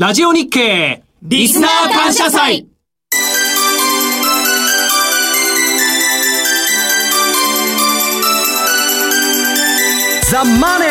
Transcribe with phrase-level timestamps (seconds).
[0.00, 2.66] ラジオ日経リスナー感謝祭。
[10.32, 10.88] ザ・マネー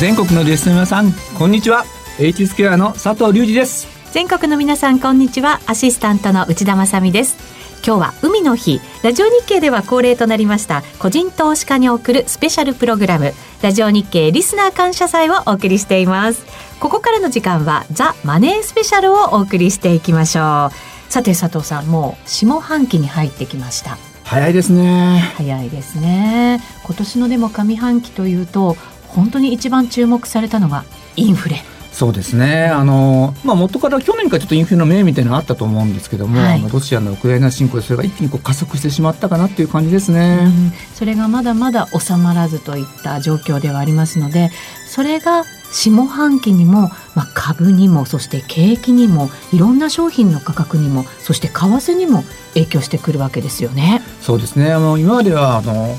[0.00, 1.84] 全国のリスナー皆さんこんにちは。
[2.18, 3.86] H スケアの佐藤隆二です。
[4.10, 5.60] 全国の皆さんこんにちは。
[5.66, 7.51] アシスタントの内田まさです
[7.84, 16.44] 今日は海の日ラジオ日経では恒例となりました個人投資家に送るスペシャルプログラムラジオ日経リスナー感謝祭をお送りしています。
[16.80, 21.12] ここからの時間はザ・マネースペシャルをお送りしていきましょう。
[21.12, 23.98] さて佐藤さんもう下半期に入ってきました。
[24.24, 25.32] 早いですね。
[25.36, 26.60] 早いですね。
[26.84, 28.76] 今年のでも上半期というと
[29.08, 44.50] 本当に一番注目されたのがインフレそうですね、あのまあ、元から去年からちょっとインフレの目みたいなのあったと思うんですけども、はい、ロシアのウクライナ侵攻でそれが一気にこう加速してしまったかなっていう感じですね、うん、それがまだまだ収まらずといった状況ではありますので
[44.86, 52.24] それが下半期にも、まあ、株にもそして景気にもいろんな商品の価格にもそして為替にも
[52.54, 54.02] 影響してくるわけですよね。
[54.20, 54.72] そうですね。
[54.72, 55.96] あの今まではあの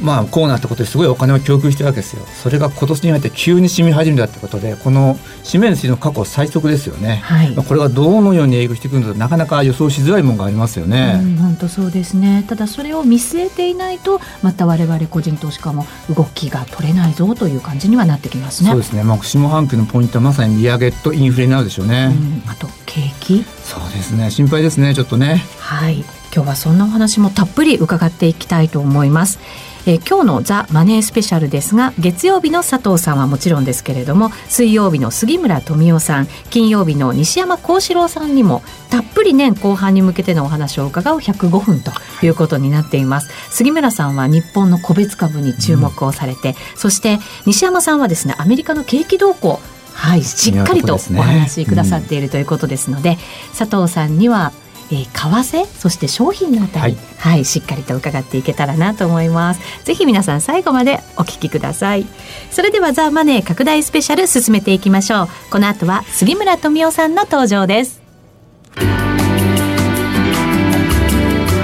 [0.00, 2.22] まあ、こうなったことですごいお金を供給してるわけですよ。
[2.42, 7.20] それが今年に入って急に締め始めたってことで、この締め主の過去最速ですよね。
[7.24, 11.20] はい、これがどのように影響してくるのか、なかなか予想しづらいものがありますよね。
[11.38, 12.44] 本当そうですね。
[12.48, 18.70] ただそれを見据えていないと、また我々個人投資家も動きが取れないぞという感じにはなってきますね。
[18.70, 19.02] そうですね。
[19.02, 22.14] まあ、下半期のポイントはまさに利上げとインフレになるでしょうね。
[22.44, 23.44] うん、あと景気。
[23.64, 24.30] そうですね。
[24.30, 24.94] 心配ですね。
[24.94, 25.44] ちょっとね。
[25.58, 26.04] はい。
[26.34, 29.38] 今日はそんなお話もたっぷり伺っていきたいと思います。
[29.84, 41.90] えー、今日のザ・マネースペシャルですが月曜日の佐藤さんはもちろんですけれども水曜日の杉村富夫さん金曜日の西山幸四郎さんにもたっぷり年後半に向けてのお話を伺う105分と
[42.24, 43.30] いうことになっています。
[43.50, 49.60] 杉村さんは日本の個別株に注目をされて、うん、そして西山さんはですねアメリカの景気動向
[49.94, 53.16] はい、しっかりとお話しくださっているということですので、うん、
[53.56, 54.52] 佐藤さんには
[54.92, 59.84] えー、為替そして商品のあたり、はい、はい、しっかりと伺っていけたらなと思います。
[59.84, 62.06] ぜひ皆さん最後までお聞きください。
[62.50, 65.28] それではザ・マネー拡大スペシャル進めていきましょう。
[65.50, 68.02] この後は杉村富夫さんの登場です。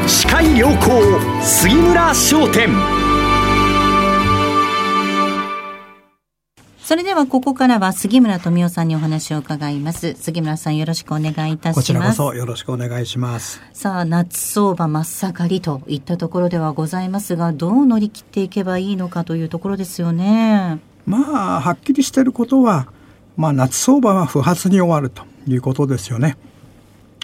[0.06, 3.07] 司会良好杉村商店
[6.88, 10.14] それではここからは杉村富夫さんにお話を伺います。
[10.14, 11.74] 杉村さんよろしくお願いいたします。
[11.74, 13.60] こちらこそよろしくお願いします。
[13.74, 20.78] さあ、夏相場真っ盛りといったところではございますが、どう乗り切っていけばいいのかというところですよね。
[21.04, 22.88] まあ、はっきりしていることは、
[23.36, 26.38] まあ、夏相場は不発に終わるということですよね。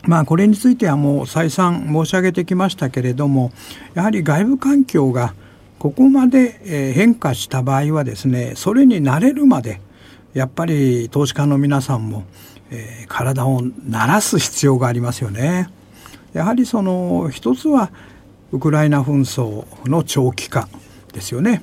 [0.02, 3.50] まあ、これについてはもう再三申し上げてきましたけれども、
[3.94, 5.32] やはり外部環境が
[5.84, 9.82] ここまで変化した場合はですねそれに慣れるまで
[10.32, 12.24] やっぱり投資家の皆さんも、
[12.70, 15.68] えー、体を慣らす必要がありますよね。
[16.32, 17.90] やはりその一つは
[18.50, 20.70] ウクライナ紛争の長期化
[21.12, 21.60] ですよね。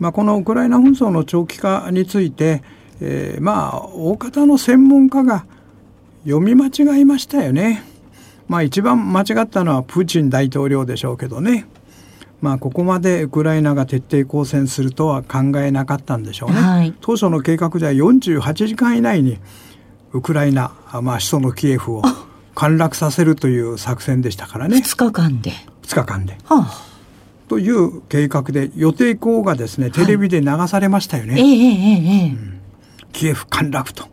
[0.00, 2.64] まあ、このウクライナ紛争の長期化について、
[3.00, 5.46] えー、まあ大方の専門家が
[6.24, 7.84] 読み間違いましたよね。
[8.48, 11.66] まあ一番間違ったのはプーチン大統領でしょうけどね。
[12.40, 16.56] まあ、ここまでウクライナが徹底抗戦するとは考えなかったんでしょうね。
[16.56, 19.38] はい、当初の計画では48時間以内に
[20.12, 22.02] ウクライナ、まあ、首都のキエフを
[22.54, 24.78] 陥落させるという作戦でしたからね。
[24.78, 25.52] 2日間で。
[25.82, 26.38] 2日間で。
[26.44, 26.90] はあ、
[27.48, 31.34] という計画で予定校がですねテレビで流されましたよね。
[31.34, 32.60] はい、えー、えー、えー、うん、
[33.12, 34.08] キエフ陥落と。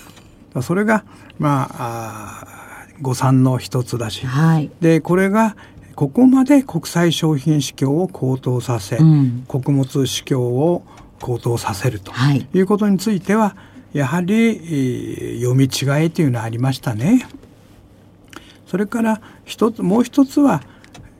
[0.62, 1.04] それが
[1.38, 2.60] まああ
[3.00, 5.56] 誤算の一つだし、はい、でこれが
[6.00, 10.82] ここまで国際商品市況を高騰させ、うん、穀物市況を
[11.20, 12.10] 高騰させると
[12.54, 13.54] いうことについては、
[13.92, 17.28] やはり読み違いというのはありましたね。
[18.66, 20.62] それから一つもう一つは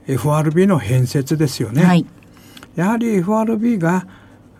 [0.07, 1.83] FRB の変説ですよね。
[1.83, 2.07] はい、
[2.73, 4.07] やはり FRB が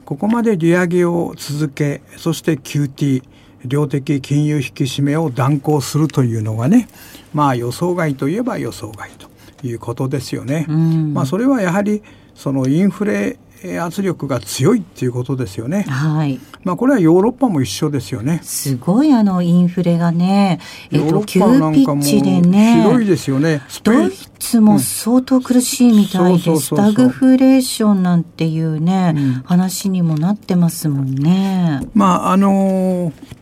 [0.05, 3.23] ここまで利上げを続けそして QT
[3.65, 6.87] 量的金融引き締めを断行するというのがね
[7.33, 9.30] まあ予想外といえば予想外と
[9.63, 10.65] いうことですよね。
[10.67, 12.03] まあ、それはやはり
[12.33, 13.39] そのインフレ
[13.79, 15.83] 圧力が強いっていうことですよね。
[15.83, 16.39] はい。
[16.63, 18.39] まあこれはヨーロッパも一緒ですよね。
[18.43, 20.59] すごいあのインフレがね、
[20.91, 22.83] えっと急ピッチでね。
[22.83, 23.61] ひどいですよね。
[23.83, 31.81] ドイツも相当苦しいみたいで、スタグフレーションなんていうね、うん、話にもなってますもんね。
[31.93, 33.40] まああのー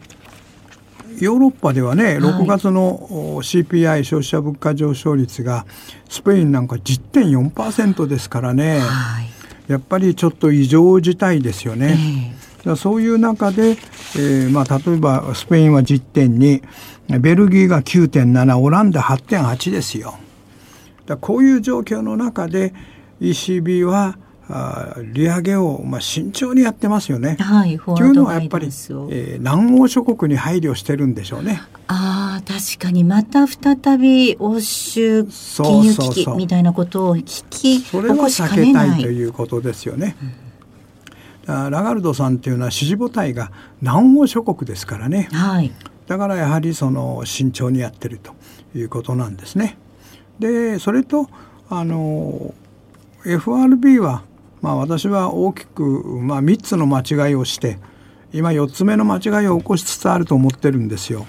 [1.25, 2.97] ヨーロッパではね、6月の
[3.41, 5.65] CPI 消費者物価上昇率が
[6.09, 9.29] スペインなんか10.4%ですからね、はい、
[9.67, 12.35] やっぱりちょっと異常事態ですよね。
[12.65, 20.17] えー、そういう中で、えーまあ、例えばスペインは10.2ベルギーが9.7オランダ8.8ですよ。
[21.05, 22.73] だこういう状況の中で
[23.19, 24.17] ECB は
[24.51, 27.37] あ利上げを、まあ、慎重にやってますよね。
[27.39, 31.61] はい、というのはやっぱり、えー、南欧諸国に配慮してるんでしょうね。
[31.87, 38.87] ああ確かにまた再び欧州金融危機みたいなことを引き起こしかねない。
[38.87, 40.15] それは避けたいということですよね。
[41.47, 43.51] うん、ラガルドさんというのは支持母体が
[43.81, 45.29] 南欧諸国ですからね。
[45.31, 45.71] はい、
[46.07, 48.33] だからやはりその慎重にやってると
[48.75, 49.77] いうことなんですね。
[50.39, 51.29] でそれと
[51.69, 52.55] あの
[53.25, 54.23] FRB は
[54.61, 57.79] まあ、私は大きく、まあ、3つの間違いをして
[58.33, 61.25] 今4つ目の間違いを起こしつつあると思ってるんですよ。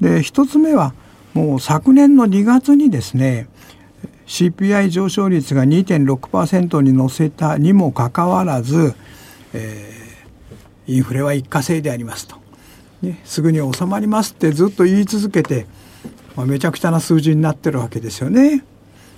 [0.00, 0.94] で1つ目は
[1.34, 3.48] もう昨年の2月にですね
[4.26, 8.94] CPI 上昇率が2.6%に乗せたにもかかわらず、
[9.52, 12.36] えー、インフレは一過性でありますと、
[13.02, 15.66] ね、すぐに収まりますってずっと言い続けて、
[16.34, 18.64] まあ、めちゃくちゃな数字になってるわけですよね。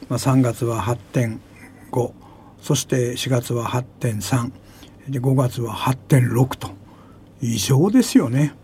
[0.09, 2.24] まあ、3月は8.5
[2.65, 4.51] そして4月は8.3
[5.11, 6.71] で5月は8.6と
[7.43, 8.55] 異常ですよね。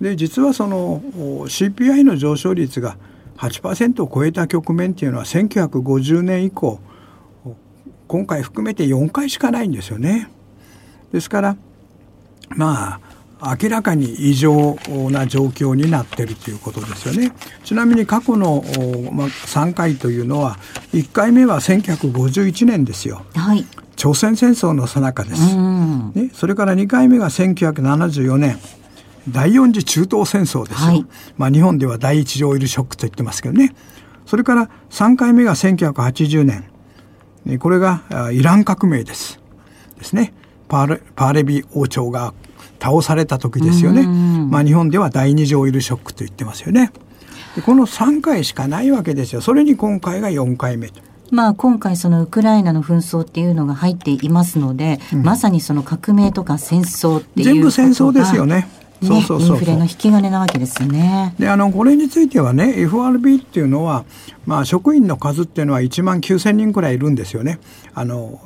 [0.00, 2.96] で実はその CPI の上昇率が
[3.36, 6.80] 8%を超えた局面っていうのは1950年以降
[8.08, 10.28] 今回含めて4回しかないんですよね。
[11.12, 11.56] ですから
[12.48, 13.00] まあ
[13.42, 14.76] 明らかに異常
[15.10, 17.32] な状況になっているということですよね。
[17.64, 18.62] ちなみに過去の、
[19.12, 20.58] まあ、3回というのは
[20.92, 23.24] 1回目は1951年ですよ。
[23.34, 23.66] はい、
[23.96, 26.30] 朝鮮戦争の最中です、ね。
[26.34, 28.58] それから2回目が1974年。
[29.28, 31.06] 第四次中東戦争ですよ、はい、
[31.36, 33.74] まあ、日本では第一次オイルショックと言ってますけどね
[34.26, 38.02] それから3回目が1980年これが
[38.32, 39.40] イラン革命です
[39.98, 40.32] ですね
[40.68, 42.32] パーレパーレビ王朝が
[42.80, 44.06] 倒された時ですよね。
[44.06, 46.92] まあ日本では第二次オイルショックと言ってますよね。
[47.64, 49.40] この3回しかないわけですよ。
[49.40, 51.00] それに今回が4回目と。
[51.30, 58.68] まあ、今回そのウクライナの紛争っていうのが入っていますので、うん、まさにその革命とか戦争っていう全部戦争ですよね。
[59.02, 61.34] そうそうそうインフレの引き金なわけですね。
[61.38, 64.04] であのこれについてはね FRB っていうのは、
[64.44, 67.60] まあ、職員の数っていうのは1万9,000人くらいいるんですよね。
[67.94, 68.40] あの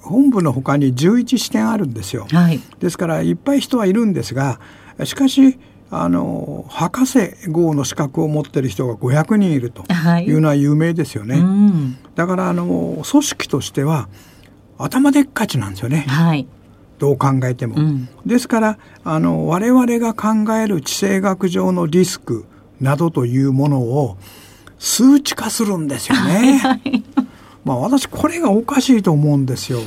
[0.00, 4.60] 本部のほかに11支店あるんですよ、はい、ですからいっぱい人はいるんですが
[5.04, 5.58] しかし
[5.90, 9.84] あの博士号の資格を持ってる人が500人いると
[10.20, 10.30] い。
[10.32, 14.08] うのは有名ですよね、はいうん、だからあの組織としては
[14.76, 16.46] 頭でっかちなんですよね、はい、
[16.98, 22.44] どう考えても、うん、ですからあの我々が考える地政学上のリスク
[22.80, 24.18] などというものを
[24.78, 26.58] 数値化するんですよね。
[26.58, 27.04] はい
[27.68, 29.80] まあ私これがおかしいと思うんですよ。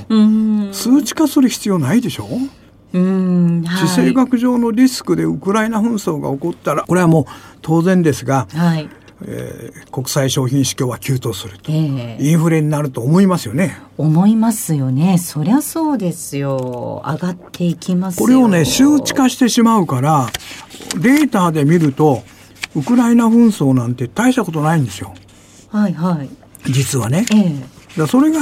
[0.71, 2.27] 数値化する必要ないでしょ？
[2.93, 7.25] うん地政学上のリスクでウクライナ紛争が起こったらこれはもう
[7.61, 8.89] 当然ですが、はい。
[9.23, 13.77] えー、国際商品市況は急騰すると、えー、インフレになると思いますよね。
[13.97, 15.19] 思いますよね。
[15.19, 17.03] そりゃそうですよ。
[17.05, 20.27] 上がっていきますこれをね数値化してしまうから
[20.99, 22.23] データで見ると
[22.75, 25.13] ウクライナ紛争なんて大したことないんですよ。
[25.69, 26.29] はいはい。
[26.71, 27.25] 実はね。
[27.31, 27.53] え
[27.97, 28.39] え、それが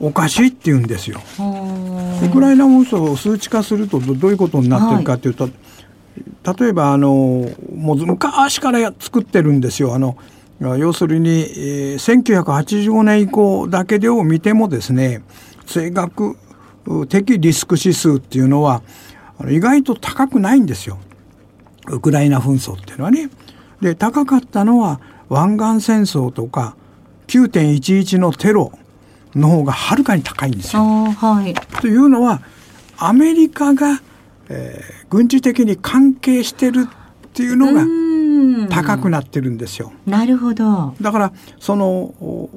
[0.00, 1.20] おかしいって言うんですよ。
[2.24, 5.52] ウクライナ紛争を数値化するとどういうことになってるかというと、はい、
[6.60, 7.08] 例えばあの
[7.74, 9.94] もう昔から作ってるんですよ。
[9.94, 10.16] あの
[10.60, 15.22] 要するに、えー、1985年以降だけでを見てもですね
[15.62, 16.36] 政学
[17.08, 18.82] 的リスク指数っていうのは
[19.48, 20.98] 意外と高くないんですよ。
[21.88, 23.30] ウクライナ紛争っていうのはね。
[23.80, 26.76] で高かったのは湾岸戦争とか
[27.32, 28.72] 9.11のテロ
[29.34, 30.82] の方がはるかに高いんですよ。
[30.82, 32.42] はい、というのは
[32.98, 34.02] アメリカが、
[34.50, 37.86] えー、軍事的に関係してるっていうのが
[38.68, 39.94] 高くなってるんですよ。
[40.04, 40.94] なるほど。
[41.00, 42.12] だからその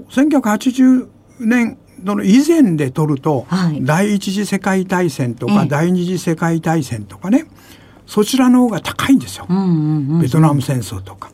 [0.09, 1.07] 1980
[1.39, 7.45] 年の以前で取ると、はい、第一次世界大戦とか第二次世界大戦とかね
[8.05, 11.31] そちらの方が高いんですよ、うんうんうん、ベトナム戦争とか。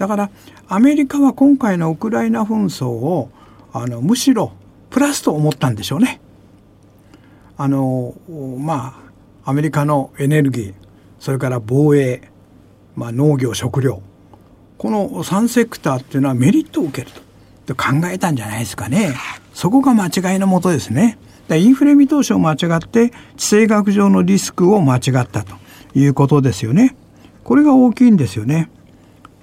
[0.00, 0.30] だから
[0.66, 3.30] アメリカは今回のウクライナ紛争を
[3.70, 4.52] あのむしろ
[4.88, 6.22] プラスと思ったんでしょうね。
[7.58, 8.14] あの
[8.58, 8.98] ま
[9.44, 10.74] あアメリカのエネルギー
[11.18, 12.30] それから防衛、
[12.96, 14.00] まあ、農業食料
[14.78, 17.14] この3セクターっていうのはメリットを受ける
[17.66, 19.14] と考えたんじゃないですかね。
[19.52, 21.18] そこが間違いのもとですね。
[21.50, 25.56] インフレ見通しを間違って地政学上のリスクを間違ったと
[25.94, 26.96] いうことですよね。
[27.44, 28.70] これが大きいんですよね。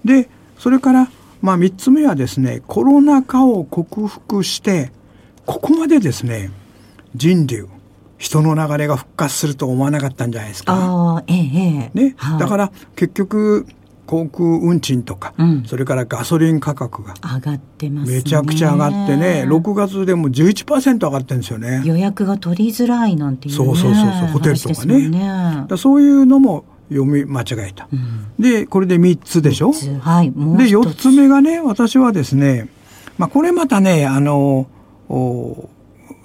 [0.03, 1.09] でそれから
[1.41, 4.91] まあ、3つ目はですねコロナ禍を克服して
[5.45, 6.51] ここまでですね
[7.15, 7.67] 人流
[8.17, 10.73] 人の流れが復活すると思わなかったんじゃないですか。
[10.75, 13.67] あええね、はい、だから結局
[14.07, 21.83] 航空運賃とか、うん、それからガソリン価格が上がってます、ね、めちゃくちゃ上がってね6月でも11%上がってるんですよね。
[21.85, 25.09] 予約が取りづらいなんていう、ね、そうそうそうそうホテルとかね。
[25.09, 25.77] ね。
[25.77, 32.69] そういうのも読み間違えた、うん、でこれで3つでしょ、はい、で4つ目がね私はですね、
[33.17, 34.67] まあ、これまたねあの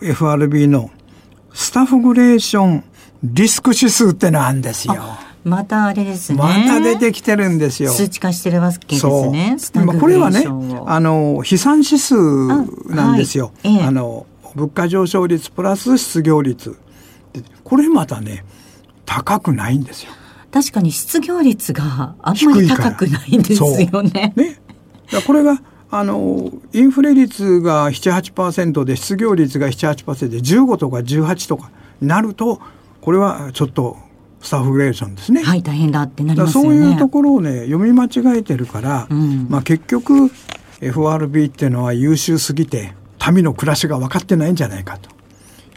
[0.00, 0.90] FRB の
[1.52, 2.84] スタフグレーション
[3.22, 4.96] リスク指数ってのあるんですよ。
[5.44, 6.38] またあれですね。
[6.38, 7.92] また出てきてるんですよ。
[7.92, 9.56] 数値化してるわけですね。
[9.74, 10.44] 今これはね、
[10.86, 12.14] あの、飛散指数
[12.88, 13.52] なんですよ。
[13.64, 16.76] あはい、あの、物価上昇率プラス失業率。
[17.64, 18.44] これまたね、
[19.04, 20.12] 高くないんですよ。
[20.52, 24.34] 確かに失業率があんまり高くないんですよね。
[24.36, 24.60] ね。
[25.26, 32.60] これが、あの、インフレ率が7、8%で失業率が7、8%で15とか18とかなると、
[33.00, 33.96] これはちょっと
[34.42, 35.42] スタッフグレーションですね。
[35.42, 36.68] はい、大変だってなりますよね。
[36.68, 40.30] そういうところをね、読み間違えてるから、うん、まあ結局、
[40.80, 42.94] FRB っていうのは優秀すぎて、
[43.32, 45.08] 民の暮らしが分かってないんじゃないかと。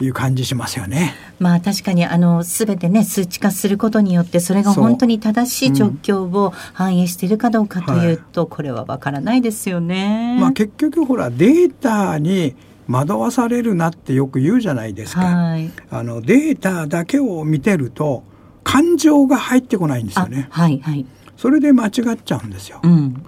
[0.00, 1.14] いう感じしますよね。
[1.38, 10.38] まあ確かにあの全てね数値化することによってそれが本当に正しい状況を反映しているかどうかというと、これはわからないですよね。
[10.40, 12.54] まあ結局ほらデータに
[12.88, 15.22] 惑わされるなってよく言うじゃないですか。
[15.22, 18.22] はい、あのデータだけを見てると
[18.64, 20.48] 感情が入ってこないんですよね。
[20.50, 21.06] はいはい。
[21.36, 22.80] それで間違っちゃうんですよ。
[22.82, 23.22] うん、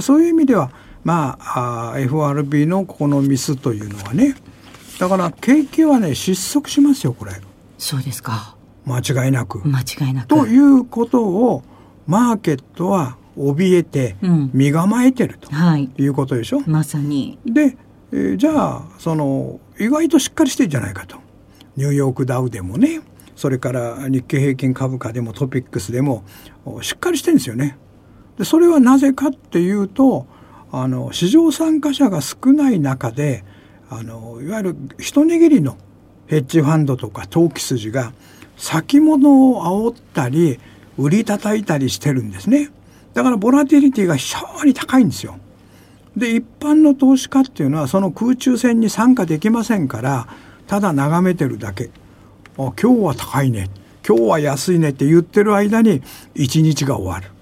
[0.00, 0.70] そういう意味では、
[1.02, 4.34] まああ FRB のこのミスというのはね、
[4.98, 7.32] だから景気はね失速しますよこれ。
[7.78, 8.56] そうですか。
[8.86, 9.66] 間違いなく。
[9.66, 10.28] 間違いなく。
[10.28, 11.62] ということを
[12.06, 14.16] マーケットは怯えて
[14.52, 16.60] 身構えてると、うんはい、いうことでしょ？
[16.66, 17.38] まさに。
[17.44, 17.76] で、
[18.12, 21.16] えー、じゃあその意外としっかりしてるんじゃないかと。
[21.76, 23.00] ニューヨークダウでもね
[23.34, 26.22] それから日経平均株価でもトピックスでも
[26.82, 27.76] しっかりしてるんですよね。
[28.38, 30.26] でそれはなぜかっていうと
[30.70, 33.44] あの市場参加者が少ない中で
[33.90, 35.76] あのいわゆる一握りの
[36.26, 38.12] ヘッジファンドとか投機筋が
[38.56, 40.58] 先物を煽ったり
[40.96, 42.70] 売り叩いたりしてるんですね。
[43.14, 45.38] だからボラティリティが非常に高いんですよ。
[46.16, 50.28] で一般の投資家っていうのはその空中戦に参加できませんから
[50.66, 51.90] ただ眺めてるだけ。
[52.56, 53.68] あ今日は高いね
[54.06, 56.02] 今日は安いねって言ってる間に
[56.34, 57.32] 一日が終わる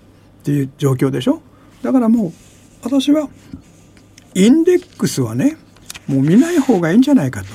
[0.41, 1.43] っていう状況でしょ
[1.83, 2.33] だからもう
[2.83, 3.29] 私は
[4.35, 5.57] インデックスはね
[6.07, 7.49] もう見ない方がいいんじゃないかと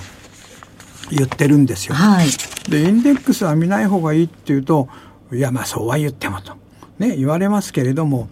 [1.12, 1.96] 言ってるんですよ。
[1.96, 2.28] はい、
[2.70, 4.90] でインデックスは見ない方がいいっていうと
[5.32, 6.54] いやまあそうは言ってもと、
[7.00, 8.30] ね、言われますけれども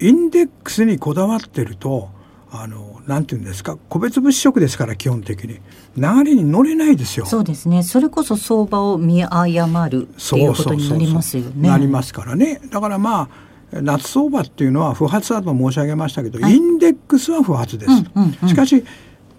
[0.00, 2.10] インデックスにこだわってると
[2.50, 5.60] あのなんていうんですか個別物色ですから基本的に。
[5.96, 7.26] 流れに乗れないですよ。
[7.26, 7.82] そうですね。
[7.82, 11.68] それこそ相場を見誤るっていうことになりますよね。
[11.68, 12.60] なりますからね。
[12.70, 18.84] だからまあ夏相場っていうのは不発だと申し上げましたけど、はい、インデックスは不発です、うんうんうん、しかし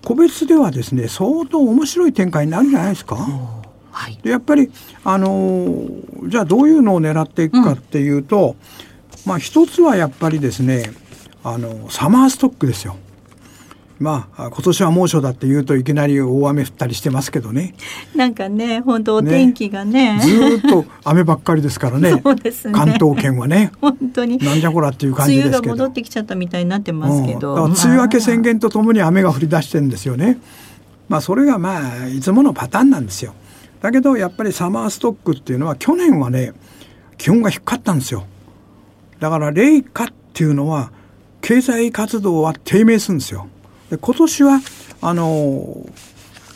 [0.03, 3.15] 個別ではですね相当面白い展開になるんじゃないですか、
[3.91, 4.71] はい、でやっぱり
[5.03, 8.55] あのー、じゃあどういうのを狙っていくかっていうと、
[9.25, 10.91] うん、まあ一つはやっぱりですね
[11.43, 12.97] あのサマーストックですよ。
[13.99, 17.75] まあ、今年は猛暑だって言うといきなり大雨降ったりしてますけどね。
[18.15, 20.17] なんかね、本当お天気がね。
[20.17, 22.13] ねずっと雨ばっかりですからね。
[22.15, 22.21] ね。
[22.71, 23.71] 関東圏はね。
[23.81, 24.37] 本当に。
[24.37, 25.57] なんじゃこらっていう感じですけど。
[25.57, 27.55] 梅雨が戻ってきちゃったみたいになってますけど。
[27.55, 30.39] うん、梅雨明け宣言とともに雨が降り出してるんですよね。
[31.09, 33.33] まあ、それがまあ、いつものパターンなんですよ。
[33.81, 36.53] だけど、やっぱりサマーストックっていうのは、去年はね、
[37.17, 38.25] 気温が低かったんですよ。
[39.19, 40.91] だから、冷夏っていうのは、
[41.41, 43.47] 経済活動は低迷するんですよ。
[43.89, 44.61] で今年は
[45.01, 45.25] あの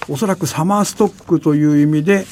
[0.09, 2.25] おそらくサマーストックという意味で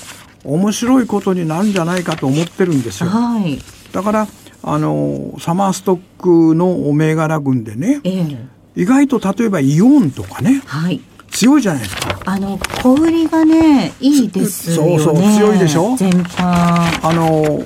[0.43, 3.09] 面白いことになるんじゃないかと思ってるんですよ。
[3.09, 3.59] はい、
[3.91, 4.27] だから
[4.63, 8.37] あのサマーストックの銘柄群でね、えー、
[8.75, 12.19] 意外と例えばイオンとかね、はい、強いじゃないですか。
[12.25, 14.99] あの小売りがねいいですよね。
[14.99, 15.95] そうそう強いでしょ？
[15.95, 17.07] 全般。
[17.07, 17.63] あの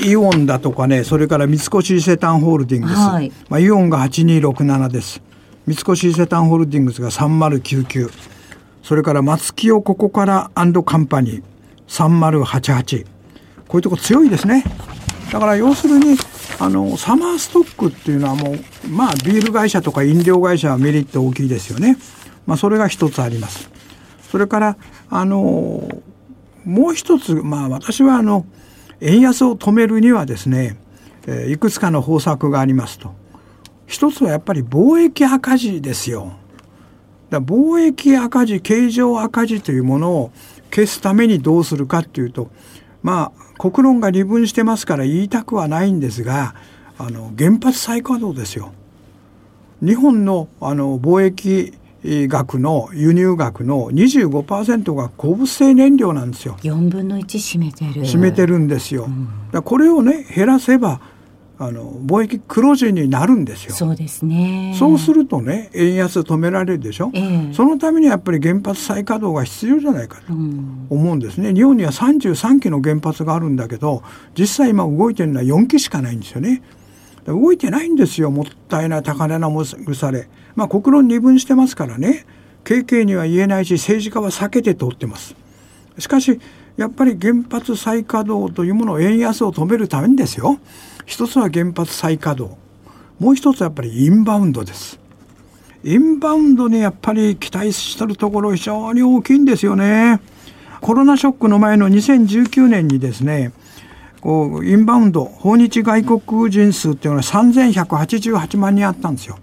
[0.00, 5.22] イオンだとかね、それから三越伊勢丹ホールディングス、はい、まあイオンが8267です。
[5.66, 8.10] 三越伊勢丹ホールディングスが3099
[8.82, 11.42] それから松清ここからカンパニー。
[11.88, 13.10] 3088こ
[13.72, 14.64] ういうとこ強いですね。
[15.32, 16.16] だから要するに
[16.60, 21.96] あのサマーストックっていうのはもうまあビール会社とか飲料会社はメリット大きいですよね。
[22.46, 23.68] まあそれが一つあります。
[24.30, 24.76] それから
[25.10, 25.88] あの
[26.64, 28.46] もう一つまあ私はあの
[29.00, 30.76] 円安を止めるにはですね、
[31.26, 33.12] えー、いくつかの方策がありますと。
[33.86, 36.32] 一つはやっぱり貿易赤字ですよ。
[37.30, 40.30] だ貿易赤字、経常赤字というものを
[40.70, 42.50] 消すためにどうするかっていうと
[43.02, 46.54] まあ国論が二分してますから言いたくはないんですが
[46.98, 48.72] あの原発再稼働ですよ。
[49.82, 51.74] 日本のあの貿易
[52.04, 56.56] 額の輸入額の25%が鉱物性燃料なんですよ。
[56.60, 58.02] 4分の1占めてる。
[58.02, 59.06] 占めてるんですよ。
[59.52, 61.00] うん、これをね減らせば
[61.58, 63.74] あの貿易黒字になるんですよ。
[63.74, 64.74] そうですね。
[64.78, 67.10] そうするとね円安止められるでしょ？
[67.14, 71.48] えー、そのためにやっぱり原発再稼働が必要じゃないかと思うんですね。
[71.48, 74.02] うん、日本には33基の原発があるんだけど
[74.38, 76.62] 実際今動いてるのは4基しかないんですよね。
[77.26, 80.28] 動いてないんですよもったいない高値のむされ。
[80.54, 82.26] まあ国論二分してますからね
[82.64, 85.34] 経験には言えないし政治家は避けて通ってます。
[85.98, 86.38] しかし
[86.76, 90.58] やっぱり原発再稼働というものを円安を止めるためにですよ
[91.06, 92.58] 一つは原発再稼働。
[93.18, 94.98] もう一つはやっぱりインバウンドです。
[95.84, 100.20] インバウンドにやっぱり期待してるところ非常に大きいんですよね。
[100.80, 103.52] コロナショックの前の2019年にですね
[104.20, 109.38] こうインバウンド訪日外国人数っていうのは3188万人あったんですよ。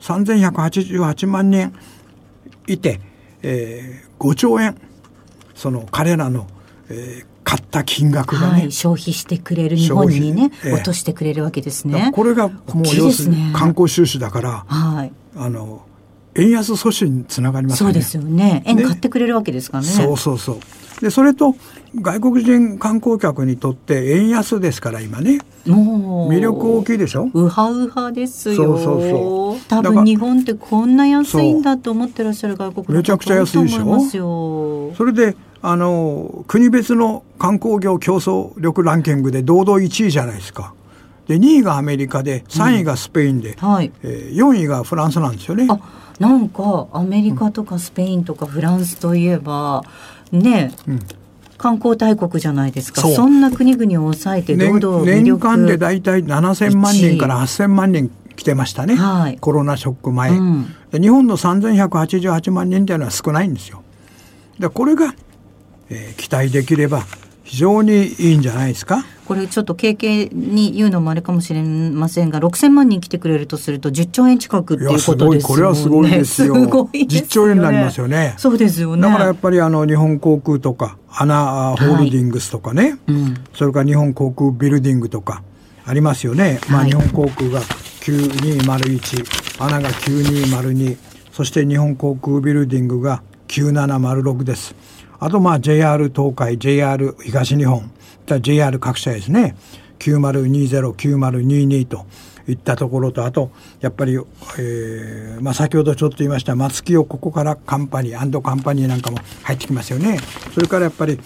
[0.00, 1.72] 3188万人
[2.66, 3.00] いて、
[3.42, 4.76] えー、5兆円。
[5.54, 6.46] その彼らの、
[6.90, 12.10] えー、買った金額がね、はい、消費してくれる日本にね、えー、落としてくれるわけですね。
[12.12, 15.86] これがもう要するに観光収支だから、はい、あの
[16.34, 17.86] 円安阻止につながりますね。
[17.86, 18.64] そうですよね。
[18.66, 19.88] 円買ってくれるわけですからね。
[19.88, 20.58] そうそうそう。
[21.00, 21.54] でそれと
[21.94, 25.38] 外国人観光客にとって円安ですから今ね。
[25.66, 27.30] 魅力大きいでしょ？
[27.32, 28.56] うはうはですよ。
[28.56, 29.60] そうそうそう。
[29.68, 34.92] 多分日本ってこんな安いんだと思ってらっしゃる外国めちゃくちゃ安いでしょ？
[34.96, 35.36] それで
[35.68, 40.74] あの国別の観光業競争力ランキングで堂々1位じゃないですか。
[41.26, 45.66] で2位がアメリカで3位がスペインで、うんはい、えー、4位がフランスなんですよね。
[45.68, 45.80] あ
[46.20, 49.82] なんかアメリカとかスペインとかフランスといえば
[50.30, 51.00] ね、うん、
[51.58, 53.00] 観光大国じゃないですか。
[53.00, 63.82] そんな国々を抑えてどんどん年間で大体7000万人から8000万人来てましたね、はい、コロナショック前、うん、日本の3188万人というのは少ないんですよ。
[64.60, 65.12] でこれが
[65.90, 67.04] えー、期待できれば
[67.44, 69.04] 非常にいいんじゃないですか？
[69.26, 75.40] これちょっと経験に言うのもあれかもしれませんが6000万人来てくれるとすると10兆円近くっていうことですよね。
[75.42, 76.54] これはすごいですよ。
[76.54, 78.34] すごいですよ、ね、10兆円になりますよね。
[78.36, 79.02] そうですよね。
[79.02, 85.42] だからやっぱりあの日本航空とかアナホールディングスとかね、はいうん、それから日本航空ビルディングとか
[85.84, 86.60] ありますよね。
[86.68, 87.62] まあ日本航空が
[88.02, 90.96] 9201、アナが9202、
[91.32, 94.74] そして日本航空ビルディングが9706です。
[95.18, 97.90] あとまあ JR 東海、JR 東日本、
[98.40, 99.56] JR 各社ですね、
[99.98, 102.06] 9020、9022と
[102.48, 103.50] いったところと、あと、
[103.80, 104.14] やっぱり、
[104.58, 110.18] えー、まあ先ほどちょっと言いました松木をここからカンパニー、カンパニーなんかも入ってきますよね。
[110.54, 111.18] それからやっぱり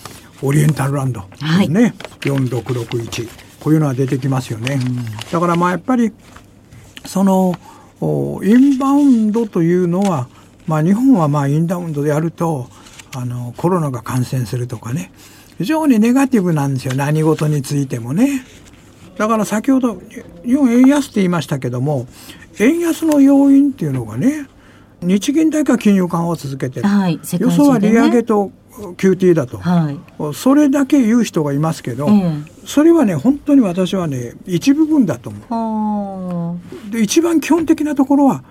[0.42, 3.28] オリエンタルランドですね、はい、4661。
[3.60, 4.78] こういうのは出てきますよね。
[5.30, 6.12] だからまあやっぱり、
[7.04, 7.54] その、
[8.00, 8.04] イ
[8.54, 10.28] ンバウンドというのは、
[10.66, 12.70] まあ日本はまあインバウンドでやると、
[13.14, 15.12] あのコロナが感染するとかね。
[15.58, 16.94] 非常にネガティブなんですよ。
[16.94, 18.42] 何事についてもね。
[19.20, 20.00] だから先ほど
[20.46, 22.06] 日本円安って言いましたけども
[22.58, 24.46] 円安の要因っていうのがね
[25.02, 28.50] 日銀だけは金融緩和を続けてる、はいね、予想は利上げと
[28.96, 29.98] QT だと、はい、
[30.34, 36.90] それだけ言う人がいますけど、うん、それはね本当に私はね一部分だと思う。
[36.90, 38.42] で一番基本的なところは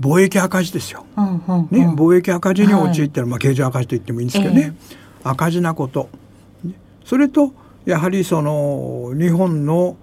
[0.00, 4.74] 貿易赤字ですよ、うんうんうん、ね、貿易赤字に陥ってる、はい、まあ、経常赤字と言ってもいいんですけどね、
[5.22, 6.08] えー、赤字なこと。
[7.04, 7.52] それと
[7.84, 9.96] やはりその日本の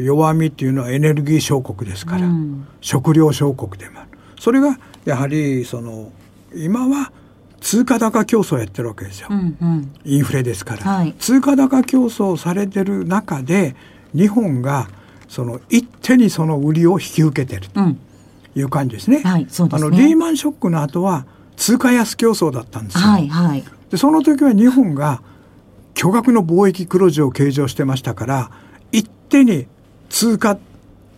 [0.00, 4.08] 弱みっていうのはエネルギー小国ですから、うん、食料小国でもある。
[4.38, 6.12] それがやはりその
[6.54, 7.12] 今は
[7.60, 13.74] 通貨高競争やってるわけですよ、うんうん、インフレですから、はい、通貨高競争されてる中で
[14.14, 14.88] 日本が
[15.28, 18.00] その一手にその売りを引き受けてる、うん
[18.56, 19.20] いう感じですね。
[19.22, 19.86] はい、そうですね。
[19.86, 23.00] あのリーマンショックの後は通貨安競争だったんですよ。
[23.00, 23.64] はいはい。
[23.90, 25.22] でその時は日本が
[25.94, 28.50] 巨額の貿易黒字を計上してましたから
[28.92, 29.66] 一手に
[30.08, 30.58] 通貨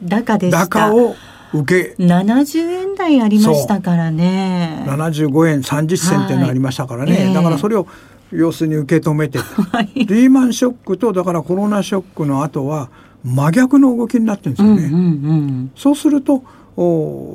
[0.03, 1.17] 高で高を
[1.53, 4.85] 受け70円台ありましたからね。
[4.87, 7.23] 75円30銭っていうのありましたからね、はい。
[7.23, 7.87] えー、だからそれを
[8.31, 9.39] 要するに受け止めて、
[9.73, 12.91] はい、リーマンショックとだからコロナショックの後は
[13.25, 16.45] 真逆の動きになってるんですよね、うんうんうん、そうすると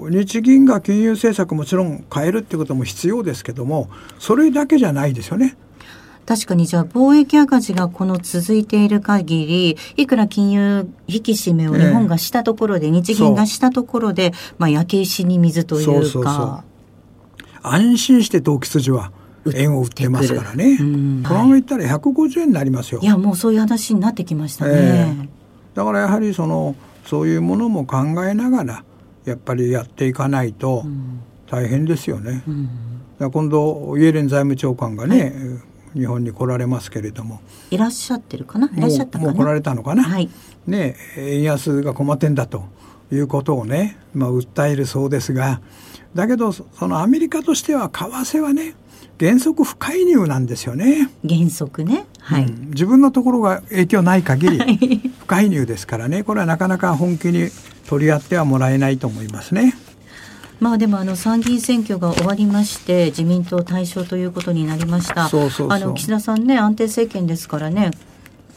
[0.09, 5.57] 日銀が金融政策もちろん変えるってことも必要ですけどもそれだけじゃないですよね。
[6.25, 16.63] 確かにじゃあ貿易赤字がこの続いている限りいくら金融引き締めを日本がしたところで、え日銀がしたところでまあ焼け石に水というか
[17.61, 19.11] 安心して投機筋は
[19.53, 20.77] 円を売ってますからね。
[20.77, 23.01] このままいったら150円になりますよ。
[23.01, 24.71] いや、もうそういう話になってきましたね。
[24.73, 25.27] えー、
[25.73, 26.75] だからやはりその、
[27.05, 28.83] そういうものも考えながら、
[29.25, 30.83] やっぱりやっていかないと
[31.49, 32.43] 大変ですよね。
[32.47, 32.69] うん。
[33.19, 35.99] うん、今度、イエレン財務長官がね、はい。
[35.99, 37.39] 日本に来られますけれども。
[37.69, 38.67] いらっしゃってるかな？
[38.75, 40.27] いらっしゃったもう来られたのかな、はい、
[40.65, 42.63] ね円安が困ってんだと
[43.11, 45.61] いうことをね、まあ、訴えるそうですが
[46.15, 48.73] だけどそのアメリカとしては為替はね
[49.19, 51.11] 原則不介入なんですよね。
[51.29, 52.07] 原則ね。
[52.21, 57.49] はい、うん、自分のところが影響ない限り不介入ですからね、これはなかなか本気に
[57.93, 59.75] 取り合ってはもらえないと思いますね。
[60.59, 65.29] まあでもあの参議院選挙が終わりまして自民党対象ということになりました。
[65.29, 67.91] そうそうあの岸田さんね安定政権ですからね。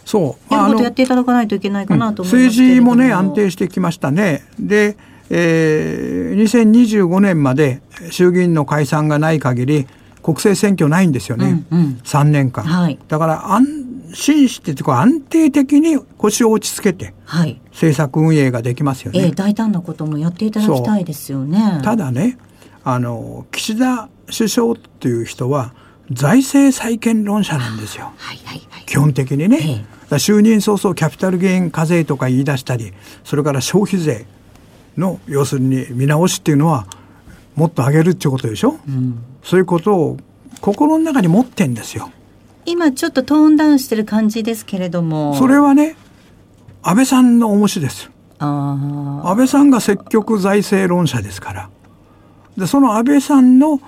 [0.07, 0.55] そう。
[0.55, 4.45] やることやっていただかないといけないかなと思います政治もね安定してきましたね。
[4.59, 4.97] で。
[5.29, 7.81] えー、2025年まで
[8.13, 9.89] 衆議院の解散がない限り
[10.23, 21.81] 国政選挙ないんですよね、うんうん、3年間、はい、だから安心してというか安定的に腰を落ち着けて、はい、政策運営ができますよね、えー、大胆なこともやっていただきたいですよね。
[21.83, 22.39] ただね
[22.85, 25.75] あの岸田首相っていう人は
[26.11, 32.93] 財政再建論者なんですよ、はいはいはい、基本的にね、えー、就任早々キャピタルゲイン課税とか言い出したり
[33.25, 34.27] それから消費税
[34.97, 36.87] の要するに見直しっていうのは
[37.57, 40.17] もっと上げるっていうことでしょ、うん、そういうことを
[40.61, 42.11] 心の中に持ってんですよ
[42.67, 45.35] 今ちょっとトーンダウンしてる感じですけれども。
[45.37, 45.97] それはね
[46.83, 48.11] 安倍さんの重しです。
[48.39, 51.71] 安倍さんが積極財政論者ですから。
[52.59, 53.81] でその安倍さんの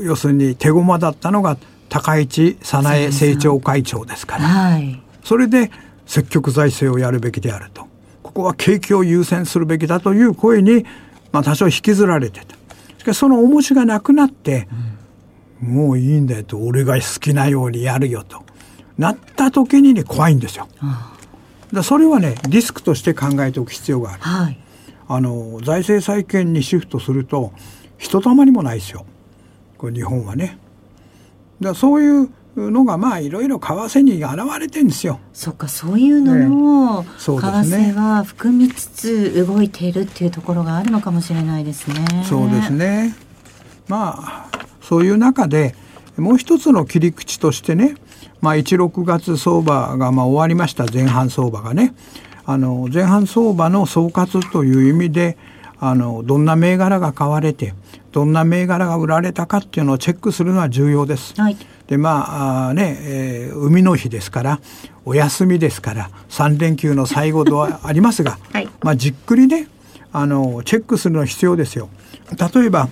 [0.00, 1.56] 要するに手駒だったのが
[1.88, 5.70] 高市早苗政調会長ですから、はい、それで
[6.06, 7.86] 積極財政をやるべきであると。
[8.22, 10.84] ここは景気を優先するべきだという声に、
[11.30, 12.56] まあ、多少引きずられてた。
[12.98, 14.93] しかしその重しがなくなって、うん、
[15.60, 18.42] もういいんだよと俺が好きなようにやるよと
[18.98, 20.68] なった時にね怖いんですよ。
[21.72, 24.22] だそれはねリスクとして考えておく必要がある。
[24.22, 24.58] はい、
[25.08, 27.52] あの財政再建にシフトすると
[27.98, 29.06] ひとたまりもないですよ
[29.78, 30.58] これ日本はね。
[31.60, 35.18] だそういうのがまあいろいろ為替に現れてるんですよ。
[35.32, 42.24] そっかそういうのも、ね、為替は含みつつ動いているっていうところがあるのかもしれないですね。
[42.24, 43.14] そうですね。
[43.88, 45.74] まあそういう中で
[46.16, 47.96] もう一つの切り口としてね、
[48.40, 51.94] まあ、16月相場がまあ終わりました前半相場がね
[52.46, 55.36] あの前半相場の総括という意味で
[55.80, 57.74] あのどんな銘柄が買われて
[58.12, 61.34] どんな銘柄が売られたかっていうのをチェックするのは重要です。
[61.40, 64.60] はいでまあね、えー、海の日ですから
[65.04, 69.68] お休みですから3連休の最後ではありますが、 はい、まあ、じっくりね
[70.12, 71.88] あのチェックするの必要ですよ。
[72.54, 72.88] 例えば、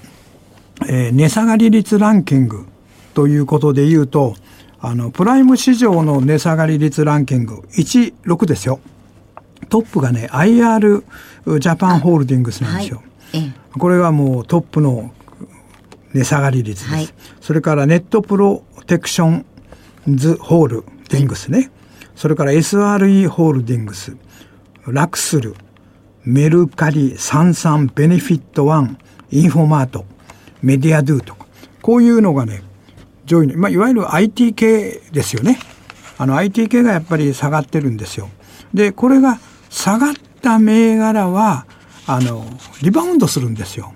[0.89, 2.67] えー、値下がり率ランキング
[3.15, 4.35] ということで言うと
[4.81, 8.81] あのプライム市場の値下がり率ランキング16ですよ。
[9.69, 11.05] トップがね IR
[11.61, 13.03] ジャパンホールディングスなんですよ。
[13.33, 15.13] はい、これはもうトップの
[16.15, 16.95] 値下がり率です。
[16.95, 17.09] はい、
[17.41, 19.47] それからネットプロテクション
[20.09, 21.71] ズホールディングスね。
[22.17, 24.17] それから SRE ホールディングス、
[24.87, 25.55] ラクスル、
[26.25, 28.99] メルカリ、サンサン、ベネフィットワン、
[29.31, 30.05] インフォマート、
[30.63, 31.47] メディアドゥとか、
[31.81, 32.63] こういうのがね、
[33.25, 35.59] 上位の、まあ、いわゆる IT 系ですよね。
[36.19, 38.29] あの IT 系がやっぱり下がってるんですよ。
[38.73, 39.39] で、これが
[39.71, 41.67] 下がった銘柄は、
[42.07, 42.45] あの、
[42.83, 43.93] リバウンドするんですよ。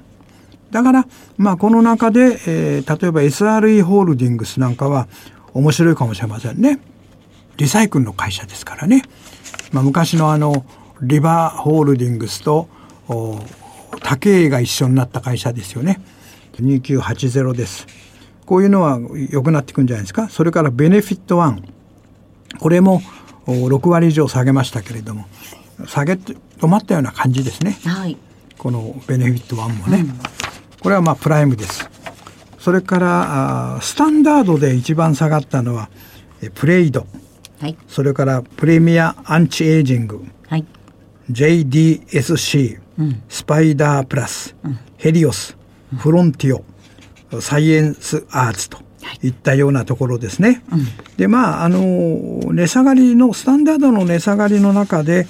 [0.70, 5.09] だから、まあ、この中で、えー、例えば SRE ホールディングスなんかは
[5.55, 6.81] 面白いかもしれませんね。
[7.57, 9.02] リサイクルの会社ですからね。
[9.72, 10.64] まあ、昔のあの、
[11.02, 12.68] リバーホールディングスと、
[14.02, 16.00] 竹営が一緒になった会社ですよね。
[16.62, 17.86] 2980です。
[18.44, 18.98] こういうのは
[19.30, 20.28] 良くなっていくんじゃないですか？
[20.28, 21.64] それからベネフィットワン。
[22.58, 23.02] これも
[23.46, 25.26] 6割以上下げましたけれども、
[25.86, 27.78] 下げ止まったような感じですね。
[27.84, 28.16] はい、
[28.56, 29.98] このベネフィットワンもね。
[29.98, 30.20] うん
[30.78, 31.90] これはまあプライムです。
[32.60, 35.88] それからあスタンダードで一番下がったのは
[36.54, 37.08] プレイド、
[37.58, 40.64] はい、それからプレミアアンチエイジング、はい、
[41.32, 45.56] JDSC、うん、スパイダープラス、うん、ヘリオス、
[45.96, 48.79] フロンティオ、サイエンスアーツと
[49.22, 49.29] い。
[49.29, 50.62] ったようなところですね。
[50.72, 55.27] うん、でまああの値下がりのスタンダードの値下がりの中で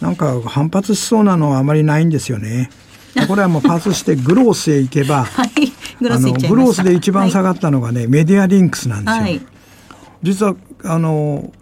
[0.00, 2.70] なんか反発しそうなのはあまりないんですよね。
[3.28, 9.22] これはもうパスしてグロースへ行けば、 はい、グロースで一番下がったのがね、はい、メディアリンクスなんですよ。
[9.22, 9.40] はい、
[10.22, 11.52] 実はあの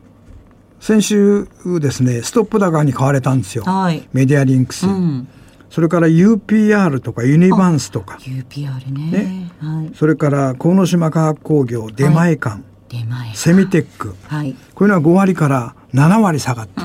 [0.84, 1.48] 先週
[1.80, 5.28] ですねストップ高に買われたんですよ、はい、メディアリンクス、うん、
[5.74, 8.16] それから UPR とかユニバンスとか。
[8.20, 9.50] UPR ね、ね。
[9.58, 16.80] はい、それから鴻島化学工業出前館、はい、出前セミテック、はい、こういうのは5割から7割下がって、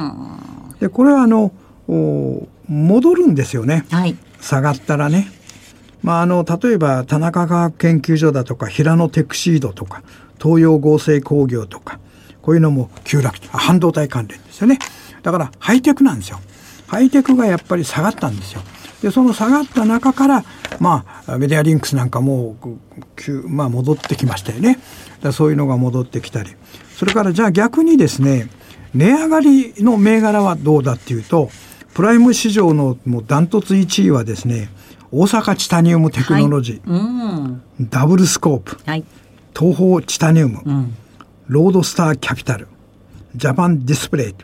[0.79, 1.51] でこれはあの
[2.67, 5.27] 戻るんですよね、はい、下がったらね。
[6.01, 10.01] まあ、あの例えば田中科学研究所だとか平野テクシードとか
[10.41, 11.99] 東洋合成工業とか
[12.41, 14.79] こういうのも急落半導体関連ですよね。
[15.21, 16.39] だからハイテクなんですよ。
[16.87, 18.63] ハイテクがやっぱり下がったんですよ
[19.01, 20.43] でその下がった中から
[20.79, 22.55] まあメディアリンクスなんかも
[23.45, 24.79] まあ、戻ってきましたよね。
[25.21, 26.51] だそういうのが戻ってきたり。
[26.95, 28.49] それからじゃあ逆にですね
[28.93, 31.49] 値上がりの銘柄はどうだっていうと
[31.93, 34.69] プライム市場のもうダントツ1位はですね
[35.11, 39.03] 大阪チタニウムテクノロジー、はい、ダブルスコープ、はい、
[39.57, 40.95] 東方チタニウム、うん、
[41.47, 42.67] ロードスターキャピタル。
[43.35, 44.35] ジャパンディスプレイ。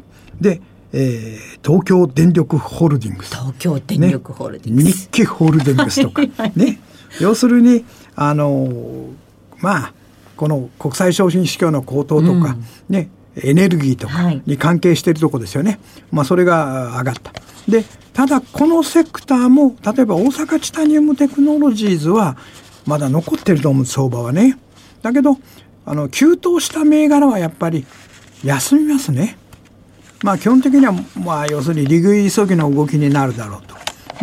[0.42, 0.62] で、
[0.98, 3.36] えー、東京電力ホールディングス。
[3.36, 6.22] 東京電力ホールディングス、ね、日記ホールディングスとか。
[6.56, 6.80] ね。
[7.20, 7.84] 要するに
[8.16, 9.10] あの
[9.60, 9.94] まあ
[10.38, 15.80] この国際商品市況の高騰とか、うん、ねエネルギーとかに関係しているとこですよね、はい、
[16.12, 17.34] まあそれが上がった。
[17.68, 22.38] でただこのセクターも例えば大阪チタニウムテクノロジーズは
[22.86, 24.58] まだ残ってると思う相場はね。
[25.02, 25.38] だけど
[25.86, 27.86] あの急騰した銘柄はやっぱり
[28.46, 29.38] 休みますね
[30.26, 30.92] まあ基本的には
[31.24, 33.76] まあ要するに利食い急ぎの動きになるだろうと。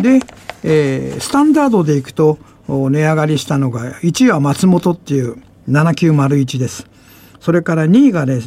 [0.03, 0.19] で、
[0.63, 2.37] えー、スタンダードでいくと
[2.67, 5.37] 値上がりしたのが1位は松本っていう
[5.69, 6.87] 7901です。
[7.39, 8.41] それから2位がね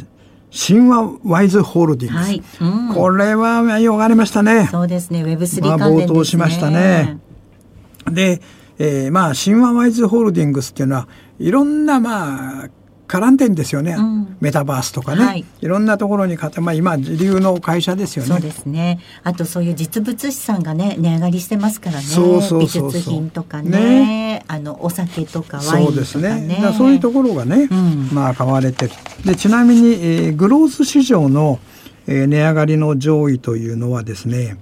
[0.55, 2.43] 神話ワイズホールディングス、はい。
[2.61, 4.67] うん、これはよがれましたね。
[4.71, 5.23] そうですね。
[5.23, 7.17] Web3 関連ですね、まあ、冒頭しましたね。
[8.05, 8.39] で、
[8.77, 11.07] えー、まあ神話ワイズホールディングスっていうのは
[11.39, 12.69] いろんなまあ
[13.07, 18.29] 絡んでんですよね、うん、メタバースとかね、はい、いろんなところにまあ、今自流の会社ですよね。
[18.29, 18.99] そうですね。
[19.23, 22.03] あとそういう実物資産がね値上がりしてますからね。
[22.03, 25.85] そうそうそう美術品とかね、ね、あのお酒とかワインとかね。
[25.85, 28.91] そうですねそういうところがね、うん、まあ買われてる。
[29.25, 31.59] でちなみに、えー、グロース市場の、
[32.07, 34.57] えー、値上がりの上位というのはですね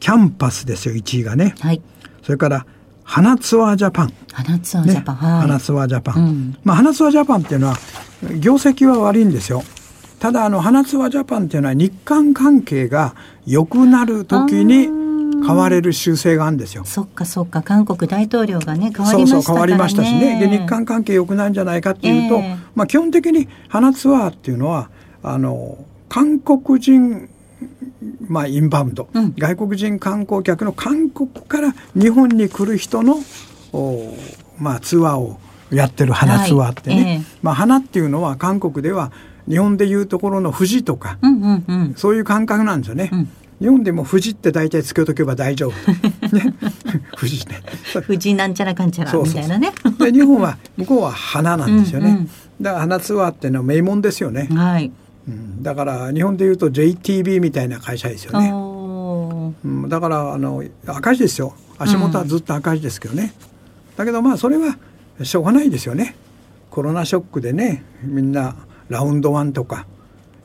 [0.00, 1.82] キャンパスですよ1位がね、はい、
[2.22, 2.66] それから
[3.10, 4.12] 花ツアージャパン。
[4.32, 5.16] 花ツアージャパン。
[5.16, 6.14] ね、はい、花ツアージャパン。
[6.14, 7.76] うん、まあ、花ツアージャパンっていうのは、
[8.38, 9.64] 業績は悪いんですよ。
[10.20, 14.86] ただ、あの、花ツアージャパンっていうのは日韓関係が良くなる時に
[15.44, 16.84] 変われる習性があるんですよ。
[16.84, 17.62] そっかそっか。
[17.62, 20.38] 韓国大統領がね、変わりました、ね、そうそう、変わりましたしね。
[20.38, 24.88] で、日韓関係良くなるんじゃないかっていうと、えー、まあ、基本的に花ツアーっていうのは、
[25.24, 27.28] あの、韓国人
[28.28, 33.16] まあ、インバウンド、うん、外国人観光客の韓国から日本に来る人の
[33.72, 34.14] お、
[34.58, 35.38] まあ、ツアーを
[35.70, 39.12] やってる花ツアーってね、はいえー、まあ、花っていうのは韓国では
[39.48, 43.10] 日本でいうところの富士とか、うんうんうん、そういう感覚なんですよね。
[43.12, 43.28] うん
[43.60, 45.72] 日本でも富士って大体つけとけば大丈夫。
[46.34, 46.54] ね、
[47.14, 47.60] 富士ね。
[48.06, 49.72] 富士なんちゃらかんちゃらみたいなね。
[49.98, 52.08] で日本は向こうは花なんですよね。
[52.08, 54.48] うんうん、だから花ツアーっていうのは名門ですよね。
[54.50, 54.90] はい。
[55.28, 58.50] うん、だから日本でいうと JTB みたいな会社ですよね、
[59.64, 63.34] うん、だからあの赤字ですよ足元はずっと赤字ですけどね、
[63.90, 64.78] うん、だけどまあそれは
[65.22, 66.16] しょうがないですよね
[66.70, 68.56] コロナショックでねみんな
[68.88, 69.86] ラウンドワンとか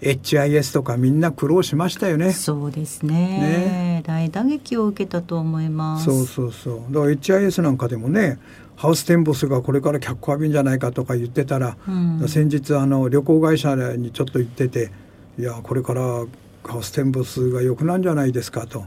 [0.02, 2.32] HIS とかみんな苦労しましたよね。
[2.32, 3.16] そうですね。
[3.16, 6.06] ね大打撃を受けたと思います。
[6.06, 6.94] そうそうそう。
[6.94, 8.38] だから HIS なんかでもね、
[8.76, 14.92] ハウステンボスがこれから脚光浴びんじゃないかとか言ってたら、うん、先日あの旅行会社にちょっと行ってて
[15.40, 16.26] いやこれから
[16.64, 18.86] ハウステンボスが良くなんじゃないですかと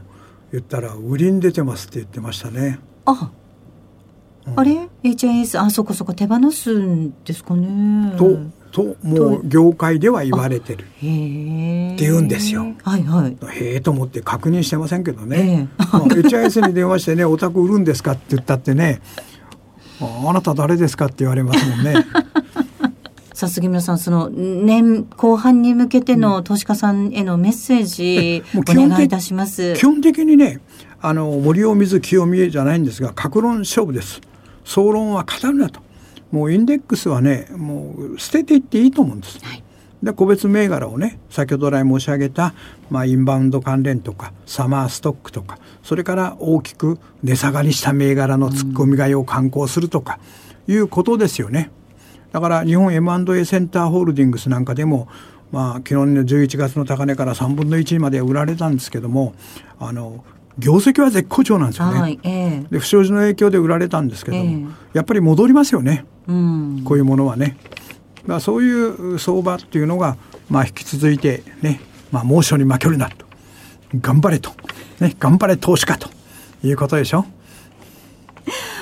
[0.51, 2.79] 言ったら売りに出てますって言ってましたね。
[3.05, 3.31] あ、
[4.47, 8.15] うん、あれ？HIS あそこそこ手放すんですかね。
[8.17, 8.37] と
[8.71, 12.73] ともう業界では言われてるって言うんですよ。
[12.83, 13.37] はいはい。
[13.47, 15.69] へえと思って確認してませんけどね。
[15.79, 19.01] えー、まあ、HIS に電話してねお宅売るんですかって言ったってね
[20.01, 21.93] あなた誰ですかって言われますもんね。
[23.33, 29.75] さあ杉村さんその年後半に向けての投資家さんへのメッセージ、お願いいたします。
[29.75, 30.59] 基本的にね
[31.01, 34.19] あの森を見ず清見じゃないんですが格論勝負です。
[34.65, 35.79] 総論は語るなと。
[36.31, 39.63] もうインデックスはねもう捨てていっていいと思うんです、はい
[40.03, 42.53] で個別銘柄をね先ほど来申し上げた、
[42.89, 50.19] まあ、インバウンド関連とかサマーストックとかそれから大きく値下がりした銘柄の突っ込み買いを敢行するとか
[50.67, 51.71] いうことですよね。
[52.31, 55.07] だから日本 M&A センターホールディングスなんかでも
[55.51, 59.33] まあ昨日の11月の高値から3分の1まで売られたんですけども
[59.79, 60.23] あの
[60.59, 67.57] 業績は絶好調なんですよね、はいえー、で不祥事の影響で売られたんですけども、えー、やっぱり戻りますよね、うん、こういうものはね。
[68.29, 70.15] まあ、そういう相場っていうのが、
[70.51, 73.25] まあ、引き続いてね、まあ、猛暑に負けるなと
[73.99, 74.51] 頑張れと、
[74.99, 76.09] ね、頑張れ投資家と
[76.63, 77.25] いうことでしょ。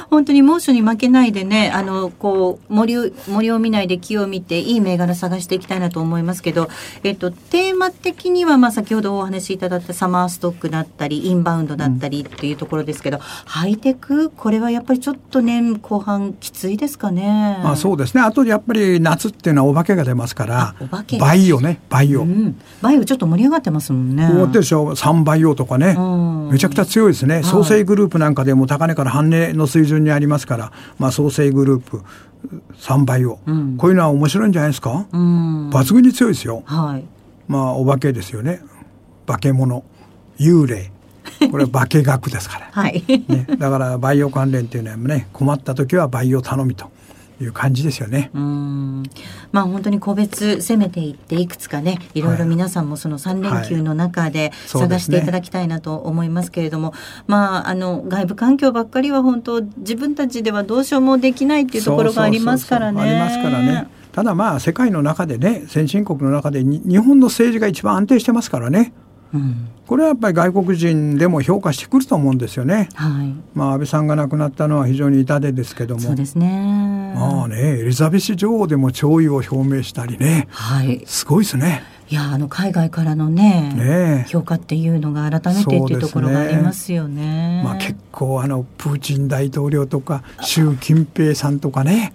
[0.09, 6.69] 本当に猛暑に負けないでね、あの、こう、森を、森を見ないで木を見て、いい銘柄探していきたいなと思いますけど、
[7.03, 17.59] えっと、テーマ的には、まあ、先ほどお話しいただいたサマーストックだったり、インバウンドだったりっていうところですけど、うん、ハイテク、これはやっぱりちょっと年後半きついですかね。
[17.63, 18.21] まあ、そうですね。
[18.21, 22.59] あと、やっぱり夏っていうのはお化けが出ますから、お化けバイオね、バイオ、うん。
[22.81, 24.29] バイオちょっと盛り上がってますもんね。
[24.31, 24.91] そうでしょう。
[24.91, 25.97] 3バイオとかね、
[26.51, 27.43] めちゃくちゃ強いですね。
[27.43, 32.03] 創生グループなんかでも高値から半値の水準にありますから、まあ、創生グループ
[32.79, 37.05] 3倍を、うん、こういうのは面白いんじゃないですか、うん、抜群に強いですよ、はい、
[37.47, 38.61] まあお化けですよね。
[39.25, 39.83] 化け物。
[40.39, 40.91] 幽霊。
[41.51, 43.03] これは化学ですから、はい。
[43.27, 46.89] ね、だからバイオ関連っていうのはね困った時はバイオ頼みと
[47.39, 48.31] いう感じですよね。
[48.33, 49.03] うん
[49.51, 63.01] まあ本当に個別攻めていっていくつかねいろいろ皆さんもその3連休の中で探していただきたいなと思いますけれども、はいね、まああの外部環境ばっかりは本当自分たちではどうしようもできないっていうところがありますからね。
[63.01, 63.87] ありますからね。
[64.11, 68.93] ただまあ世界の中でね先進国の中で日本の政治が一番安定してますからね。
[69.33, 72.89] うんこれはやっぱり外国人でも評価してくると思うんですよね。
[72.93, 73.33] はい。
[73.53, 76.01] まあ安倍さんが亡くなったのは非常に痛手ですけども。
[76.01, 77.13] そうですね。
[77.15, 80.49] まあねエリザベス女王でも弔意を表明したりね。
[80.51, 81.03] はい。
[81.05, 81.83] すごいですね。
[82.09, 87.61] いやあの海外からのねね評価っていうのが改めてっていうところがありますよね。
[87.61, 92.13] ねまあ結構あのプーチン大統領とか習近平さんとかね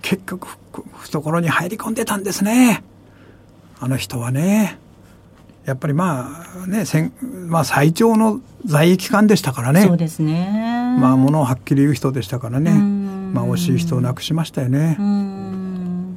[0.00, 0.48] 結局
[0.94, 2.82] 懐に入り込んでたんですね。
[3.78, 4.78] あの人はね。
[5.70, 6.84] やっぱりまあね、
[7.46, 9.86] まあ、最長の在位期間でしたからね。
[9.86, 10.96] そうですね。
[10.98, 12.72] まあ、ものをはっきり言う人でしたからね。
[12.72, 14.96] まあ、惜しい人を亡くしましたよね。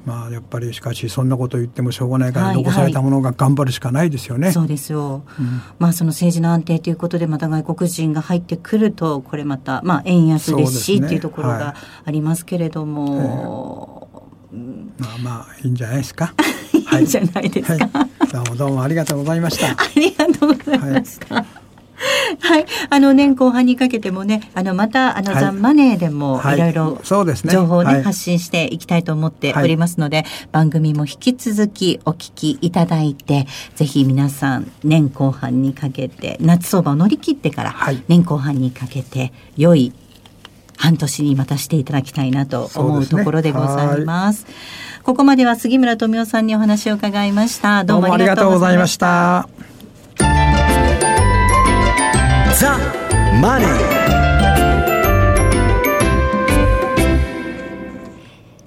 [0.05, 4.51] まあ、やっぱりしかしそんなこと言ってもしょうがないから、残されたものが頑張るしかないですよね。
[4.51, 14.02] そうですよ、うん、まあその政治の安定ということでまた外国人が入ってくるとこれまたまあ円安ですしっていうところがありますけれども、
[14.53, 16.33] はい、まあまあいいんじゃないですか？
[16.99, 17.03] い。
[17.03, 19.71] いじゃないですか、はい、どうもどうもありがとうございました。
[19.71, 21.45] ありがとうございました、はい。
[22.39, 26.57] はい、あの年後半にかけてもね、あのまたあの、はい、ザンマネーでもい。
[26.57, 37.75] ろいろ情報をね、はい、発信していきたいと思っておりますので、番組も引き続きお聞きいただいて、ぜひ皆さん年後半にかけて夏相場を乗り切ってから
[38.07, 39.93] 年後半にかけて良い
[40.77, 44.45] 半年にまたしていただきたいなと思うところでございます。
[45.03, 47.83] ここまでは杉村富夫さんにお話を伺いました。
[47.83, 49.49] どうもありがとうございました。
[52.55, 52.77] ザ・
[53.41, 54.03] マネー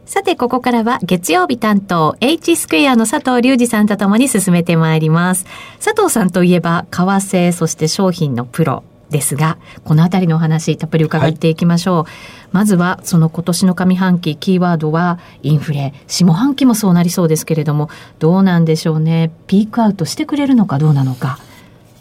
[0.04, 5.44] さて、ここからは月曜日担当、H スクエアの佐藤隆二さんとともに進めてまいります。
[5.84, 11.96] 佐藤さんといえば、為替、そして商品のプロ、ですが、このあたりのお話、たっぷり伺っていきましょう。
[11.96, 12.06] はい、
[12.52, 15.94] まずは、その今年の上半期、キーワードはインフレ。
[16.06, 17.88] 下半期もそうなりそうですけれども、
[18.18, 19.30] どうなんでしょうね。
[19.46, 21.38] ピークアウトしてくれるのかどうなのか。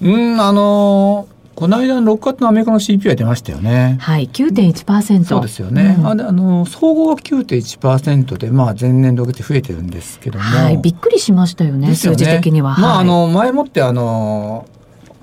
[0.01, 3.97] うん、あのーこの間の6月のアメリカの CPI 出ましたよね。
[4.01, 5.23] はい、9.1%。
[5.23, 5.95] そうですよね。
[5.97, 10.43] うん、あの総合は9.1%で、まあ前年度増えてるんですけども。
[10.43, 12.77] はい、びっくりしましたよね、ね数字的には。
[12.77, 14.67] まあ、あの前もってあの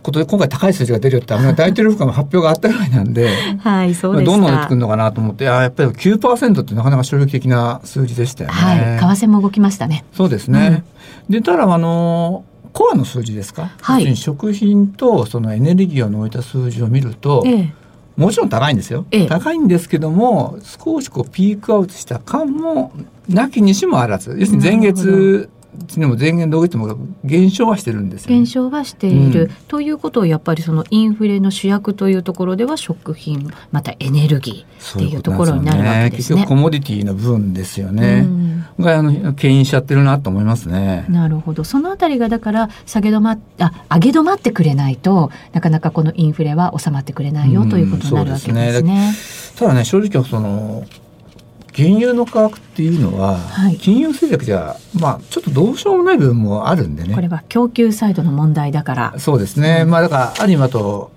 [0.02, 8.56] ことで今回高い数字が出るよって 大統領府の発表があったぐらいなんで、はい、そうでどんどん出てくるのかなと思って、あやっぱり9%ってなかなか衝撃的な数字でしたよね。
[8.56, 8.74] は
[9.14, 10.04] い、為替も動きましたね。
[10.12, 10.84] そうですね。
[11.28, 17.72] うん、で、ただ、あの、コアの数字ですか、はい、食品とそのエネルギーを除いた数字を見ると、ええ、
[18.16, 22.92] もちろん高いんですよ、ええ、高いんですけども少しこうピークアウトした感も
[23.28, 24.36] なきにしもあらず。
[24.38, 36.40] 要するに前月でも前言どうしても減少はしてるんですよ、ね、減少はしている、うん、ということをやっぱりそのインフレの主役というところでは食品またエネルギーっていうところになるわけですね。
[36.40, 38.26] 結局コモディティの部分ですよね。
[38.78, 41.06] うん、があの牽引しちゃってるなと思いますね。
[41.08, 41.64] なるほど。
[41.64, 48.68] そのあたりがだから下げ止まあ上げ止まってくれないとなかなかこのインフレは収まってくれないよということになるわけですね。
[48.68, 49.12] うん、すね
[49.58, 50.84] ただね正直その
[51.74, 57.14] 原油の価格っていうのは、はい、金融政策じゃ、まあ、ちょっとどうしようもない部分もあるんでね。
[57.14, 59.14] これは供給サイドの問題だから。
[59.18, 59.84] そうですね。
[59.84, 61.10] まあ、だから、ある意味と、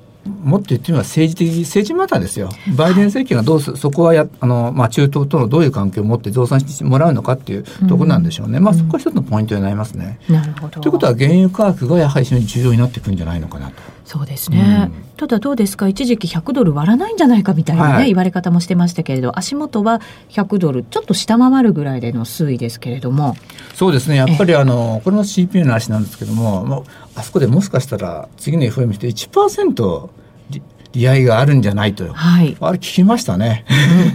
[0.43, 2.49] もっと言ってみれば政治的、政治マターですよ。
[2.75, 8.57] バイデン政権がどうす、はい、そこはや、あの、まあ、中東とのどういう関係を持って増産してもらうのかっていうところなんでしょうね。
[8.57, 10.19] うん、まあ、そこは一つのポイントになりますね。
[10.29, 10.81] なるほど。
[10.81, 13.73] ということは、原油価格がやはり非常に重要になってくるんじゃないのかなと。
[14.05, 14.91] そうですね。
[14.99, 15.87] うんただどうですか？
[15.87, 23.37] 一時期100ドル割らないんじゃないかみたいなね、はい、言われ方もしてましたけれど足元は100ドルちょっと下回るぐらいでの推移ですけれども
[23.75, 26.81] そうですねやっぱりあのこれも CPU の話なんですけども、まあ、
[27.15, 30.09] あそこでもしかしたら次の FOMC で1%
[30.49, 30.61] 利
[30.93, 33.65] 利合いがあるんじゃないと、はい、あれ聞きましたね。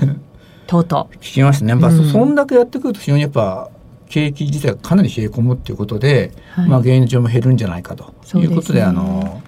[0.03, 0.21] うん、
[0.67, 1.15] とうとう。
[1.21, 1.73] 聞きましたね。
[1.73, 3.71] やっぱ、うん、そんだけやってくると非常にやっぱ
[4.09, 8.15] 景気自体がかなり冷え込むっていうことで、はい、まあ現状も減るんじゃないかと。
[8.39, 9.43] いうことで、でね、あの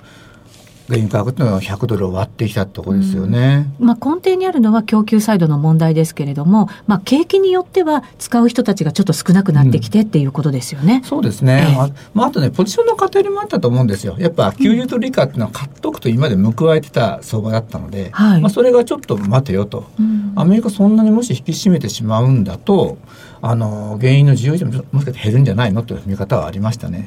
[0.89, 10.97] 原油価格っていうのは100ドルを割ってきたところですよね、うん、まあ、根底にあるのは供給サイドの問題ですけれども、まあ、景気によっては使う人たちがちょっと少なくなってきてっていうことですよね。
[10.97, 14.17] うん、そうですね、えー、まあ、あとねポジションの偏りもあったと思うんですよ。
[14.19, 22.99] やっぱ給油と利価っていうのは買っとくと今まで報えてた相場だったので、はい、まあ、それがちょっと待てよと、うん、アメリカそんなにもし引き締めてしまうんだと
[23.45, 25.83] あの原因の需要量ももしかして減るんじゃないの？
[25.83, 27.07] という見方はありましたね。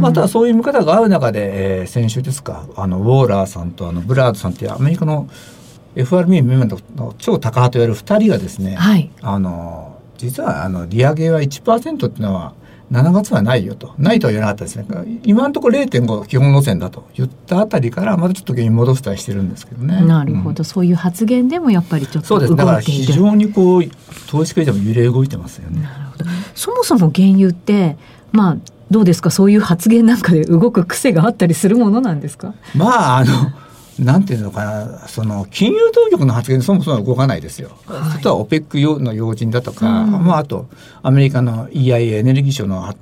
[0.00, 5.28] またそういう見方が合う中で、えー、先週ですかあのウォーラーさんとあのブラードさんっていうアメリカの
[5.94, 12.54] FRB メンバーの超高派と言われる2人がですね、はい、あの実はあの利上げは1%っていうのは
[12.90, 13.94] 7月はないよと。
[13.98, 14.86] ないとは言わなかったですね。
[15.22, 17.08] 今のところ0.5基本路線だと。
[17.14, 20.04] 言ったあたりからまたちょっと原因戻したりしてるんですけどね。
[20.04, 22.56] なるほど、うん、そういう発言でもやっぱりちょっとそうです。
[22.56, 23.84] だから非常にこう
[24.28, 25.82] 投資家でも揺れ動いてますよね。
[25.82, 26.24] なるほど。
[26.54, 27.96] そもそも原油って
[28.32, 28.56] まあ
[28.90, 29.30] どうですか？
[29.30, 32.54] そういう発言なんかで動く癖があったりするものなんですか？
[32.74, 33.32] まああの
[33.98, 37.70] なんていうのかな、その金融当局の発言そもそも動かないですよ。
[37.86, 40.68] はい、あとは OPEC の要人だとか、うん、まあ、あと
[41.02, 42.94] アメリカの EIA エネルギー省の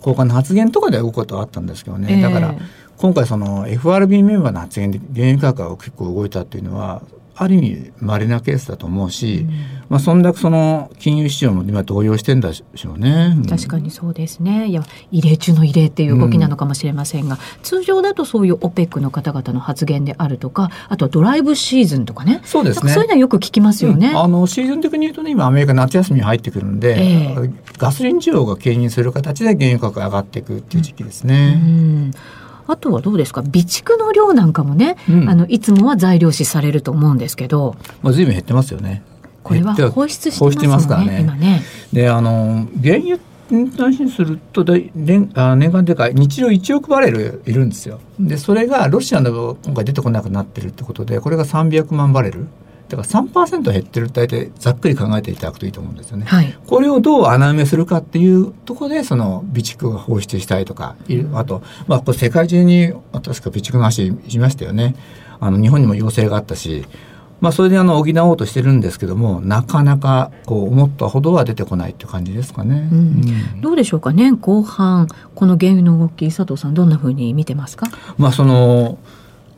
[0.00, 2.54] 高官の発言とかで動くことはあったんですけどね、えー、だから
[2.98, 7.02] 今回その FRB メンバーの発言で原油価格が結構動いたっていうのは
[7.36, 9.50] ある意味稀なケースだと思うし、うん、
[9.88, 14.68] まあ、そんだけその金融市場も今動揺してんだしょうね、確かにそうですね。
[14.68, 22.40] いや異例中の異例っていう動きなのかもしれませんが、うん、通常だとそういう OPEC の方々の発言であるとかあとドライブシーズンとかね。
[22.44, 22.92] そうですね。
[22.92, 31.60] そういうのはよく聞きますよね、あのシーズン的に言うとね今アメリカ夏休みに入ってくるんで、えー、ガソリン需要が牽引する形で原油価格が上がっていくっていう時期ですね。
[31.62, 32.10] うん
[32.66, 33.42] あとはどうですか？
[33.42, 39.02] 備蓄の量なんかもね、うん、あのいつもは材料視されると思うんですけど、まあ、随分減ってますよね。
[39.42, 41.20] これは放出してますからね。
[41.20, 41.62] 今ね。
[41.92, 43.18] であの原油
[43.50, 48.00] に対しすると年あ年間でか日量1億バレルいるんですよ。
[48.18, 52.46] でそれがロシアの今回出てこなくなってるってことでこれが300万バレル
[52.88, 56.26] だから3%減ってる大体ざっくり考えていただくといいと思うんですよね。
[56.26, 60.96] はい、これをどう穴埋めするかっていうところでその備蓄を放出したいとか
[61.34, 64.94] あと、まあ、これ世界中に確か備蓄の話しましたよね。
[65.40, 66.86] あの日本にも要請があったし
[67.40, 72.98] まあ、それであの補おうとしてるんですけどもなかなかこう思ったほどは出てこないっていう感じですかね、うん。
[72.98, 73.00] う
[73.58, 74.14] ん、どうでしょうか？
[74.14, 78.98] 年後半この原油の動き佐藤さんどんなふうに見てますか、まあ、その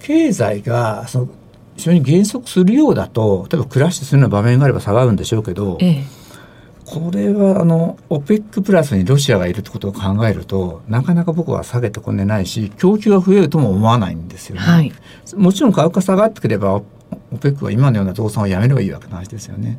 [0.00, 1.28] 経済がその
[1.76, 6.04] 非常に減速するようだと例えばクラッシュするような場面があれば下がるんでしょうけど、ええ、
[6.84, 14.60] これはあの OPEC プラスにロシアがいるってことを考えるとなかなか僕は下げてこねないし供給が増えるとも思わないんですよね。
[14.62, 14.92] はい、
[15.34, 16.80] もちろん価格が下がってくれば
[17.32, 19.78] OPEC は今のような増産をやめればいいわけの話ですよね。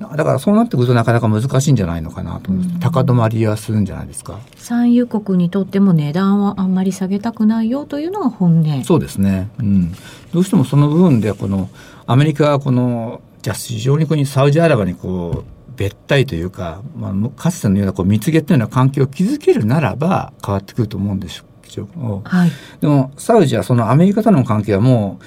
[0.00, 4.38] だからそうなってくるとなかなか難しいんじゃないのかなと思います、高止まりはするんじゃないですか。
[4.56, 8.84] 産油国にとっても値段はあんまり下げたくないよというのが本音。
[8.84, 9.92] そうですね、うん、
[10.32, 11.68] どうしてもその部分でこの
[12.06, 25.24] アメリカはこのじゃあ非常にこにサウジアラビアにこう別体というか、まあ、かつてのようなこう蜜月のような環境を築けるならば変わってくると思うんですけど、はい、でもサウジはそのアメリカとの関係はもう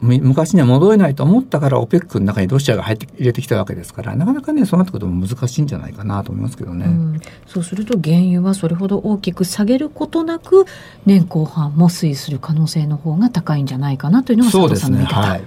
[0.00, 10.64] 昔には戻れないと思ったから OPEC の中にロシアが入って入れてきたわけですからなかなかねそうなってくると難しいんじゃないかなと思いますけどね、うん、そうすると原油はそれほど大きく下げることなく
[11.04, 15.40] 年後半も推移する可能性の方が高いんじゃないかなというのが佐藤さんの見方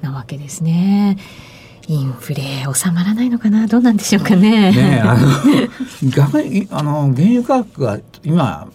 [0.00, 1.18] なわけですね。
[1.88, 2.42] インフレ
[2.72, 3.66] 収まらないのかな？
[3.66, 4.72] どうなんでしょうかね。
[4.72, 5.26] ねあの
[6.70, 8.68] あの原油価格が今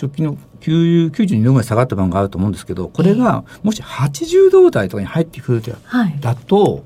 [0.00, 6.84] 直近の92度ぐらい下がった番があると思うんですけどこれがもし80度台とかに入ってくると、はい、だと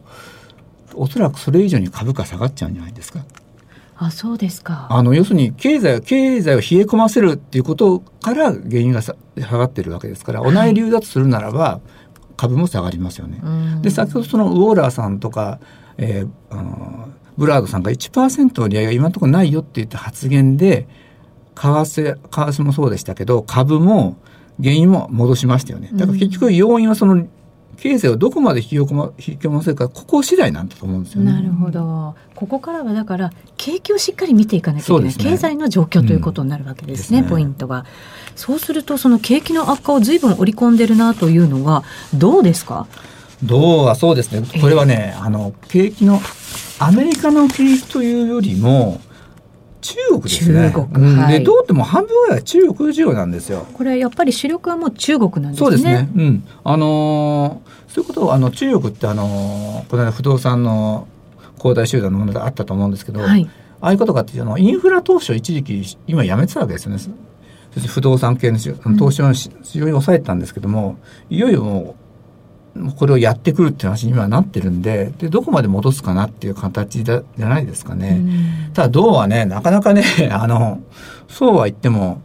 [0.95, 3.25] おそらくそれ以上に株価下がっちゃうんじゃないですか。
[3.97, 4.89] あそうですか。
[4.91, 11.81] あの要するに経済経済を冷え込ませるっていうことから原因が下がってるわけですから同じ流脱するならば、
[12.37, 13.41] 株も下がりますよね。
[13.83, 15.61] で先ほどそのウォーラーさんとか、
[15.97, 20.89] えー、あのブラードさんが1%の利上げが今のところないよって言った発言で
[21.55, 24.17] 為替、為替もそうでしたけど、株も
[24.61, 25.91] 原因も戻しましたよね。
[25.93, 27.27] だから結局要因はその
[27.77, 31.33] 経済をどこまで引き込ま引きせるかここ次第なんだと思うんですよね。
[31.33, 32.15] なるほど。
[32.37, 37.85] ここからはだから景気をしっかり見ていかなきゃいけない、ね、経済の状況ということになるわけですね、うん、ポイントが。
[38.37, 41.83] そうするとその景気の悪化を随分織り込んでるなというのは
[42.15, 42.87] どうですか？
[43.43, 44.47] どうはそうですね。
[44.61, 46.21] これはね、えー、あの景気の
[46.79, 49.01] アメリカの景気というよりも。
[49.85, 50.71] 中国ですね。
[50.71, 53.67] 中国、うん、でどうっても半分ぐらいは中国需要なんですよ。
[53.75, 55.67] これやっぱり主力はもう中国なんですね。
[55.67, 56.09] そうですね。
[56.17, 56.45] うん。
[56.65, 61.07] あのー、そういうことをあの中国ってあのー、この間不動産の
[61.59, 63.49] 恒大集団のものであったと思うんですけど、はい、
[63.83, 66.99] ああいうことかっていうのインフラ投資を一時期今やめてたわけですよね。
[67.87, 68.59] 不動産系の
[68.97, 70.97] 投資を非常に抑えてたんですけども、
[71.29, 72.04] いよいよもう
[72.97, 78.21] これをやってくるっていう話に今なってるんででどこまで戻すかなっていう形だじゃないですかね。
[78.75, 80.03] ただ銅はねなかなかね
[80.33, 80.81] あの
[81.29, 82.23] そうは言っても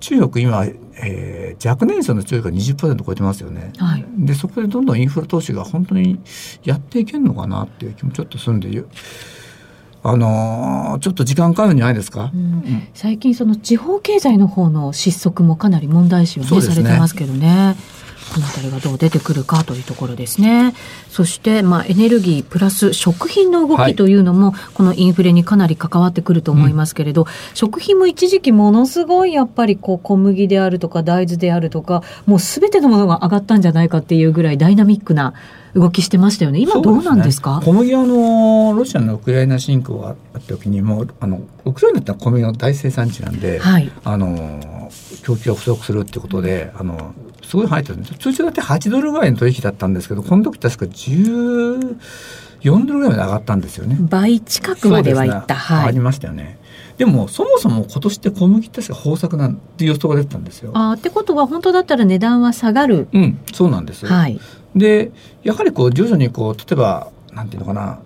[0.00, 0.64] 中国今、
[0.96, 6.18] えー、若年層の中国が20%超えてますよね、はい、でそこでどんどんインフラ投資が本当に
[6.64, 8.84] やっていけるのかなっていう気もちょっとするんで
[10.04, 17.76] あのー、ちょっと時間かかるんじゃないですか、うん、最近その地方経済の方の失速もかなり問題視を、ね、されてますけどね。
[18.32, 20.74] この辺りがどう出てくるかというところですね。
[21.10, 35.34] そして、まあ、エネルギープラス食品の動きというのも、はい、このインフレにかなり関わってくると思いますけれど、うん、食品も一時期ものすごいやっぱりこう小麦であるとか大豆であるとか、もうすべてのものが上がったんじゃないかっていうぐらいダイナミックな
[35.74, 36.60] 動きしてましたよね。
[36.60, 37.60] 今どうなんですか？
[37.62, 44.90] すね、小麦あのロシアのウクライナ侵攻があった時にもあのウクライナって小麦の大生産地なんで、はい、あの
[45.22, 48.14] 供給が不足するってことで、あのすごい入ってるんです。
[48.14, 51.98] 通常だって8ドルぐらいの取引だったんですけど、この時確か10
[52.62, 53.96] 4ドルぐらいまで上がったんですよね。
[53.98, 55.54] 倍近くまではいった。
[55.54, 55.88] ね、はい。
[55.88, 56.58] ありましたよね。
[56.96, 60.70] でもそもそも今年って小麦って確か豊作なんていう予想が出てたんですよ。
[60.74, 63.08] あってことは本当だったら値段は下がる。
[63.12, 64.06] うん、そうなんです。
[64.06, 64.38] はい。
[64.74, 65.12] で
[65.42, 68.00] やはりこう徐々にこう例えばなんていうのかな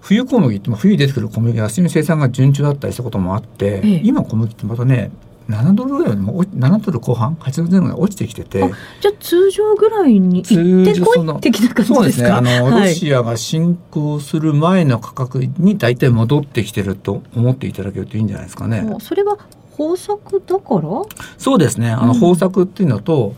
[0.00, 5.10] 冬小麦って冬に出てくる小麦が生産が順調だったりしたこともあって、ええ、今小麦ってまたね
[5.48, 8.58] 7ドルぐらいも7ドル後半8ドル前後に落ちてきてて。
[9.00, 11.84] じゃあ通常ぐらいに行ってこい的な感じですか？
[11.84, 12.28] そうですね。
[12.28, 18.86] あの、はい、ロシアが侵攻する前の価格に大体戻ってきてると思っていただけるといいんじゃないですかね。
[19.00, 19.38] それは
[19.78, 20.88] 豊作だから？
[21.38, 21.90] そうですね。
[21.90, 23.34] あの、豊作っていうのと、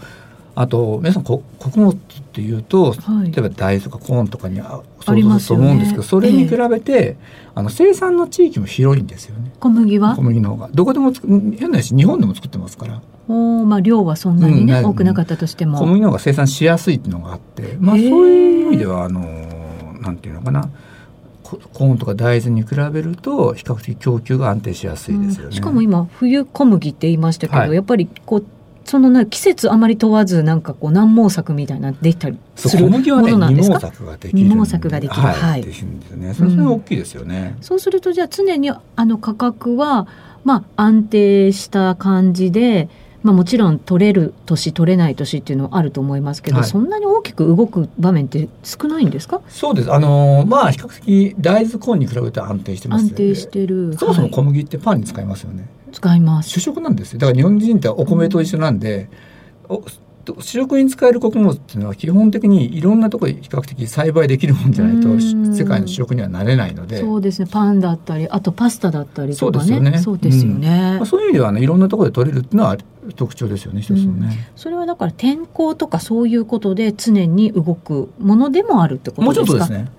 [0.54, 1.42] あと皆さん穀
[1.74, 7.16] 物っていうと、はい、例えば大豆とかコーンとかに想像すると思うんですけど、ね、それに比べて、え
[7.54, 9.52] あの生産の地域も広いんですよね。
[9.60, 10.16] 小麦は？
[10.16, 10.68] 小麦の方が。
[10.72, 13.00] どこでも変なし日本でも作ってますから。
[13.28, 15.78] おまあ量はそんなにね、うん、多くなかったとしても。
[15.78, 19.20] 小麦の方が生産しやすいっていうのがあってまあそういう意味ではあの
[20.00, 20.68] なんていうのかな。
[21.42, 28.44] コーンとか大豆に比べると比較的供給が安定しやすいですよね、うん、しかも今冬小麦って言いましたけど、はい、やっぱりこう
[28.90, 33.76] そのな季節あまり問わずなんかこう何毛作みたいなできたりするものなんですか？
[33.76, 34.48] 二毛作ができる。
[34.48, 35.22] 二毛作ができる。
[35.22, 35.62] はい。
[35.62, 36.34] できるんですね。
[36.34, 40.08] それは大きいですよね、うん、そうするとじゃあ常にあの価格は
[40.42, 42.88] まあ安定した感じで。
[43.22, 49.42] まあ、もちろん取れる年取れない年っていうのはあると思いますけど、はい、そんなに大きく動く場面って少ないんですか？
[49.50, 56.50] そうですあのまあ比較的大豆コーンに比べて安定してます安定してるそもそも小麦ってパンに使いますよね、使います。
[56.50, 57.18] 主食なんですよ。
[57.18, 59.10] だから日本人ってお米と一緒なんで、
[59.68, 67.00] うん、主食に使える穀物っていうのは基本的にいろんなところで比較的栽培できるもんじゃないと世界の主食にはなれないので。
[67.00, 67.48] そうですね。
[67.50, 69.64] パンだったりあとパスタだったりとかね。
[69.64, 69.98] そうですよね。
[69.98, 70.96] そうですよね、うん。
[70.98, 72.76] まあ、そういう意味ではねいろんなところで取れるっていうのは
[73.16, 79.52] 特徴ですよね一つのね、うん、それはだから天候とかそういうことで常に動くものでもあるってことですか？
[79.52, 79.90] もうちょっとですね、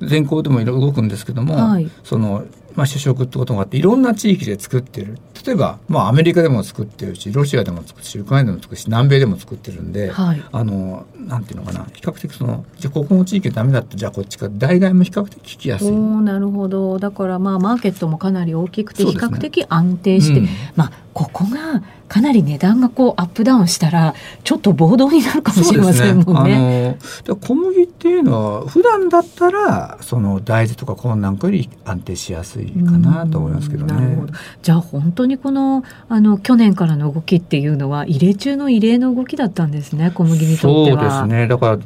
[0.00, 5.18] うん、天候でもいろいろ動くんですけども、はい、そのまあ、主食ってことがあっていろんな地域で作ってる
[5.48, 15.90] 例えば、まあ、アメリカでも作ってるしロシアでも作るしウクライナでも作るし南米でも作ってるんで、はい、あのなんていうのかな比較的そのじゃあここの地域ダメだったじゃあこっちか代替も比較的聞きやすい。
[15.90, 26.58] なるほどだからまあマーケットもかなり大きくて比較的安定して、ねうん、まあここがかなり値段がこうアップダウンしたらちょっと暴動になるかもしれませんもんね。
[26.58, 26.98] ね
[27.40, 34.16] 小麦っていうのは普段だったらその大豆とかコーンなんかより安定しやすいかなと思いますけどね。
[34.16, 34.26] ど
[34.62, 41.00] じゃあ本当にこのあの去年からの動きっていうのは異例中の異例の動きだったんですね小麦にとっては。
[41.00, 41.78] そうですねだから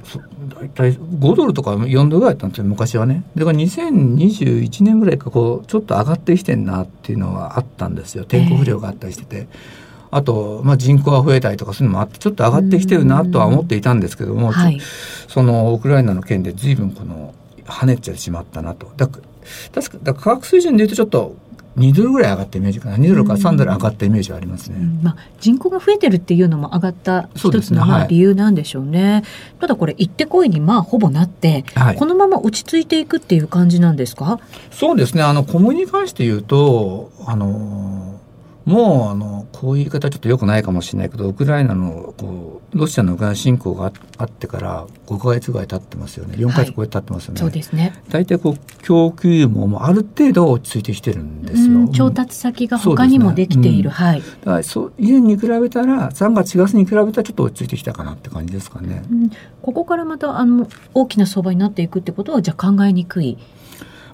[0.61, 3.25] 大体5ドルとか4ドルぐらいだったんですよ昔はね。
[3.37, 9.37] だから2021年ぐらいかこうちょっと上がってきてんなっていうのはあったんですよ天候不良があったりしてて。
[9.37, 9.83] えー
[10.13, 14.79] あと、まあ、人口が増えたりとかそういうのもあってちょっと上がってきてるなとは思っていたんですけども、はい、
[15.27, 17.35] そのウクライナの件で随分この
[17.65, 18.93] 跳ねてしまったなと。
[18.99, 19.09] だ
[19.75, 21.35] 確かだ価格水準でいうとちょっと
[21.77, 22.97] 2ドルぐらい上がったイメージかな。
[22.97, 29.23] 2ドルか3ドル上がったイメージはありますね、うん、まあ、人口が増えてるっていうのも上がった一つのまあ理由なんでしょうね、はい、
[29.61, 34.39] ただこれ行ってこいにまあほぼなって、はい、このまま落ち着いていくっていう感じなんですか？
[34.70, 35.23] そうですね。
[35.23, 38.12] あの小麦に関して言うとあの
[38.65, 46.37] もうあのこういう言い方ちょっとよくないかもしれないけどウクライナのこうロシアのウクライナ侵攻があってから5か月ぐらい経ってますよね。
[46.37, 48.01] 4か月超え経ってますよね、はい、そうですね。
[48.09, 51.89] 大体こう供給網もある程度落ち着いてきてるんですよ。
[51.89, 54.21] 調達先が他にもできている、ねうん、はい。
[54.21, 63.39] だからそう以前に比べたら3月4月に比べたらちょっと落ち着いてきたかなって感じですかね、うん、ここからまたあの大きな相場になっていくってことはじゃあ考えにくい。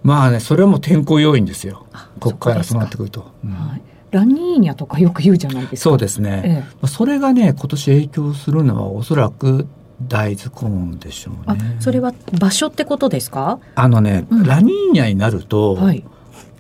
[0.03, 1.86] まあねそれはもう天候要因ですよ。
[2.20, 5.90] ここからそうなってくると、うん、はいラニーニャとかよく言うじゃないですか。
[5.90, 6.42] そうですね。
[6.44, 9.66] ええ、それがね、今年影響するのはおそらく
[10.06, 11.76] 大豆コーンでしょうね。
[11.80, 13.59] それは場所ってことですか？
[13.74, 16.04] あのね、うん、ラニーニャになると、はい、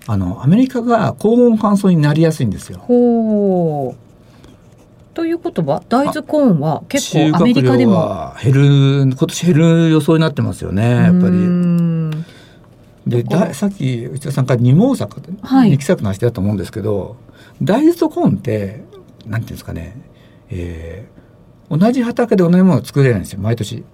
[0.06, 2.78] あの、アメリカが高温乾燥になりやすいんですよ。
[2.78, 4.08] ほう。
[5.14, 12.24] ということは大豆コーンは結構アメリカでも減る今年減る予想になってますよねやっぱり。
[13.04, 17.16] でださっき内田さんから二毛作、はい、二期作の話だと思うんですけど
[17.62, 18.84] 大豆とコーンって
[19.26, 20.00] なんていうんですかね、
[20.50, 23.84] えー、同じ畑で同じものを作れないんですよ毎年。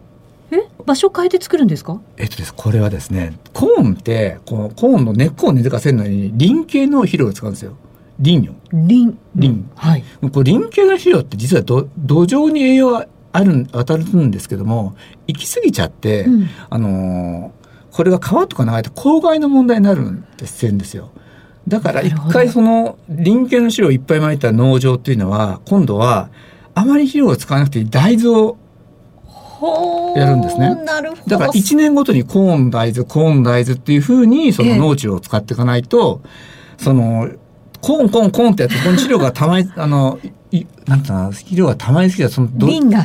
[0.50, 0.58] え？
[0.84, 2.00] 場所変えて作るんですか？
[2.16, 7.76] えっとですこれはですねコーンってこのコーンの根っこを根付かせるのにリン系の肥料を使うんですよ。
[8.20, 8.54] リンよ。
[8.72, 9.18] リン。
[9.34, 9.70] リン。
[9.74, 10.04] はい。
[10.32, 14.94] これリン系の肥料って実は土土壌に栄養がある、当たるんですけども、
[15.26, 21.10] 行き過ぎちゃって、うん、あのー、これが川とか流れて公害の問題になるんですんですよ。
[21.66, 26.28] だから一回その林系の肥料をいっぱいまいた農場っていうのは、今度は
[26.74, 28.56] あまり肥料を使わなくて大豆を
[30.16, 30.76] やるんですね。
[31.26, 36.28] だから1年ごとにコーン大豆、コーン大豆っていうふうにその農地を使っていかないと、え
[36.82, 37.30] その、
[37.80, 40.18] コーンコーンコーンってやって、この肥料がたまり、 あの、
[40.86, 42.48] なんていうの肥料がたまりすぎたその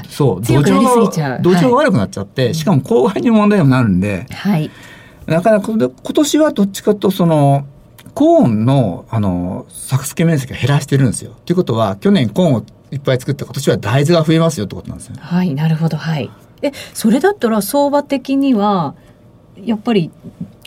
[0.09, 4.69] そう土壌が土壌が悪くなっちゃって、はい、しかも公害に問題にもなるんで、はい、
[5.25, 7.65] だから今年はどっちかとその
[8.13, 11.33] コーンの、あの、作付け面積を減らしてるんですよ。
[11.45, 15.15] ということは、去年コーンをいっぱい作って今年は大豆が増えますよってことなんですよ。
[15.19, 16.29] はい、なるほど、はい。
[16.61, 18.95] え、それだったら相場的には、
[19.63, 20.11] やっぱり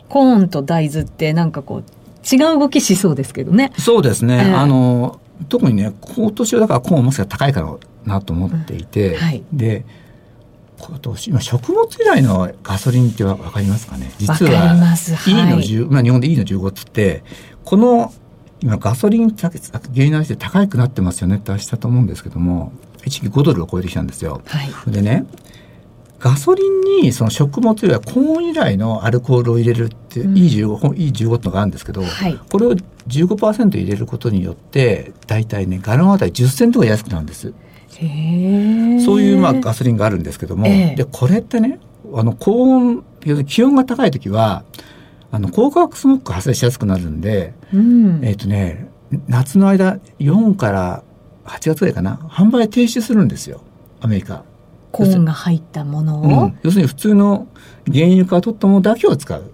[0.09, 3.73] コーンと大豆ってなんかこう、違う動きしそうですけどね。
[3.79, 4.45] そうですね。
[4.49, 9.85] えー、あの、特にね、今年はだからコーンもしか高いかなと思っていて、うんはい、で、
[11.27, 14.11] 今食物由来のガソリンってわかりますかね？
[14.19, 14.51] 実は
[15.27, 17.23] E の10、まあ、日本で E の15っつって
[17.65, 18.13] この
[18.61, 22.73] 今ガソリン原油の話で高くなってますよねって話したと思うんですけども
[23.05, 24.43] 一時5ドルを超えてきたんですよ。
[24.47, 25.27] はい、でね
[26.21, 32.77] ガソリンにその食物由来コーン由来のアルコールを入れるって、うん、E15, E15 ってのがあるんですけど、はい、これを
[33.09, 37.53] 15%入れることによって大体ねガロンあたり10セントが安くなるんです。
[39.05, 41.79] そういうまあガソリンがあるんですけども、えー、でこれってね
[42.15, 44.65] あの高温要するに気温が高い時は
[45.31, 48.89] あの高化学スモッグ発生しやすくなるんで、うん、えっ、ー、とね
[49.29, 51.05] 夏の間4から
[51.45, 53.63] 8月ぐらいかな販売停止するんですよ。
[54.01, 54.45] アメリカ。
[54.91, 57.49] コーンが入ったものを、うん、要するに普通の
[57.91, 59.52] 原油から取ったものだけを使う。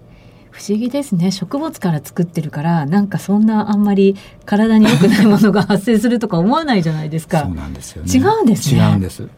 [0.59, 1.31] 不思議ですね。
[1.31, 7.43] 植物から作ってるからなんかそんなあんまり体に良くないものが発生するとか思わないじゃないですか。
[7.43, 8.13] そうなんですよね。
[8.13, 8.81] 違うんですね。
[8.81, 9.29] 違うんです。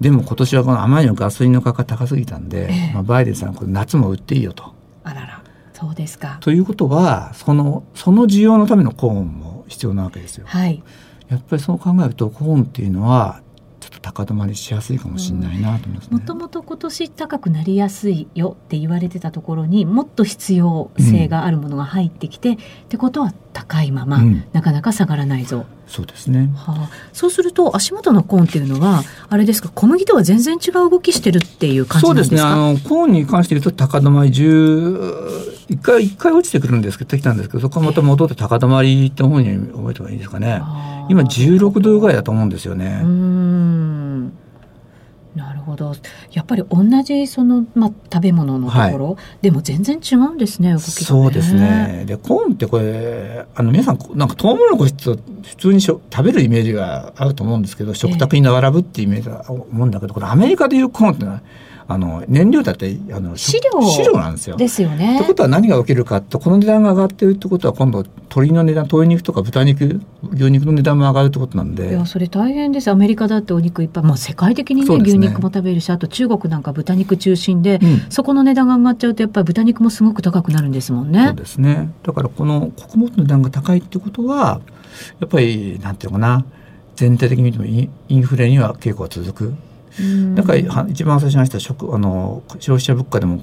[0.00, 4.74] でも今年はこのあまりのガソリンの価格高すぎたんで、えー、まあ、バイデンさんこれ夏も売っていいよと。
[5.04, 5.42] あらら。
[5.72, 6.38] そうですか。
[6.40, 10.46] ということはそのその需要のためのコーンも必要なわけですよ。
[10.48, 10.82] はい。
[11.28, 13.40] やっぱりそう考えるとコーンっていうのは
[14.02, 25.66] 高止まりしやすいかもしれないなと思います、もともと今年高くなりやすいよって言われてたところにもっと必要性があるものが入ってきて、うん、ってことは高いまま、うん、なかなか下がらないぞ。
[25.86, 32.36] そうですね、はあ、そうすると足元のコーンっていうのはあれですか小麦とは全然違う動きしてるっていう感じなんですか？
[32.36, 32.88] そうですね。
[32.88, 40.62] あのコーンに関して言うと高止まり10一回一回落ちてくるんですけど、きたんですけど、そこからまた戻って高止まりって方に覚えた方がいいですかね。
[41.08, 43.00] 今16度ぐらいだと思うんですよね。
[45.34, 45.94] なるほど。
[46.32, 52.04] やっぱり同じその、まあ、食べ物のところ、はい、でも全然違うんですね動きが、ね、そうですね。
[52.06, 61.42] でコーンってこれあの皆さんなんかトウモロコシって普通にしょ食べるイメージがあると思うんですけど食卓に並ぶっていうイメージだと思うんだけどこれアメリカでいうコーンってのは
[61.92, 64.56] あの燃料だってあの飼料飼料なんですよ。
[64.56, 65.16] ですよね。
[65.16, 70.00] ってことは何が起きるかとこの値段が上がってるってことは今度鶏の値段鶏肉とか豚肉
[70.32, 81.26] 牛肉の値段も上がるってことなんでいやそれ大変ですアメリカだってお肉いっぱい、まあ、世界的にね、ね、牛肉も食べるしあと中国なんか豚肉中心で、うん、そこの値段が上がっちゃうとやっぱり豚肉もすごく高くなるんですもんね。
[81.26, 84.60] そうですねだからこの穀物の値段が高いってことは
[85.18, 86.44] やっぱりなんていうのかな
[86.94, 89.69] 全体的に見てもインフレには傾向が続く。
[90.34, 93.42] だから一番最初に話した食あの消費者物価でも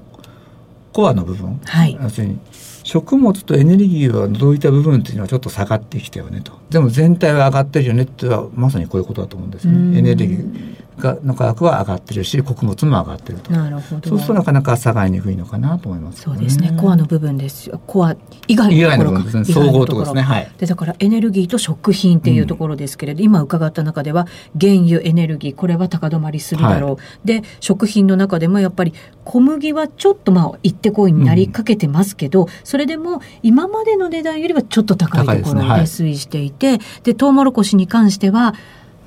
[0.93, 2.39] コアの部分、はい、要するに
[2.83, 6.53] 食物とエネルギーはどういった部分っていうのはちょっと下がってきたよねと。
[6.69, 9.97] でも全体は上がってるよねってはまさにこういうことだと思うんですね。
[9.97, 10.37] エネルギー。
[10.37, 10.86] が
[11.23, 13.51] の価格は上がってるし穀物も上がってると。
[13.51, 14.09] なるほど。
[14.09, 16.75] そうするとなかなか下がりにくいのかなと思います、ね、そうですね。
[16.79, 17.81] コアの部分ですよ。
[17.85, 18.15] コア
[18.47, 19.45] 以外のところですね。
[19.45, 20.21] 総合とですね。
[20.21, 20.51] はい。
[20.57, 24.27] でだからエネルギーと食品っていうところですけれど、うん、今伺った中では
[24.59, 28.93] 原油エネルギーこれは高止まりするだろう、はい、で食品の中でもやっぱり
[29.23, 38.53] 小麦はちょっとまあ行ってこいになりかけてますけど、うん、それでも今までの値段よりはちょっと高いところで推移していてで、ねはい、でトウモロコシに関しては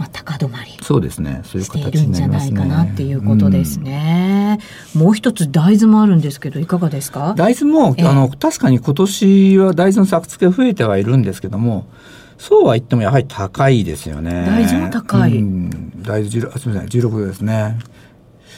[0.00, 1.42] まあ、高止まりそうですね。
[1.44, 4.58] そういう形しているんじゃないかなっていうことですね、
[4.94, 7.34] うん、もう一つ大豆もあるんですけどいかがですか？
[7.36, 11.86] 大豆も、あの確かに今年は大豆の作付け増えてはいるんですけども
[12.38, 14.46] そうは言ってもやはり高いですよね。
[14.46, 16.88] 大豆も高い、うん、大豆16すみません。
[16.88, 17.78] 16度ですね。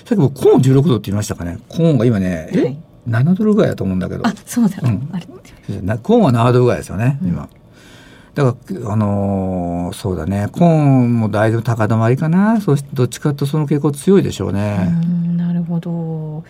[0.05, 1.59] さっきもコーン16度って言いましたかね。
[1.69, 2.79] コーンが今ね、はい、
[3.09, 4.25] 7ドルぐらいだと思うんだけど。
[4.25, 5.27] あそうだ、うん、あれ？
[5.27, 7.49] コーンは7ドルぐらいですよね、今、
[8.35, 14.89] だから、あのー、そうだね、コーンも大豆高止まりかな、そしてどっちかとその傾向強いでしょうね。
[15.35, 16.45] うなるほど。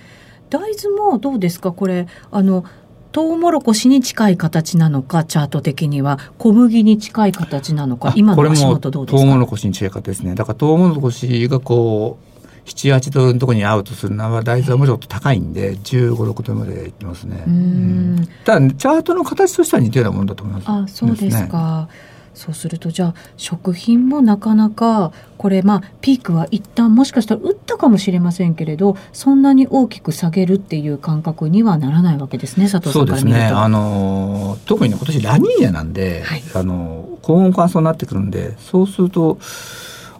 [0.48, 2.64] 大豆もどうですか、これ、あの、
[3.10, 9.18] トウモロコシに近い形なのか、チャート的には、小麦に近い形なのか、今の足元どうですか？
[9.18, 10.34] トウモロコシに近い形ですね。
[10.34, 12.31] だからトウモロコシがこう、
[12.66, 17.44] 78ドルのところに合うとするのは大豆はもうちょっと高いんで1 5 6ドルまでいってますね。
[17.46, 20.68] うん、ただチャートの形としては似たようなものだと思います。
[20.68, 21.88] あそうですか。
[22.34, 33.38] そうするとじゃあ食品もなかなかこれまあピークは一旦もしかしたら打ったかもしれませんけれどそんなに大きく下げるっていう感覚にはならないわけですね佐藤さんから見ると。
[33.38, 39.38] そうですねあの特に、ね、今年ラニーニャなんで、はい、あの高温乾燥になってくるんでそうすると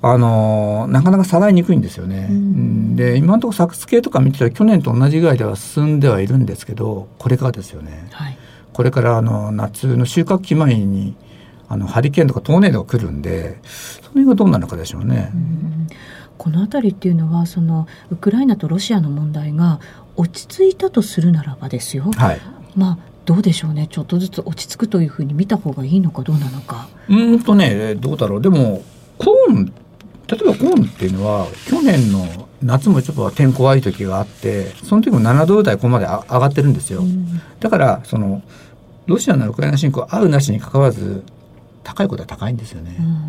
[0.04, 2.26] あのなかなか下がりにくいんですよね。
[2.28, 8.08] うん、で今のところ作付けとか見てたら去年と同じぐらいでは進んではいるんですけどこれからですよね。
[8.10, 8.36] はい、
[8.72, 11.14] これからあの夏の収穫期前に
[11.68, 15.30] あのハリケーンとかトーネードが来るんでその辺がどうなるかでしょうね。
[15.34, 15.86] うん
[16.42, 19.78] この辺りっていうのはそのウクライナとロシアの問題が
[20.16, 22.40] 落ち着いたとするならばですよ、はい、
[22.74, 26.88] まあどうでしょうねちょっとずつ落ち着くというふうに見た方がいいのかどうなのか。
[27.08, 28.82] うんとねどうだろうでも
[29.18, 29.72] コーン
[30.32, 38.40] 例えばコーンっていうのは去年の夏もちょっと天候悪い時があってその時も7度台ここまで上がってるんですよ、うん、だからその
[39.06, 41.22] ロシアのウクライナ侵攻合うなしにかかわらず
[41.84, 43.28] 高いことは高いんですよね、うん、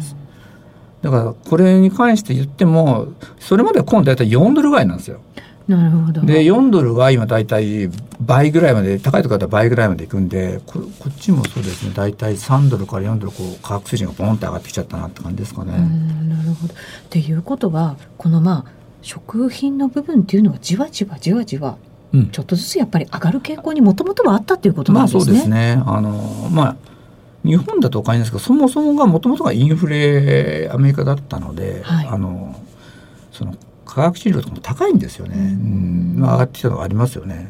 [1.02, 5.20] だからこれに関して言ってもそれまではコーン大体4ドルぐらいなんですよ
[5.68, 6.22] なるほど。
[6.22, 7.90] で4ドルが今大体
[8.20, 11.94] 倍ぐらいまで高いところだと倍ぐらいまでいくんでここっちもそうですね。
[11.96, 15.72] 大体3ドルから4ドルこう価格水準がボンって上がってきちゃったなって感じですかね。
[15.72, 16.74] なるほど。
[16.74, 16.78] っ
[17.10, 21.78] ていうことはこのまあ食品の部分っていうのはじわじわじわじわ
[22.32, 25.20] ちょっとずつやっぱり上がる傾向にもともとはあったっていうことなんですね。
[25.20, 25.84] まあ、そうですね。
[25.86, 26.76] あのまあ
[27.44, 32.56] 日本だとおかしいんですけどそもそもがもともとがインフレアメリカだったので、はい、あの
[33.32, 33.56] その
[33.94, 36.16] 化学治療とかも高いんですよね、うん。
[36.18, 37.48] まあ、上がってきたのがありますよね。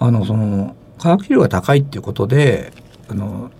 [0.00, 2.72] あのその化学治療が高いっていうことで
[3.08, 3.50] あの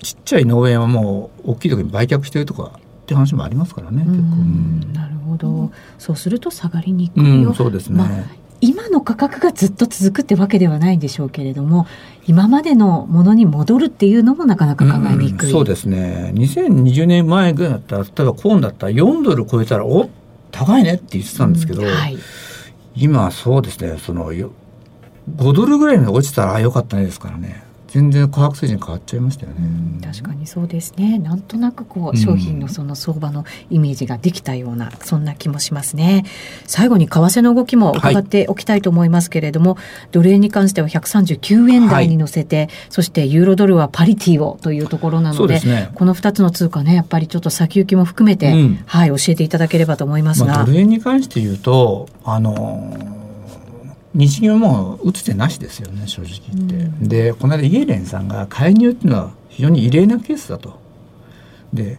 [0.00, 4.04] ちっちゃい農園はもう大きいところに売却してるとかって話もありますからね。
[4.92, 7.52] なるほど、そうすると下がりにくいよ。
[7.52, 8.08] そうですね、まあ
[8.62, 11.88] 今の価格がずっと続くってわけではないんでしょうけれども
[12.28, 16.30] 今までのものに戻るっていうのもなかなか考えにくい、うん、そうですね。
[16.36, 20.08] 2020年前ぐらいだったら例えばコーンだったら4ドル超えたらお
[20.52, 22.18] 高いねって言ってたんですけど、うんはい、
[22.94, 24.50] 今そうですねその5
[25.52, 31.18] ドルぐらいに落ちたらあよかったねですからね全然価格水準変わっちゃいましたよね、うん、確かにそうですね。
[31.18, 36.24] なんとなくこう商品のその相場のイメージができたような、そんな気もしますね
[36.66, 53.21] 最後に為替の動きも伺っておきたいと思いますけれども、はい、ドル円に関しては139円台に乗せて、はい、そしてユーロドルはパリティをというところなので、ね、この2つの通貨ねやっぱりちょっと先行きも含めて、うん、はい教えていただければと思いますが、まあ、ドル円に関して言うとあのー
[54.14, 56.74] 日銀はもう打つ手なしですよね正直言って。
[56.74, 60.78] うん、でこの間イエレンさんが介入っていうのは非常に異例なケースだと。
[61.72, 61.98] で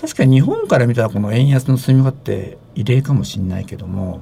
[0.00, 4.20] 確かに日本から見たらこの円安の進み方って異例かもしれないけども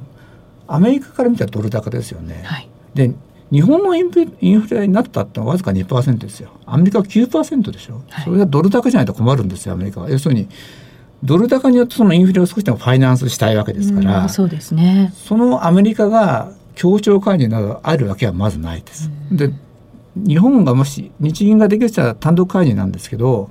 [0.68, 2.42] アメリカから見たらドル高ですよね。
[2.44, 3.12] はい、で
[3.50, 6.50] 日本のインフインフレになったってのはわずか2%ですよ。
[6.64, 8.02] アメリカは9%でしょ。
[8.08, 10.10] はい、それがドル高じゃないと困るんですよアメリカは。
[10.10, 10.48] 要するに
[11.22, 15.12] ドル高によってそのインフレを少しでもファイナンスしたいわけですから、そうですね。
[15.14, 19.10] そのアメリカが協調介入などあるわけはまずないです。
[19.30, 19.50] で
[20.14, 23.50] 日本がもし日銀ができたら単独介入なんですけど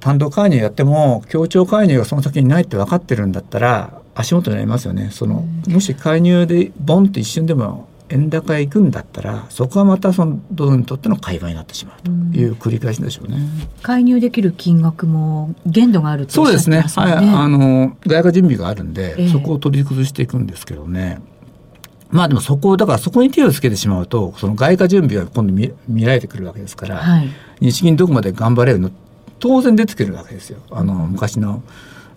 [0.00, 13.36] 単独介入やっても協調介入がその先にないって分かってるんだったら足元になりますよねそのもし介入でボンって一瞬でも円高へ行くんだったらそこはまたそのドルにとっての買い場になってしまうという繰り返しでしょうね。
[13.36, 16.80] うん、介入できる金額も限度があると、ね、そうですね。
[16.80, 21.20] はい、あの外貨準備があるんで、えー、そこを取り崩していくんですけどね。
[22.10, 27.28] まあでもそこだからそこに手をつけてしまうとその外貨準備が今度見見られてくるわけですから、はい、
[27.60, 28.90] 日銀どこまで頑張れるの
[29.38, 30.58] 当然出てくるわけですよ。
[30.70, 31.62] あの昔の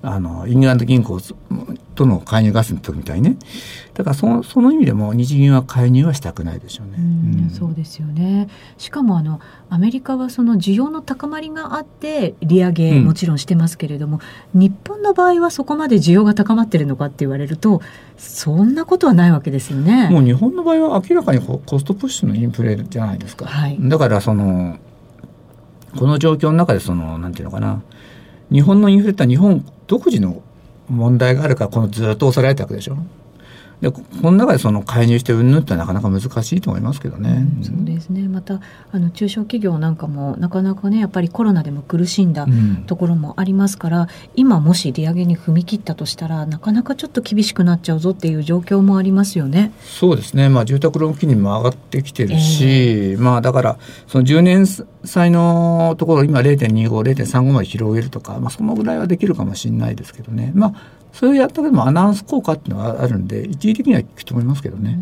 [0.03, 1.19] あのイングランド銀行
[1.93, 3.37] との介入合戦の時みたいにね
[3.93, 6.93] だからそのその意味でも日銀は介入はしたくないでしょうね。
[6.97, 9.39] うん、そうですよねしかもあの
[9.69, 14.19] アメリカはその需要の高まりがあって利上げもちろんしてますけれども、
[14.55, 17.81] うん、日本の場合はそこまで需要が高まってるのかって言われると
[18.17, 20.09] そんなことはないわけですよね。
[20.09, 23.45] もう日本の場合は明らかにコストプッシュのインフレじゃないですか。
[23.45, 24.77] はい、だからその
[25.97, 27.81] この状況の中でそのなんていうのかな
[28.51, 30.41] 日本のインフレって日本独自の
[30.87, 32.95] 問題があるからこのずっと抑えられたわけでしょ。
[33.81, 37.47] でこの中でその介入してうんぬんってなかなか難しいと思いますけどね。
[37.57, 38.61] うん、そうですねまた
[38.91, 42.45] あの中小企業なんかもなかなかねやっぱりコロナでも苦しんだ
[42.85, 49.71] ところもありますから、うん、今もし利上げに踏み切ったとしたらなかなかちょっと厳しくなっちゃうぞっていう状況もありますよね。
[49.83, 60.51] そうですね、まあ、住宅ローン金利も上がってきてるし、えー、まあだからその10年債のところ今0.25、0.35まで広げるとか、まあ、そのぐらいはできるかもしれないですけどね。
[60.53, 64.97] まあそれをやったけどもアナウンス効果っていうのがあるんで一時的には効くと思いますけどね。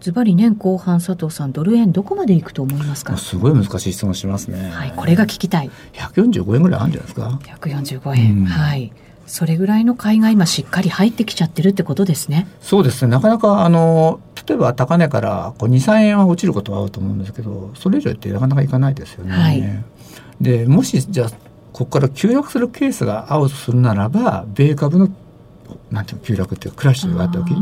[0.00, 3.16] ズバリ年後半佐藤さんドル円どこまでいくと思いますか？
[3.16, 4.70] すごい難しい質問しますね。
[4.70, 5.70] はい、これが聞きたい。
[5.92, 8.92] 145円ぐらいあるんじゃないですか？145円、うん、はい。
[9.26, 12.46] それぐらいの買いが今しっかり入ってきちゃってるってことですね。
[12.60, 13.10] そうですね。
[13.10, 19.32] なかなかあの例えば高値からこう2、3円は落ちることはあると思うんですけど、それ以上ってなかなかいかないですよね。
[19.32, 19.62] はい、
[20.40, 21.28] でもしじゃあ
[21.72, 25.08] ここから急落するケースが合うとするならば米株の
[25.92, 27.54] なんていう急落っていうクラッシュがあった時？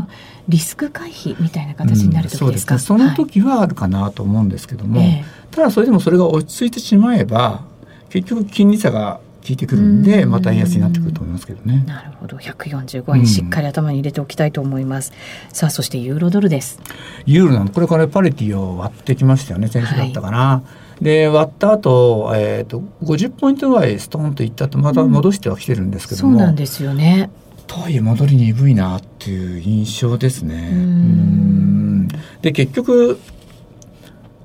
[0.47, 7.63] リスク回避みたいな形になる時ですか、うん、そ、ね、その時はあるかなと思うんですけども、はい、ただそれでもそれが落ち着いてしまえば
[8.09, 11.83] 結局金利差が効いてくるんでまた円安になってくると思いますけどね。
[11.87, 12.37] なるほど。
[12.37, 15.11] 145円しっかり頭に入れておきたいと思います。
[15.49, 16.79] うん、さあそしてユーロドルです。
[17.25, 19.67] ユーロなのこれからパリティを割ってきましたよね。
[19.67, 20.37] 先週だったかな。
[20.37, 20.61] は
[21.01, 27.31] い、で割った後、えーと、と50ポイントぐらいストーンといったとまた戻してはきてるんですけども、うん、そうなんですよね
[27.71, 30.71] とはいえ戻り鈍いなっていう印象ですね。
[30.73, 32.07] うん。
[32.41, 33.17] で結局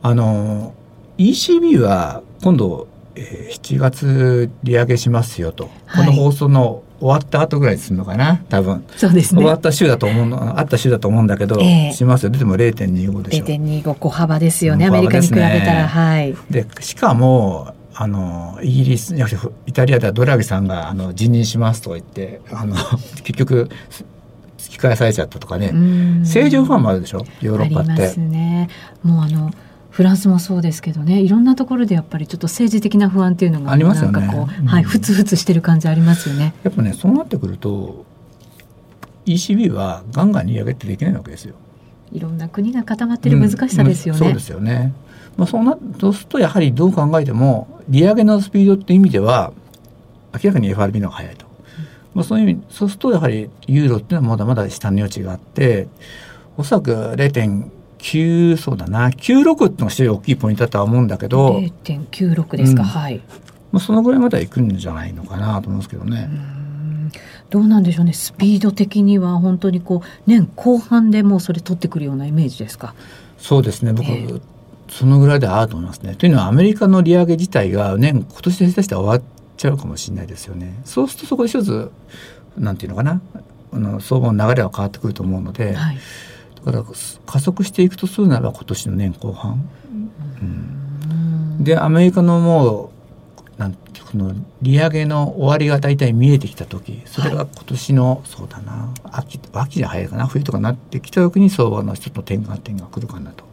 [0.01, 0.75] あの
[1.19, 8.85] ECB は今度、えー、7月利上げしますよと、はい、この放送の終わった後ぐらいにするのかな多分。
[8.97, 9.41] そうですね。
[9.41, 12.31] 終わった週だと思うのあった週だと思うんだけど、えー、しますよ。
[12.31, 13.45] でも0.25でしょ。
[13.45, 16.37] 0.25小幅ですよね、ね、アメリカに比べたらはい。
[16.49, 19.15] でしかもあのイギリス
[19.67, 22.77] イタリアではドラギさんがあの辞任しますと言ってあの
[23.25, 23.71] 結局
[24.59, 25.73] 突き返されちゃったとかね
[26.21, 27.25] 政情不安もあるでしょ？
[27.41, 27.93] ヨーロッパって。
[27.93, 28.69] ありますね。
[29.03, 29.51] もうあの
[29.91, 34.29] フランスもそうですけどねいろんなところでやっぱりちょっと政治的な不安っていうのがありますよね。
[34.31, 36.53] こう、はいふつふつしてる感じありますよね。
[36.65, 38.05] やっぱねそうなってくると
[39.25, 41.55] ECB はガンガン利上げってできないわけですよ。
[42.13, 44.21] いろんな国が固まってる難しさですよね。
[44.21, 44.93] うん、そうですよね。
[45.37, 49.53] まあ、そうなそうするとやはりどう考えても利上げのスピードっていう意味では
[50.33, 51.47] 明らかに FRB の方が速いと、
[52.15, 55.89] まあ、そういう意味そうするとやはりユーロっていうのはまだまだ下の余地があって
[56.57, 63.21] おそらく0.9そうだな96っていうのが非常に大きいポイントだとは思うんだけど0.96ですか、うん、はい、
[63.73, 66.31] まあ、そのぐらいまではいくんじゃないのかなと思うんですけどね。
[67.49, 68.13] どうなんでしょうね。
[68.13, 72.95] スピード的には本当にこう年後半でもうそれ取ってくるようなイメージですか？
[73.39, 73.93] そうですね。
[73.93, 74.41] 僕、えー
[74.89, 76.15] そのぐらいであると思いますね。
[76.15, 80.81] というのはアメリカの利上げ自体が年今年で下手したら終わっちゃうかもしれないですよね。
[80.85, 81.91] そうするとそこで一つ
[82.57, 83.21] なんていうのかな
[83.73, 85.99] あの相場の流れは変わってくると思うので、はい、
[86.65, 86.85] だから
[87.27, 89.69] 加速していくとするならば今年の年後半。
[90.41, 92.93] うん、でアメリカのも
[93.57, 103.46] うなんこの利上げの終わりが大体見えてきた時それが今年の、はい、そうだな秋秋じゃ早いかな冬とかなってきた時に相場の一つの転換点が来るかなと。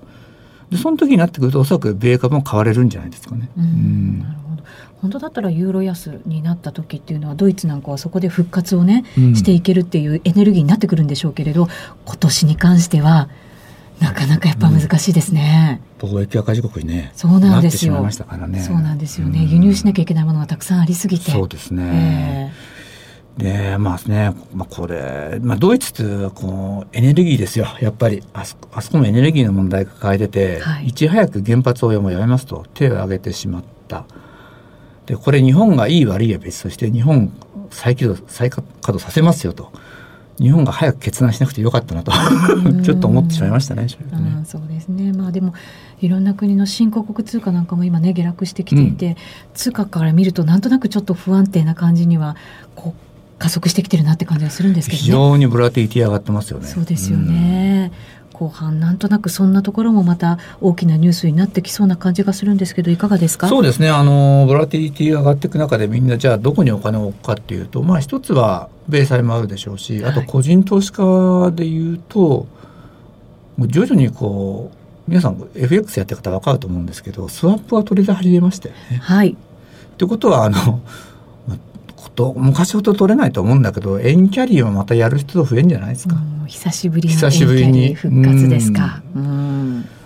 [0.74, 3.49] でその時になってくるとおそらく米株も買われるんじゃないですかね。
[3.57, 4.63] うん、なるほど
[5.01, 11.67] 本当だったらユーロ安になった時っていうのはドイツなんかはそこで復活をね、うん、していけるっていうエネルギーになってくるんでしょうけれど
[12.05, 13.30] 今年に関しては
[13.99, 15.82] なかなかやっぱ難しいですね。
[16.01, 18.03] うん、貿易赤字国にね、そうなんですよ。
[18.03, 21.32] ね、そうなんですよね、輸入しなきゃいけないものがたくさんありすぎて。
[21.32, 22.51] そうですね。
[22.55, 22.72] えー
[23.38, 28.24] で、まあね、まあこれ、まあドイツってこうエネルギーですよ、やっぱり。
[28.34, 34.06] あそあそこもエネルギーの問題抱えてて、はい、いち早く原発をやめますと手を挙げてしまった。
[35.06, 37.34] で、これ日本がいい悪いは別として、日本
[37.72, 39.72] 再起動、再稼働させますよと
[40.40, 42.12] 日本が早く決断しなくてよかったなと
[42.84, 43.84] ちょっと思ってしまいましたね。
[43.84, 43.90] ね
[44.46, 45.14] そうですね。
[45.14, 45.54] まあでも
[46.02, 49.16] いろんな国の新興国通貨なんかも今ね下落してきていて、うん、
[49.54, 52.36] 通貨から見るとなんとなくちょっと不安定な感じには
[52.76, 53.03] こう
[53.44, 56.68] 加速してきてるなって感じがするんですけど、ね、非常にボラティティ上がってますよね。
[56.68, 57.91] そうですよね。
[58.32, 63.50] うん、後半なんとなくそんなところもまた大きなニュースになってきそうな感じがするんですけどいかがですか？
[63.50, 72.48] そうですねあのボラティティが上がっていく中でみんなじゃあどこにお金を置くかっていうとまあ一つは米債もあるでしょうしあと個人投資家でいうと、
[73.58, 79.00] もう徐々にこう皆さん FX やってる方分かると思うんですけどスワップは取り出始めましたよね。
[79.02, 79.32] はい。
[79.32, 79.36] っ
[79.98, 80.82] てことはあの
[82.14, 86.16] こと昔ほど取れないと思うんだけど円キャリーをまたやる人増えるんじゃないですか？
[86.47, 89.01] 久しぶりの円キ復活ですか？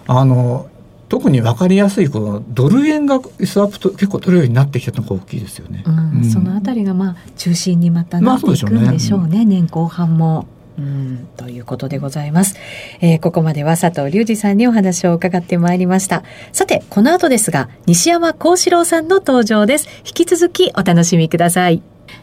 [0.08, 0.70] あの
[1.10, 5.84] 特に分かりやすいこのドル円がスワップと結構取るようになってきたのが大きいですよね。
[5.86, 10.47] うん、そのあたりがまあ中心にまたなっていくんでしょうね、まあうね年後半も。
[10.78, 12.55] うん、ということでございます、
[13.01, 16.24] えー、ここまでは佐藤隆二さんにお話を伺ってまいりました。
[16.51, 19.88] さてこの後ですが西山幸四郎さんの登場です。
[20.05, 21.82] 引き続きお楽しみください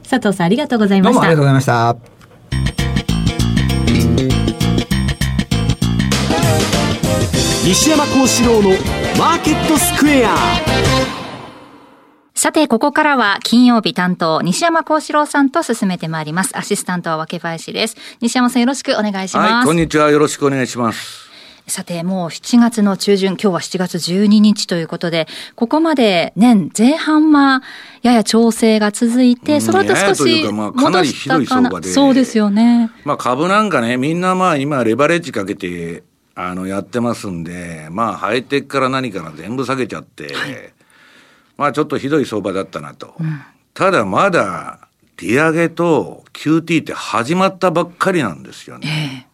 [0.08, 1.96] 佐藤さんありがとうございましたありがとうございました
[7.66, 8.70] 西山幸四郎の
[9.18, 10.36] マーケットスクエア
[12.34, 16.58] さて、ここからは金曜日担当、西山幸四郎さんと進めてまいります。
[16.58, 17.96] アシスタントは分林です。
[18.20, 19.52] 西山さんよろしくお願いします。
[19.54, 20.10] はい、こんにちは。
[20.10, 21.23] よろしくお願いします。
[21.66, 27.62] さて、もう7月の中旬、今日は7月12日ということで、ここまで年前半は
[28.02, 31.82] やや調整が続いて、その後少し戻したかな。
[31.82, 32.90] そうですよね。
[33.04, 36.02] まあ株なんかね、みんなまあ今レバレッジかけて、
[36.34, 40.74] あの、やってますんで、まあハイテクから何から全部下げちゃって、はい
[41.56, 43.14] まあちょっとひどい相場だったなと。
[43.18, 43.40] うん、
[43.74, 44.88] ただまだ
[45.18, 49.26] 利上げと QT って始まったばっかりなんですよね。
[49.26, 49.33] え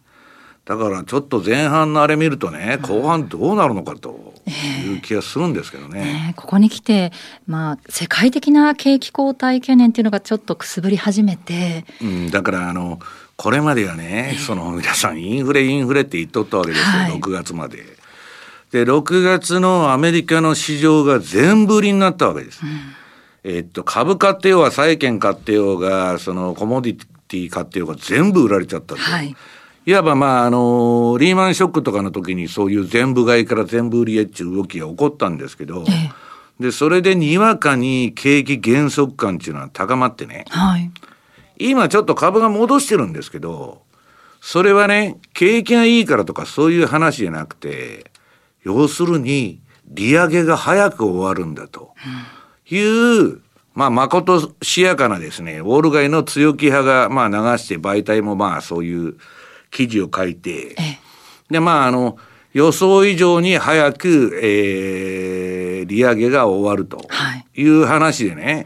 [0.71, 4.33] だからちょっと前半のあれ見るとね、後半どうなるのかと
[4.85, 5.99] いう気がするんですけどね。
[5.99, 7.11] えーねここに来て、
[7.45, 11.83] まあ世界的な景気後退懸念っていうのがちょっとくすぶり始めて。
[12.01, 12.99] うん、だからあの、
[13.35, 17.83] これまではね、その皆さんインフレインフレって言っとったわけですよ、はい、6月まで。
[18.71, 22.61] で、6月のアメリカの市場が全部売りになったわけです。
[22.63, 29.35] うん、えっと、株買ってようが債券買ってようが、そのコモディティ買ってようが全部売られちゃったはい、
[29.85, 35.91] いわばまあ、あの、リーマンショックとかの時にそういう全部買いから全部売りへっていう動きが起こったんですけど、え
[36.59, 40.91] え、で、それでにわかに景気減速感っていうのは高まってね、はい、
[41.57, 43.81] 今ちょっと株が戻してるんですけど、
[44.39, 48.11] それはね、景気がいいからとかそういう話じゃなくて、
[48.63, 51.91] 要するに利上げが早く終わるんだと。
[52.69, 53.41] いう、
[53.73, 59.17] まあ、まことしやかなですね、ウォール街の強気派が、まあ、流して媒体もまあ、そういう
[59.71, 60.75] 記事を書いて、
[61.49, 62.17] で、まあ、あの、
[62.53, 67.07] 予想以上に早く、えー、利上げが終わると
[67.55, 67.63] い。
[67.67, 68.65] う話でね、はい、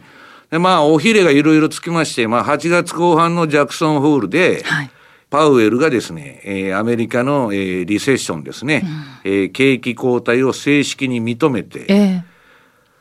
[0.52, 4.92] で、まあ、おひれがいろいろつきまして、まあ、8月後半のジャクソンホールで、はい。
[5.30, 8.84] パウエルがですね、えー、アメリカの、えー、リセッションですね、
[9.26, 12.24] うん、えー、景気後退を正式に認めて、えー、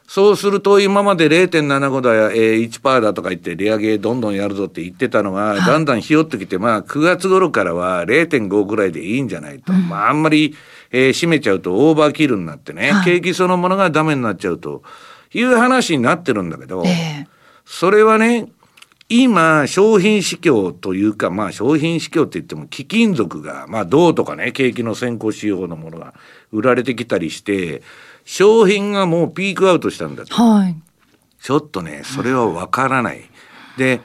[0.07, 9.73] そうすると今まで0.75だや、えー、1%だとか言って利上げどんどんやるぞって言ってたのが、だんだんひよってきて、まあ9月頃からは0.5ぐらいでいいんじゃないと。
[9.73, 10.55] うん、まああんまり、
[10.93, 14.83] えー、締めちゃうとオーバーキルになってね、はい、景気そのものがダメになっちゃうと
[15.33, 17.27] いう話になってるんだけど、えー、
[17.65, 18.49] それはね、
[19.09, 26.15] 今、商品市況というか、まあ商品市況って言っても貴金属が、まあ銅とかね、景気の先行仕様のものが
[26.53, 27.83] 売られてきたりして、
[28.25, 30.35] 商品がもうピークアウトしたんだと。
[30.35, 30.77] はい。
[31.41, 33.23] ちょっとね、それはわからない。
[33.77, 34.01] で、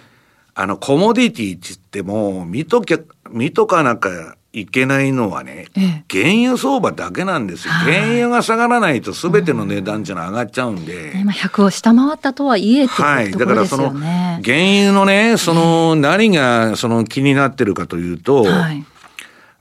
[0.56, 3.00] あの、コモディティって言っても、見ときゃ、
[3.30, 5.68] 見とかなきゃいけないのはね、
[6.12, 7.74] 原油相場だけなんですよ。
[7.74, 11.14] 原油が下がらないと全ての値段っていうのは上がっちゃうんで。
[11.16, 13.30] 今100を下回ったとはいえってことですよね。
[13.30, 13.32] はい。
[13.32, 18.84] だからその、原油のね、その、何がその気になってるかというと、はい、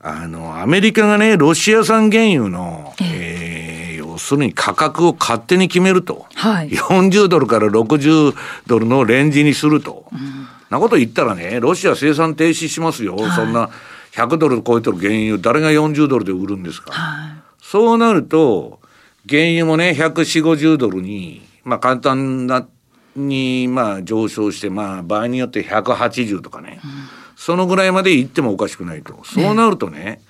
[0.00, 3.77] あの、アメリカがね、ロシア産原油の、えー、要
[4.18, 6.26] するに価格を勝手に決めると。
[6.34, 6.70] はい。
[6.70, 8.34] 40ドルから60
[8.66, 10.06] ドルのレンジにすると。
[10.12, 13.16] うん、なこと言ったらね、ロシア生産停止しますよ。
[13.16, 13.70] はい、そんな。
[14.12, 16.90] 100ドル超えてる原油、誰が40ドルで売るんですか。
[16.92, 18.80] はい、そうなると、
[19.28, 22.66] 原油もね、140、50ドルに、まあ簡単な、
[23.14, 26.90] に、まあ上昇して、まあ場合によって180とかね、うん、
[27.36, 29.20] そのぐらいまで行ってもおかしくないと。
[29.24, 30.20] そうなるとね、ね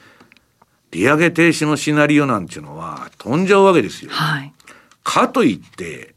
[0.90, 4.10] 利上げ停止のシナリオなんていうのは飛んじゃうわけですよ。
[4.10, 4.52] はい、
[5.04, 6.14] かといって、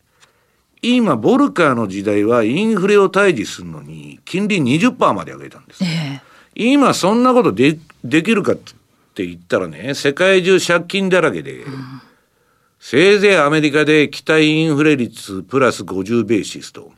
[0.81, 5.83] 今、ボルカーの時代はインフレを退治するのに、金利20%まで上げたんです。
[5.83, 12.01] えー今そんなことでできるかって言ったらね、世界中借金だらけで、うん、
[12.79, 16.91] せいぜいアメリカで期待インフレ率プラス50ベーシスと。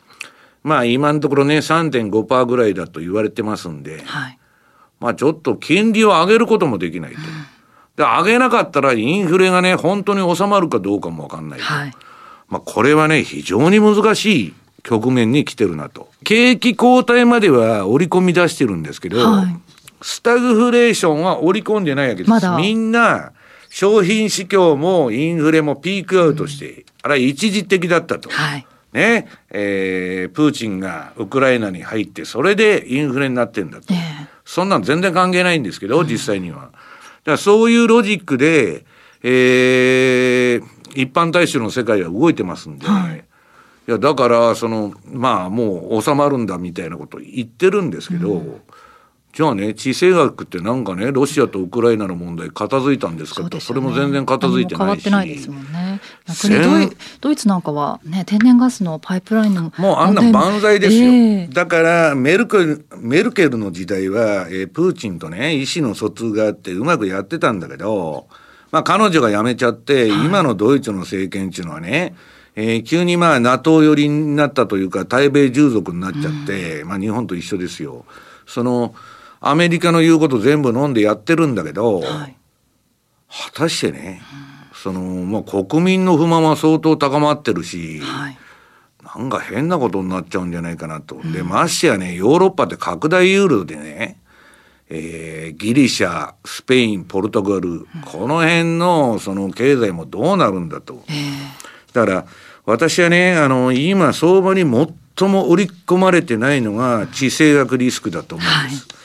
[0.64, 4.40] まあ今のところね、3.5%ぐらいだと言われてますんで、はい、
[5.00, 7.20] まあちょっと金利を上げることもできないと。
[7.96, 11.66] で、上げなかったらインフレがね、本当に収まるかどうかもわかんないと。
[11.66, 11.94] はい、
[12.50, 16.10] まあこれはね、非常に難しい局面に来てるなと。
[16.24, 19.56] 景気後退までは織り込み出してるんですけど、はい、
[20.02, 22.30] スタグフレーションは織り込んでないわけです。
[22.30, 23.32] ま、みんな、
[23.70, 28.30] 商品市況もインフレもピークアウトして、うん、あれは一時的だったと。
[28.30, 33.92] はい、ね、えー、プーチンがウクライナに入って、それでインフレになってんだと。
[33.92, 36.70] えー、そんなん全然関係ないんですけど、実際には。
[36.72, 36.72] だ
[37.26, 38.86] からそういうロジックで、
[39.24, 40.64] えー、
[40.96, 43.26] 一般大衆の世界は動いてますんで、はい。
[43.86, 48.62] いやだからそのまあもう収まるんだみたいなこと言ってるんですけど、うん、
[49.34, 53.60] じゃあね地政学ってなんかねロシアとウクライナの問題片付いたんですかと。
[53.60, 55.04] そ、ね,、れも全然片付いてないし。
[55.04, 55.83] 変わってないですもんね
[56.28, 68.28] 逆にドイツなんかはね天然ガスのパイプラインのもうあんな万歳ですよ、えー、だからメルケルメルケルの時代は、えー、プーチンとね意思の疎通があってうまくやってたんだけど
[68.72, 72.16] まあ彼女が辞めちゃって、はい、今のドイツの政権っていうのはね
[72.56, 78.06] えー、急にまあ NATO 寄りになったというか、対米従属になっちゃって、うん、まあ日本と一緒ですよ。
[78.46, 78.94] その、
[79.40, 82.36] アメリカの言うこと全部飲んでやってるんだけど、はい、
[83.30, 84.53] 果たしてね、うん、
[84.84, 88.38] その、まあ国民の不満は相当高まってるし、はい、
[89.18, 91.16] なんか変なことになっちゃうんじゃないかなと。
[91.16, 94.20] うん、で、ましてやね、ヨーロッパって拡大ユーロでね、
[94.90, 101.04] えー、ギリシャ、スペイン、ポルトガル、この辺のその経済もどうなるんだと。
[101.08, 102.26] えーだから、
[102.66, 108.88] 私はね、あの、今、相場に最も織り込まれてないのが地政学リスクだと思うんです。
[108.88, 109.03] はい、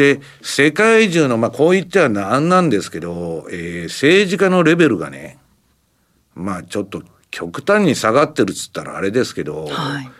[0.00, 5.36] で、世界中の、まあ、こう言ってはなんなんですけど、えー、政治家のレベルがね、
[6.34, 10.10] まあ、ちょっと極端に下がってるっつったらあれですけど、はい、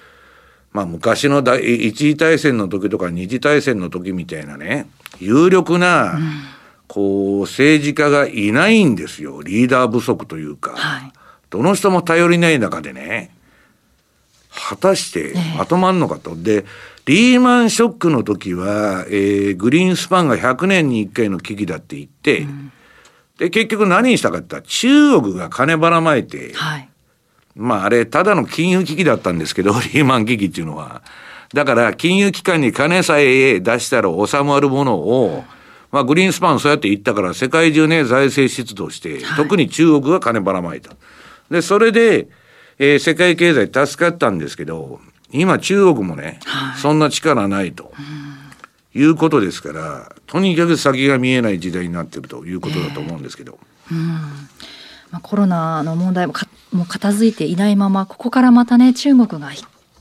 [0.73, 4.87] まあ、昔の一次大戦の時とか二次大戦の時みたいなね、
[5.19, 6.31] 有力な、うん、
[6.87, 9.41] こう、政治家がいないんですよ。
[9.41, 10.73] リーダー不足というか。
[10.73, 11.13] はい
[11.51, 13.35] どの人も頼りない中でね、
[14.55, 16.37] 果たしてまとまんのかと。
[16.37, 16.65] で、
[17.11, 22.73] リーマンショックの時は、えー、グリーンスパンが100年に1回の危機だって言って、うん、
[23.37, 26.89] で、結局何にしたかって言ったら、中国が金ばらまいて、はい、
[27.57, 31.03] まああれ、ただの金融危機だったんですけど、 リーマン危機っていうのは。
[31.53, 35.45] だから、金融機関に金さえ出したら収まるものを、
[35.91, 40.93] まあ、グリーンスパンそうやって言ったから、世界中ね、財政出動して、特に中国が金ばらまいた。
[41.51, 42.29] で、それで、
[42.79, 45.01] えー、世界経済助かったんですけど、
[45.33, 47.93] 今中国もね、はい、そんな力ないと。
[48.93, 53.57] いうことですから、とにかく先が見えない時代になってるということだと思うんですけど。
[53.93, 54.05] えー、うん
[55.13, 59.51] まあ、コロナの問題もかもう片付いていないまま、ここからまたね、中国が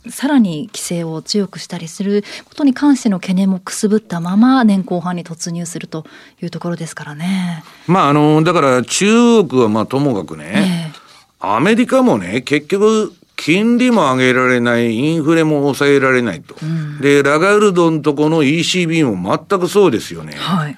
[0.10, 6.06] さらに規制を強くしたりすることに関しての懸念もくすぶったまま年後半に突入すると
[6.42, 7.64] いうところですからね。
[7.88, 11.10] まああのだから中国はまあともかくね、えー
[11.42, 16.56] アメリカもね、結局、金利も上げられない、インフレも抑えられないと。
[16.62, 20.34] うん、で、ラガルドのとこの ECB も全くそうですよね。
[20.36, 20.78] はい。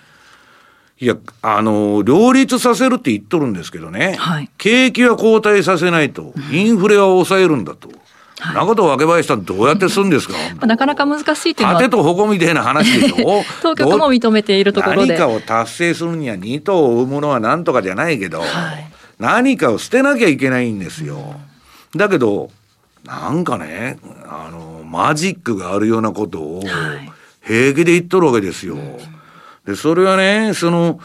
[1.00, 4.16] いや、あの、両立させるって言っとるんですけどね。
[4.20, 4.50] はい。
[4.60, 6.36] 景気は後退させないと。
[6.52, 7.90] インフレは抑えるんだと。
[8.40, 10.36] はい、なこと若林さんどうやってするんですか？
[10.68, 11.80] なかなか難しいっていうのは。
[11.82, 13.44] 盾と矛みたいな話でしょ？
[13.64, 15.14] 当局も認めているところで。
[15.14, 18.48] 何かを達成するには二頭を追うものは何とかじゃないけど、はい
[19.20, 21.36] 何かを捨てなきゃいけないんですよ。
[21.96, 22.50] だけど、
[23.06, 26.62] なんかね、あの、マジックがあるようなことを
[27.42, 28.78] 平気で言っとるわけですよ。
[29.66, 31.00] で、それはね、その、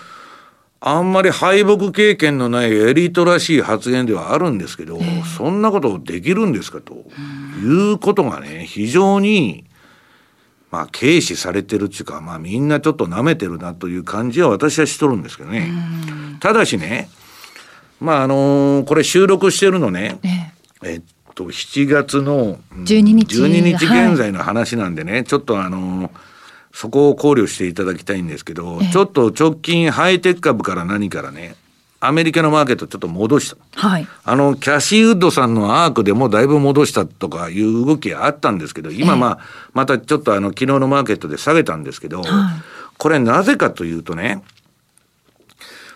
[0.80, 4.98] あんまり敗北経験のないエリートらしい発言ではあるんですけど、
[5.36, 7.04] そんなことできるんですかと
[7.62, 9.64] いうことがね、非常に、
[10.70, 15.72] まあ、軽視されてるっていうか、まあ、みんなちょっと舐めてるなという感じは私はしとるんですけどね。
[16.40, 17.08] ただしね、
[17.98, 20.20] まああのー、これ収録してるのね、
[20.82, 21.02] ええっ
[21.34, 26.10] と7月の12日 ,12 日現在の話なんでね、はい、ちょっとあのー、
[26.72, 31.56] そこを考慮していただきたいんですけど、ちょっと直近ハイテク株から何からね
[32.00, 33.88] アメリカのマーケットちょっと戻した。
[33.88, 34.06] はい。
[34.24, 39.38] あの、キャシーウッドさんのアークでもだいぶ戻したとかいう動きあったんですけど、今まあ、
[39.72, 42.62] またちょっとあの、昨日のマーケットで下げたんですけど、はい、
[42.98, 44.42] これなぜかというとね、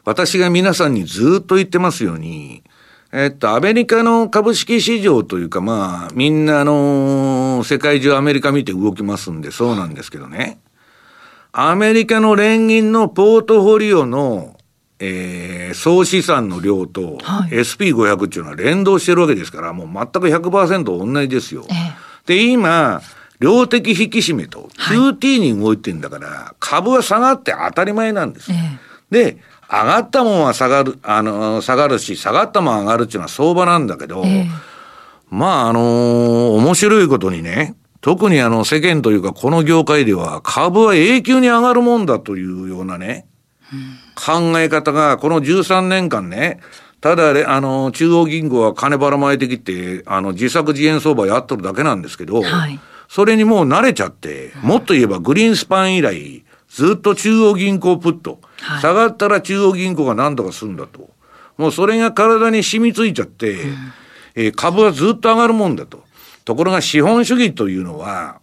[0.05, 2.62] 私が皆さんにずっと言ってますように、
[3.12, 10.61] えっと、アメリカの株式市場というか、まあ、みんなあの、世界中アメリカ見て動きますんで、そうなんですけどね。
[11.53, 14.57] アメリカの連銀のポートフォリオの、
[15.01, 17.19] えー、総資産の量と、
[17.51, 21.65] SP500 っていうのは連動してるわけですから、もう全く100%同じですよ。
[21.69, 23.03] えー、で、今、
[23.41, 28.53] 量的引き締めと QT に動いてんだから、はい、株は下がって当たり前なんです。
[28.53, 28.78] えー、
[29.11, 29.39] で、
[29.71, 34.47] 上がったもんは下がる、あの、下がるし、下がったもん上がるっていうのは相場なんだけど、えー、
[35.31, 43.27] まあ、あのー、面白いことにね、特にあの世間というかこの業界では株は永久に上がるもんだというようなね、
[43.73, 46.61] うん、考え方がこの13年間ね、
[47.01, 52.79] ただ、あの、中央銀行は金ばらまいてきて、あの、自作自演相場やっとるだけなんですけど、はい、
[53.09, 61.11] それにもう慣れちゃって、もっと言えばグリーンスパン以来、ずっと中央銀行プット、はい、下がったら中央銀行が何とかするんだと。
[61.57, 63.77] もうそれが体に染みついちゃって、うん、
[64.35, 66.05] えー、株はずっと上がるもんだと。
[66.45, 68.41] ところが資本主義というのは、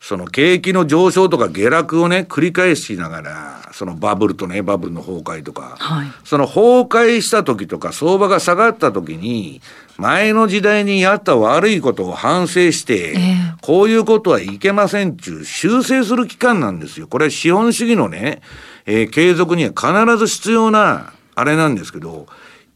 [0.00, 9.62] その景気の上昇とか下落をね、繰り返しながら、そのバブルとね、バブルの崩壊とか、はい、その崩壊した時とか、相場が下がった時に、
[9.96, 17.06] 前の時代にやった悪いことを反省して、えー、こういうことはいけませんっていう修正する期間なんですよ。
[17.06, 18.42] これは資本主義のね、
[18.86, 22.26] えー、継続には必ず必要な、あれなんですけど、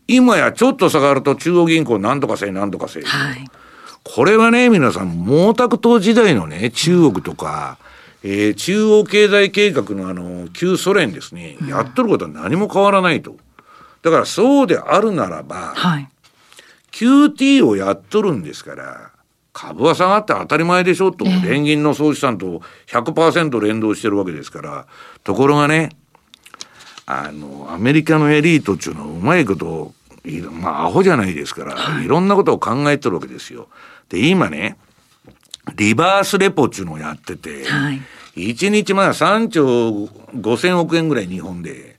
[0.07, 3.05] 今やちょっと下がると中央銀行なんとかせいなんとかせい。
[3.05, 3.45] はい
[4.05, 7.77] これはね、皆さん、毛沢東時代のね、中国とか、
[8.23, 13.37] えー、中央経済計画のあの、旧ソ連ですね、やっとることは何も変わらないと。
[14.03, 16.09] だからそうであるならば、はい、
[16.93, 19.11] QT をやっとるんですから、
[19.59, 24.87] 株は下がって当たり前でしょと、えー、連銀の総資産と100%連動してるわけですから、
[25.25, 25.91] ところがね、
[27.07, 29.93] あの、アメリカのエリートっていうのはうまいこと
[30.53, 33.69] まあ、アホじゃないですから、はい、いろんなことを考えてるわけですよ。
[34.09, 34.77] で、今ね、
[35.75, 38.01] リバースレポっていうのをやってて、はい、
[38.37, 39.65] 1日まだ3兆
[40.37, 41.97] 5000億円ぐらい日本で、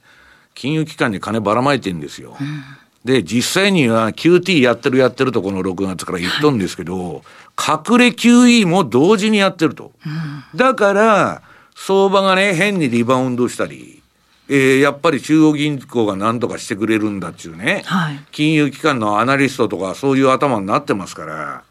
[0.53, 2.37] 金融機関に金ばらまいてんですよ。
[2.39, 2.63] うん、
[3.05, 7.23] で、実際には QT やってるやってるとこの6月から言っとんですけど、
[7.55, 9.91] はい、隠れ QE も同時にやってると。
[10.05, 11.41] うん、だから、
[11.75, 14.01] 相場がね、変にリバウンドしたり、
[14.49, 21.63] えー、やっぱり中央銀行が何とかしてくれるんだっていうね、はい、金融機関のアナリストとかそういう頭になってますから、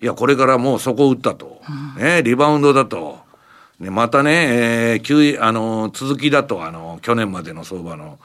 [0.00, 1.62] いや、これからもうそこを打ったと、
[1.96, 3.20] うん、ね、リバウンドだと、
[3.78, 8.18] ね、またね、えー、急あの、続きだと、あの、去年までの相場の、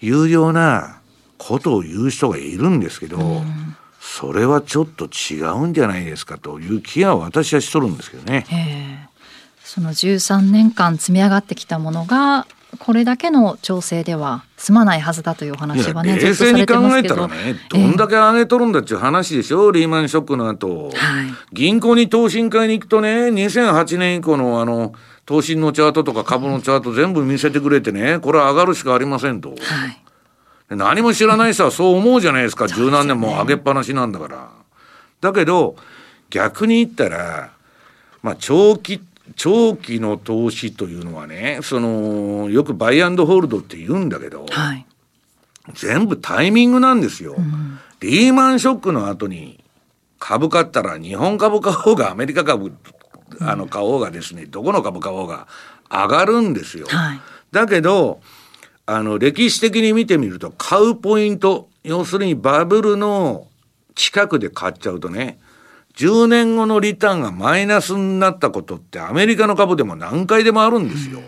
[0.00, 1.00] いうような
[1.38, 9.10] ことを言う人がいるんですけど、うん、それはちょっと違うんじゃないですかという気は私はしとるんですけどね。
[9.62, 12.46] その13年間積み上がってきたものが
[12.78, 20.94] これだけの調整では済まないはずだという話はね冷静に考えたらねどんだけ上げとるんだっていう話でしょ、えー、リーマンショックの後、はい、
[21.52, 24.92] 銀行に投信会に行くとね2008年以降のあの
[25.26, 29.58] 投信のチャートとか株のチャート全部見せてくれてねこれは上がるしかありませんと、はい、
[30.68, 32.68] 何も知らない人はそう思うじゃないですか。
[32.68, 34.50] 十、何年も上げっぱなしなんだから。
[35.20, 35.76] だけど
[36.30, 37.52] 逆に言ったら
[38.22, 39.00] まあ長期
[39.36, 44.86] 長期の投資というのはねそのよくバイアンドホールドって言うんだけど、はい、
[45.72, 47.34] 全部タイミングなんですよ。
[47.38, 49.62] うん、リーマンショックの後に
[50.18, 52.74] 株買ったら日本株買おうがアメリカ株
[53.40, 55.48] あの買おうがですねどこの株買おうが
[55.90, 56.86] 上がるんですよ。
[56.88, 57.20] はい、
[57.50, 58.20] だけど
[58.86, 63.46] あの歴史的に見てみると買うポイント要するにバブルの
[63.94, 65.38] 近くで買っちゃうとね
[65.96, 71.20] 10年後のリターンがマイナスになったことってアメリカの株でも何回でもあるんですよ。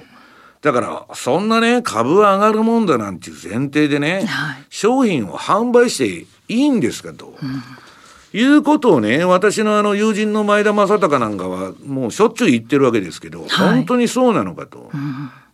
[0.60, 14.90] だからそんなね株は上がるもんだなんていう前提でね、はい、商品を販売していいんですかと、うん、いうことをね私のあの友人の前田正孝なんかはもうしょっちゅう言ってるわけですけど、はい、本当にそうなのかと。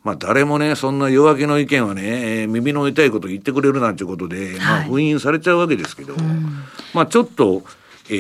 [0.06, 7.62] うんまあ誰もね、そんな弱気の意見はね、耳の痛いこと言ってくれるなんていうことで、はい、まあ封印されちゃうわけですけど、うん、まあちょっと、
[8.10, 8.14] え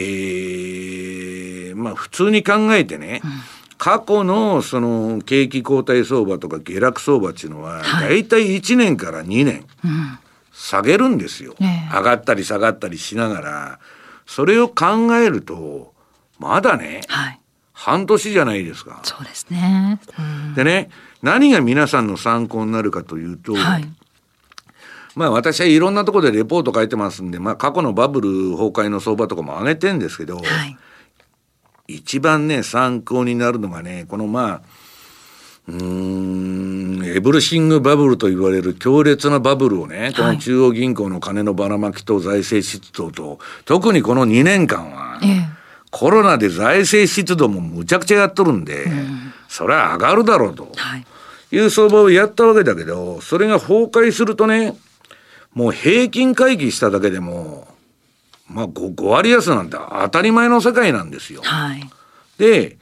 [1.74, 3.30] ー、まあ普通に考えてね、うん、
[3.78, 9.66] 過去のその景気後退相場とか下落相場っていうのは、大体1年から2年、
[10.52, 13.78] 下げるんですよ、ね、上がったり下がったりしながら、
[14.26, 15.92] それを考えると、
[16.38, 17.40] まだね、はい、
[17.72, 19.00] 半年じゃないですか。
[19.02, 20.00] そうですね。
[20.16, 20.88] うん、でね、
[21.22, 23.84] 何が皆さんの参考になるかというと、はい。
[25.14, 30.76] まあ私はいろんなところでレポート書いてますんで、まあ過去のバブル崩壊の相場とかも上げてんですけど、はい、
[31.86, 34.62] 一番ね、参考になるのがね、このまあ、
[35.68, 45.48] うん、エブルシングバブルと言われる強烈なバブルをね、この中央銀行の金のばらまきと財政出動と、特にこの2年間は、ええ、
[45.92, 50.72] コロナで財政出動もむちゃくちゃやっとるんで、うん、それは上がるだろうと。
[50.74, 51.06] はい
[51.52, 54.74] いう相場をやったわけだけど、それが崩壊するとね、
[55.54, 57.68] もう平均回帰しただけでも、
[58.48, 61.42] まあ 5, 5割安なんて当たり前の世界なんですよ。
[61.44, 61.90] はい、
[62.38, 62.78] で、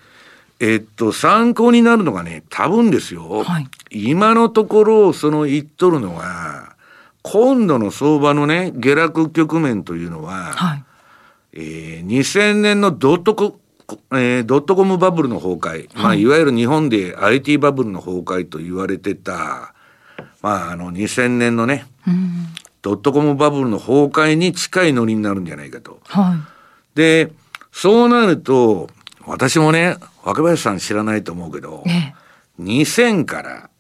[0.61, 3.43] えっと、参考になるのがね、多分ですよ。
[3.43, 6.77] はい、今のところ、その言っとるのは、
[7.23, 10.85] 今度の相場のね、下落局面というのは、はい、
[11.55, 13.59] えー、2000年のドットコ、
[14.12, 19.75] えー、ドットコムバブルの崩壊、はいまあ、いわゆる日本で IT バブルの崩壊と言われてた、
[20.43, 22.47] まあ、あの、2000年のね、うん、
[22.83, 26.01] ドットコムバブルの崩壊に近いノリになるんじゃないかと。
[26.05, 27.33] はい、で、
[27.73, 28.89] そうなると、
[29.27, 32.15] 私もね、若林さん知らないと思うけど、ええ、
[32.62, 33.71] 2000から、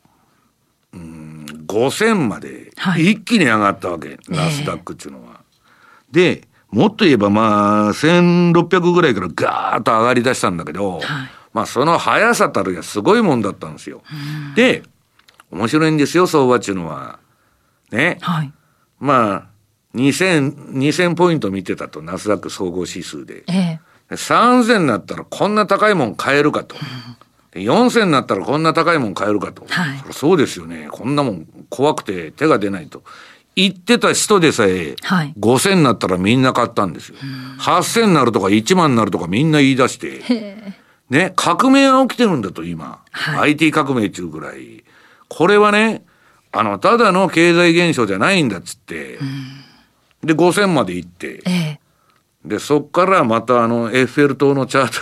[0.92, 5.40] うん、5000まで一気に上がったわけ、はい、ナスダックっていうのは。
[6.10, 11.02] で、もっと言えばまあ、1600ぐらいからガーッと上がり出したんだけど、はい、
[11.52, 14.02] まあその速さたるやすごいもんだったんですよ。
[14.54, 14.82] で、
[15.50, 17.18] 面白いんですよ、相場っていうのは。
[17.90, 18.18] ね。
[18.20, 18.52] はい、
[19.00, 19.46] まあ、
[19.96, 23.42] 2000、2000ポイント見てたと、ナスダック総合指数で。
[23.48, 23.80] え
[24.10, 26.76] え、3000になったらこんな高いもん買えるかと。
[27.54, 29.64] 4000になったらこんな高いもん買えるかと。
[29.68, 30.88] はい、そうですよね。
[30.90, 33.02] こんなもん怖くて手が出ないと。
[33.62, 37.16] 言ってた人でさえ、はい、5000になったらみんな買ったんですよ。
[37.60, 40.74] 8000になるとか1万になるとかみんな言い出して、
[41.10, 43.02] ね、革命が起きてるんだと今。
[43.10, 44.84] はい、IT 革命っていうぐらい。
[45.28, 46.04] これはね、
[46.52, 49.18] あの、ただの経済現象じゃないんだっつって、
[50.24, 51.80] で、5000まで行って、ええ、
[52.44, 54.92] で、そっからまたあの、エッフェル塔のチャート、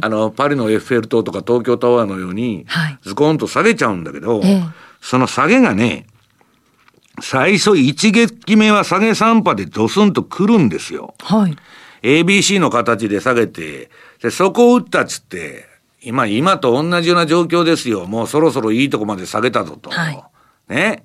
[0.00, 2.66] あの、パリのエッフェル塔とか東京タワーのように、
[3.02, 4.62] ズコンと下げちゃうんだけど、え、
[5.00, 6.06] その下げがね、
[7.20, 11.14] 最初一撃目は下げ3波でドスンと来るんですよ。
[11.20, 11.56] はい。
[12.02, 13.90] ABC の形で下げて、
[14.22, 15.68] で、そこを打ったっつって、
[16.02, 18.06] 今、今と同じような状況ですよ。
[18.06, 19.90] もうそろそろいいとこまで下げたぞと。
[19.90, 20.24] はい。
[20.68, 21.02] ね。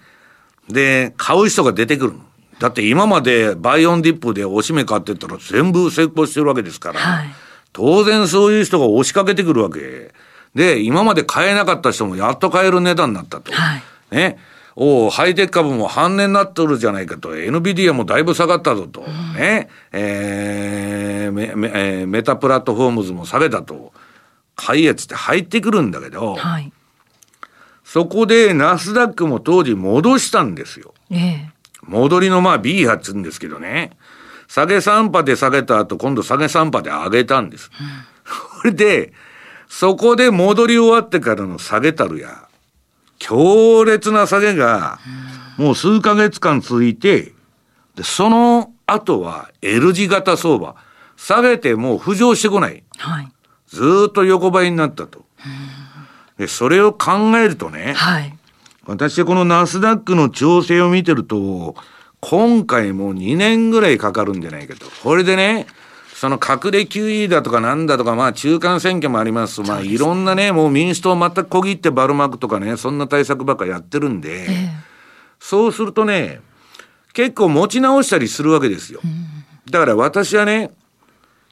[0.70, 2.14] で、買う人が出てくる。
[2.60, 7.00] だって今までバイオンディップでおしめ買ってったら全部成功してるわけですから。
[7.00, 7.28] はい。
[7.74, 10.14] 当然そういう人が押しかけてくるわけ。
[10.56, 13.52] で、今まで買えなかった人もやっと買える値段になったと。
[13.52, 13.84] はい。
[14.12, 14.38] ね。
[14.76, 23.94] おハイテク株も半値になっとるじゃないかと、NVIDIA もだいぶ下がったぞと、うん、ね、えーメメ、えー、メタプラットフォームズも下げたと、
[24.56, 26.72] 買いやつって入ってくるんだけど、はい、
[27.84, 30.94] そこでナスダックも当時戻したんですよ。
[31.12, 31.50] ええ、
[31.84, 33.92] 戻りのまあ B 波っつうんですけどね、
[34.48, 37.72] 下げ3波で下げた後、今度下げ3波で上げたんです。
[37.80, 37.88] うん、
[38.62, 39.14] それで、
[39.68, 42.45] そこで戻り終わってからの下げたるや、
[43.28, 45.00] 強烈な下げが、
[45.58, 47.34] もう数ヶ月間続いて、
[47.96, 50.76] で、その後は L 字型相場。
[51.18, 52.84] 下げてもう浮上してこない。
[52.98, 53.32] はい、
[53.68, 55.26] ずっと横ばいになったと。
[56.38, 58.38] で、それを考えるとね、はい、
[58.86, 61.76] 私はこのナスダックの調整を見てると、
[62.20, 64.86] 今回も2年ぐらいかかるんじゃないかと。
[65.04, 65.66] これでね、
[66.16, 69.60] その隠れ QE だとかなんだとか、まあ中間選挙もあります。
[69.62, 74.70] まあいろんなね、もう民主党全く小切ってバルマークとかね、そんな対策ばっかやってるんで、えー、
[75.42, 76.40] そうするとね、
[77.12, 79.02] 結構持ち直したりするわけですよ。
[79.70, 80.72] だから私はね、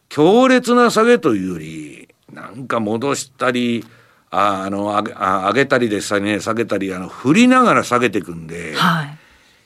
[0.07, 3.85] 強烈な下げというより、なんか戻したり、
[4.29, 9.03] ああの上げ上げたりでさね下げたりあの振りながら下げていくんで、は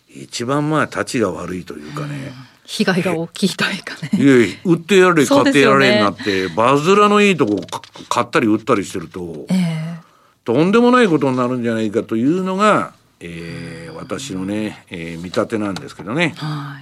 [0.09, 2.33] い、一番まあ立ちが悪いというかね、
[2.67, 4.09] 被害が大きいというかね。
[4.13, 7.61] いやいや、売ってやれ、買ってやれになって、ね、バズらのいいとこ
[8.09, 9.97] 買ったり売ったりしてると、えー、
[10.43, 12.91] とんでもないことになるんじゃないかというのが、
[13.21, 16.33] えー、私のね、えー、見立てなんですけどね。
[16.35, 16.81] は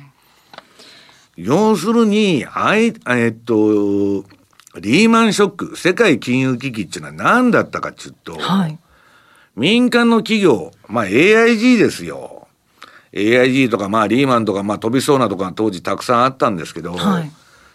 [1.38, 4.26] い、要するに、あい、えっと、
[4.80, 8.80] リーマンショック、世界金融危機っていうのは何だったかっていうと、はい、
[9.56, 12.35] 民間の企業、まあ AIG ですよ。
[13.16, 17.32] AIG とか、まあ、リーマンとか、まあ、飛びそうなとか当時たくさんあったんですけど、はい、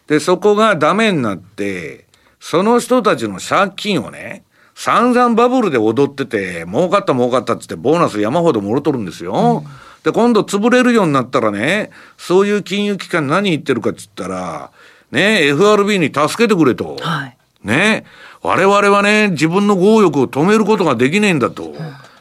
[0.06, 2.06] で、そこがダメになって、
[2.38, 4.44] その人たちの借金をね、
[4.74, 9.64] 散々バブルで踊ってて、儲かった儲かったっつってボーナス山ほどもろとるんですよ。
[9.64, 9.70] うん、
[10.02, 14.70] で、今度潰れるようになったらね、そういう金融機関何言ってるかっつったら、
[15.10, 16.96] ね、FRB に助けてくれと。
[17.00, 18.04] はい、ね、
[18.42, 21.64] 我々はね、自分の強欲を止めることができねえんだと。
[21.64, 21.74] うん、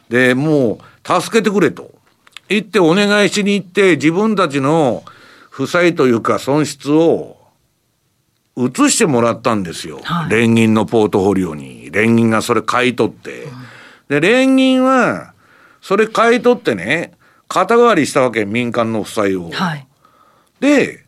[0.10, 1.92] で、もう、助けてくれと。
[2.50, 5.04] 行ってお願いしに行って自分たちの
[5.50, 7.38] 負債というか損失を
[8.58, 10.02] 移してもらったんですよ。
[10.04, 11.92] はい、連銀のポートフォリオに。
[11.92, 13.48] 連銀がそれ買い取って。
[14.10, 15.34] で、連銀は、
[15.82, 17.14] それ買い取ってね、
[17.48, 19.50] 肩代わりしたわけ、民間の負債を。
[19.52, 19.88] はい、
[20.60, 21.06] で、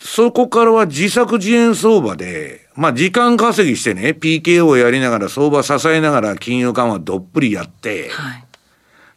[0.00, 8.44] そこからは自作自演相場で、まあ時間稼ぎしてね、PKO をやりながら相場支えながら金融緩和どっぷりやって、はい、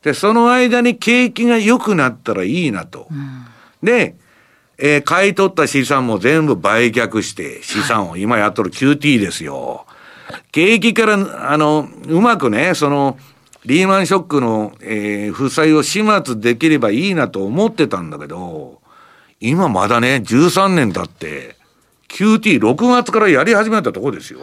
[0.03, 3.07] で、その間に景気が良くなったらいいなと。
[3.11, 3.45] うん、
[3.83, 4.15] で、
[4.77, 9.85] えー、買い取った資産も全部売却して資産を今やっとる QT ですよ。
[10.51, 13.17] 景気から、あの、うまくね、その、
[13.65, 18.81] リーマンショックの、えー、負債を始末できればいいなと思ってたんだけど、
[19.39, 21.57] 今まだね、13年経って、
[22.09, 24.39] QT6 月からやり始めたとこですよ。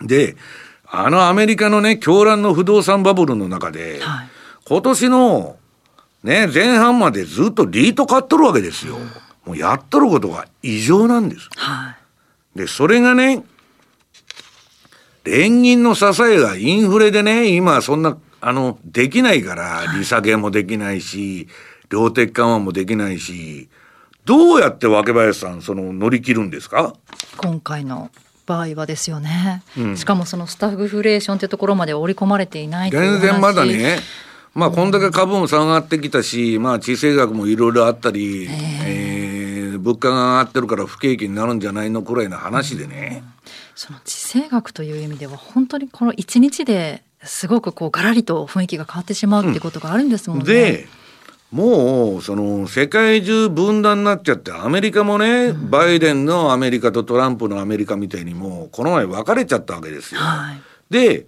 [0.00, 0.36] うん、で、
[0.86, 4.29] あのアメリカのね、狂乱の不動産バブルの中で、はい、
[4.70, 5.56] 今年の
[6.22, 8.98] ね、前半までずっとリート買っとるわけですよ。
[8.98, 9.02] うん、
[9.44, 11.48] もうやっとることが異常なんです。
[11.56, 11.96] は
[12.54, 13.42] い、で、それがね、
[15.24, 21.48] 連銀の支えがインフレでね、今そんな、あの、できないから、利下げもできないし、
[21.88, 23.68] 量的緩和もできないし、
[24.24, 26.94] どうやって若林さん、その乗り切るんですか？
[27.38, 28.12] 今回の
[28.46, 33.98] 場合はですよね、うん、しかもそのスタッフフレーションってところまで織り込まれていない全然まだね
[34.54, 43.32] まあこんだけ株も下がってきたし、まあ地政学もいろいろあったり、えー、えー、物価が上がってるから不景気になるんじゃないのくらいの話でね、うん、
[43.74, 50.44] その地政学という意味では本当にこの一日ですごくこうガラリと雰囲気が変わってしまうっていうことがあるんですもんね。
[50.44, 50.86] で
[51.52, 60.20] もう、その、世界中分断になっちゃって、アメリカもね、うん、バイデンのアメリカとトランプのアメリカみたいにもう、この前分かれちゃったわけですよ。
[60.20, 60.60] はい、
[60.90, 61.26] で、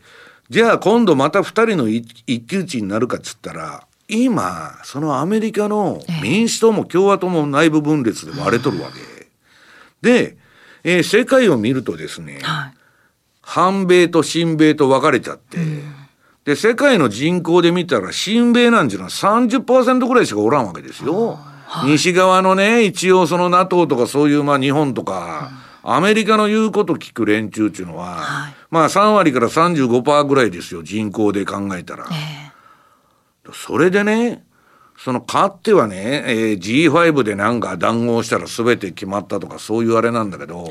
[0.53, 2.05] じゃあ今度また二人の一
[2.43, 9.29] 騎打ちになるかっつったら、今、そのアメリカの民主党も共和党も内部分裂で割れとるわけ。
[10.03, 10.37] で、
[10.85, 12.75] えー、世界を見るとですね、はい、
[13.41, 15.95] 反米と親米と分かれちゃって、うん。
[16.45, 21.39] で、世界の人口で見たら、親米なんていうのは30%ぐらいしかおらんわけですよ。
[21.65, 25.51] はい、西側のね、一応その NATO とかそういう、まあ日本とか、
[25.83, 32.07] うん、アメリカの言うこと聞く連中っていうのは、はい、まあ3割から35%ぐらいですよ、人口で考えたら。
[32.11, 34.45] えー、それでね、
[34.97, 40.71] そのかってはね、えー、G5 でなんか談合したら全て決まったとかそういうあれなんだけど、はい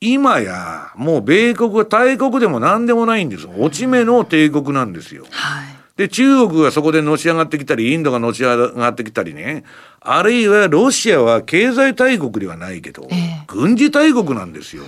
[0.00, 3.48] 今や、もう米国は大国でも何でもないんです。
[3.48, 5.24] 落ち目の帝国なんですよ。
[5.28, 5.66] はい。
[5.96, 9.64] で、中国がそこでのし上がってきたり、インドがのし上がってきたりね。
[10.00, 14.84] あるいはロシアは経済大国ではないけど、えー、軍事大国なんですよ。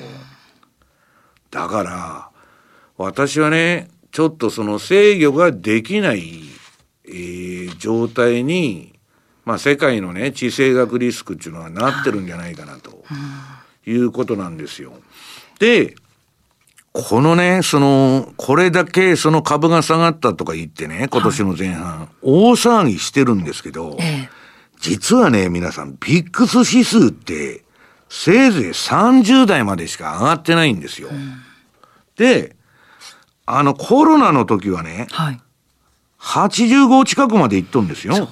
[1.51, 2.31] だから、
[2.97, 6.43] 私はね、ちょっとその制御ができない、
[7.07, 8.99] えー、状態に、
[9.45, 12.91] まあ世界のね、地政学リスクっていうのはなってるんじゃないかなと。
[13.11, 14.93] うんいうことなんですよ。
[15.59, 15.95] で、
[16.93, 24.31] このね、その、これだけその株が下がったとか言ってね、今年の前半、はい、大騒ぎしてるんですけど、ええ、
[24.81, 27.63] 実はね、皆さん、ビックス指数って、
[28.11, 31.09] せいぜい30代までしか上がってないんですよ。
[31.11, 31.41] うん、
[32.17, 32.57] で、
[33.47, 35.41] あのコロナの時はね、はい、
[36.19, 38.29] 85近くまでいっとんですよ。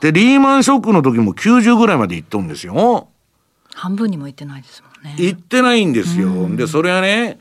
[0.00, 3.08] で、リーマンショックの時も90ぐらいまでいっとんですよ。
[3.74, 5.16] 半分にもいってないですもんね。
[5.16, 6.48] いってないんですよ。
[6.56, 7.38] で、それはね、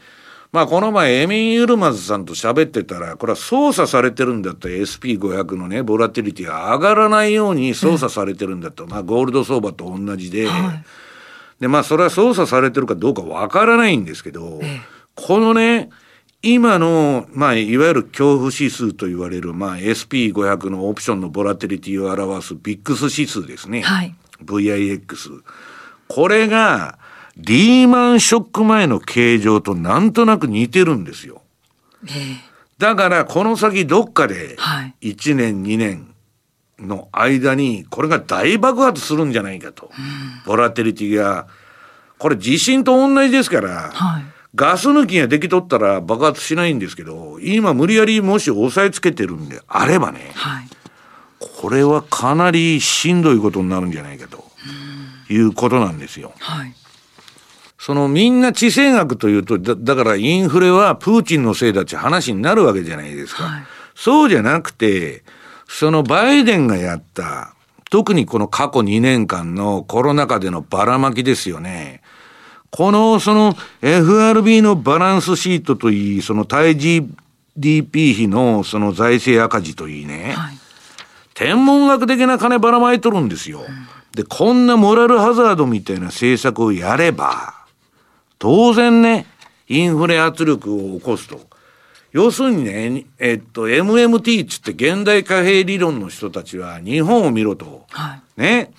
[0.52, 10.84] まあこの前エミン・ユルマズさんと喋ってたら、これは操作されてるんだった SP500 のね、ボラティリティが上がらないように操作されてるんだと、まあゴールド相場と同じで、はい、
[11.62, 14.60] で、まあそれは操作されてるかどうかわからないんですけど、
[15.16, 15.90] このね、
[16.42, 23.82] 今の、まあ、いわゆる恐怖指数と言われる、まあ、SP500 のオプションのボラティリティを表すビックス指数ですね。
[23.82, 25.44] はい、VIX。
[26.08, 26.98] これが、
[27.38, 31.44] リーマンショック前の形状となんとなく似てるんですよ。
[32.80, 34.58] だから、この先どっかで、
[35.02, 36.11] 1年、2年
[36.82, 39.92] の間に、これが大爆発するんじゃないかと。
[40.46, 41.48] ボラテリティが。
[42.18, 50.68] これ地震と同じですから、はい、ガス抜きができとったら爆発しないんですけど、今無理やりもし押さえつけてるんであればね、はい、
[51.40, 54.52] これはかなりしんどいことになるんじゃないかと。
[55.32, 56.34] いうことなんですよ。
[56.40, 56.74] はい。
[57.80, 63.44] そのみんな地政学というとだ、だからインフレはプーチンのせいだって話になるわけじゃないですか。
[63.44, 63.64] はい、
[63.96, 65.24] そうじゃなくて、
[65.72, 67.56] そのバイデンがやった、
[67.90, 72.02] 特にこの過去2年間のコロナ禍でのばらまきですよね。
[72.70, 80.58] この、その FRB のバランスシートといい、その対 GDP 比のその財政赤字といいね、はい、
[81.34, 83.60] 天文学的な金ばらまいとるんですよ。
[83.60, 87.54] うんで、こんなモラルハザードみたいな政策をやれば、
[88.40, 89.26] 当然ね、
[89.68, 91.40] インフレ圧力を起こすと。
[92.12, 97.86] 要するにね、えっと、MMT っつって現代貨幣理論の人たちは日本を見ろと。
[97.90, 98.72] はい、ね。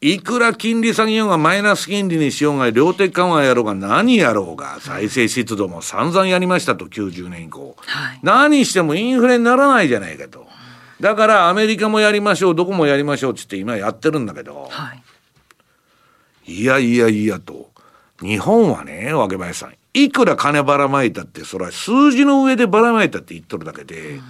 [0.00, 10.48] いくら金利下げようがマイナス金利にしようが量的緩和やろうが何やろうが財政出動も散々やりましたと90年以降、はい、何してもインフレにならないじゃないかと。
[10.98, 14.94] だからアメリカもやりましょうどこもやりましょうっつって今やってるんだけど、は
[16.46, 17.70] い、いやいやいやと。
[18.20, 24.22] 日本はね若林さんいくら金ばらまいたってそれは数字の上でばらまいたって言っとるだけで、うん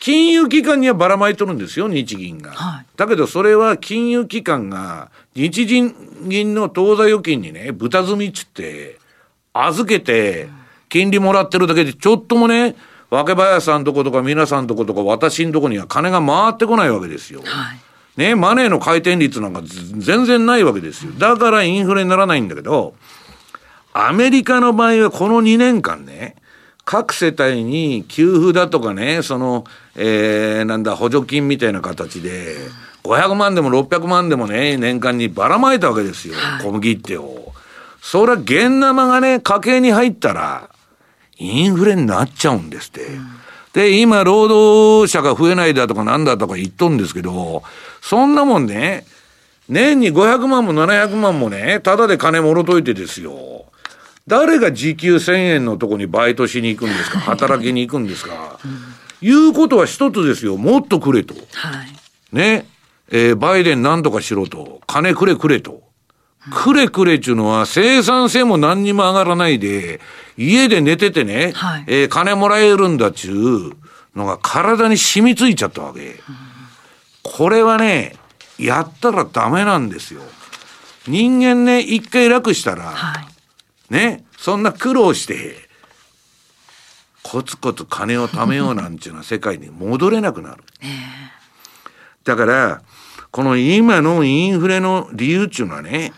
[0.00, 2.52] 金融機関にはばらまいとるんですよ、日銀が。
[2.52, 8.98] はい、だけどそれは金融機関が日銀の当座預金にね、豚積みっつって、
[9.52, 10.48] 預けて、
[10.88, 12.76] 金利もらってるだけで、ちょっともね、
[13.10, 17.42] 若林さんとことか皆さんとことか私んとこには金が回ってこないわけですよ。
[17.44, 17.78] はい、
[18.16, 21.12] ね、マネーの回転率なんか全然ないわけですよ。
[21.18, 22.94] だからインフレにならないんだけど、
[23.92, 26.36] アメリカの場合はこの2年間ね、
[26.84, 32.56] 各世帯に給付だとかね、その、えー、なんだ、補助金みたいな形で、
[33.04, 37.52] 500万でも600万でもね、年間にばらまいたわけですよ、小麦ってを。
[38.00, 40.70] それは現生がね、家計に入ったら、
[41.36, 43.06] インフレになっちゃうんですって。
[43.72, 47.62] で、今、労働者が増えないだとかなんだとか言っとんですけど、
[48.00, 49.04] そんなもんね、
[49.68, 53.66] 年に500万も700万もね、ただで金もろといてですよ。
[54.28, 57.18] 誰が時給1000円のとこにバイトしに行くんですか？
[57.18, 60.56] 働きに行くんですか、うん、いうことは一つですよ。
[60.56, 61.34] もっとくれと。
[61.34, 61.40] は
[61.82, 62.66] い、ね。
[63.10, 64.82] えー、バイデン何とかしろと。
[64.86, 65.82] 金くれくれと。
[66.52, 70.00] くれくれっちゅうのは生産性も何にも上がらないで、
[70.36, 76.00] 家で寝ててね、はい、えー、金もらえるんだっちゅうのが体に染みついちゃったわけ。
[76.06, 76.16] うん、
[77.22, 78.14] これはね、
[78.58, 80.20] やったらダメなんですよ。
[81.06, 83.24] 人間ね、一回楽したら、はい
[83.90, 85.68] ね、そんな苦労して、
[87.22, 90.62] コツコツ金を貯めようなんていうのは世界に戻れなくなる。
[92.24, 92.82] だから、
[93.30, 96.12] この今のインフレの理由っていうのはね、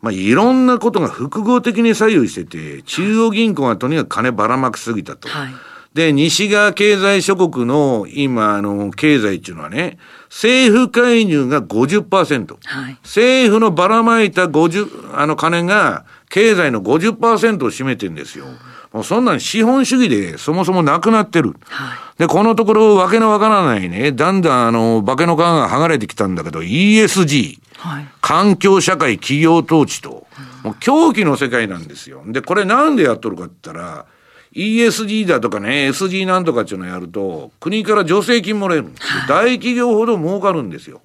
[0.00, 5.28] まあ、いろんなことが複合的に左右してて、中央銀行がとにかく金ばらまきすぎたと。
[5.28, 5.54] はい、
[5.94, 9.98] で、西側経済諸国の今、あの、経済っていうのはね、
[10.28, 12.56] 政府介入が50%。
[12.64, 16.04] はい、政府のばらまいた50、あの金が、
[16.34, 18.46] 経済の50%を占めてんですよ。
[18.92, 21.54] もうそんなん資本主義でそもそもなくなってる。
[21.68, 30.26] はい、で、このところわけのわからないね、だんだんあの、化けの皮が剥がれてきたんだけど、ESG、はい、環境社会企業統治と、
[30.64, 32.24] もう狂気の世界なんですよ。
[32.26, 34.06] で、これなんでやっとるかって言ったら、
[34.54, 39.22] ESG だとかね、SG なんとかっていうのをやると、国から助成金もらえるんですよ。
[39.28, 41.00] 大企業ほど儲かるんですよ。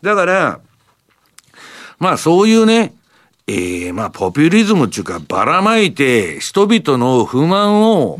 [0.00, 0.60] だから、
[1.98, 2.94] まあそういうね、
[3.46, 8.18] ええー、まあ、ポピュリズムっていうか、ばらまいて、人々の不満を、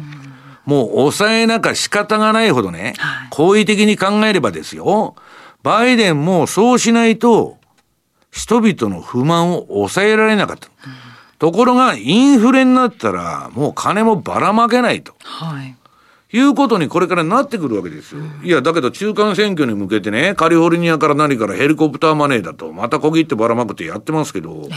[0.67, 2.95] もう抑えなか仕方がないほどね、
[3.31, 5.15] 好意的に考えればですよ、
[5.63, 7.57] バイデンもそうしないと、
[8.31, 10.69] 人々の不満を抑えられなかった。
[11.39, 15.15] ところが、インフレになったら、もう金もばらまけないと。
[15.23, 15.75] はい。
[16.35, 18.21] いうことにこれからなってくるわけですよ。
[18.43, 24.69] いや、だけど中間選挙に向けてね、カリフォルニアから何からヘリコプターマネーだと、また小切ってばらまくってやってますけど、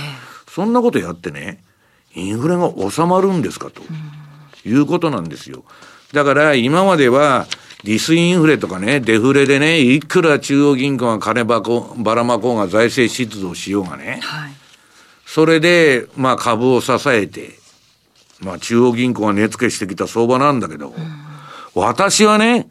[0.48, 1.64] そんなことやってね、
[2.14, 3.82] インフレが収まるんですかと、
[4.70, 5.64] いうことなんですよ。
[6.14, 7.48] だから今までは、
[7.84, 14.52] ディスインフレとかね、デフレでね、いくら中央銀行が金ばこばらまこうが財政出動しようがね、はい、
[15.26, 17.58] それで、まあ株を支えて、
[18.42, 21.27] まあ中央銀行が値付けしてきた相場なんだけど、うん
[21.78, 22.68] 私はね、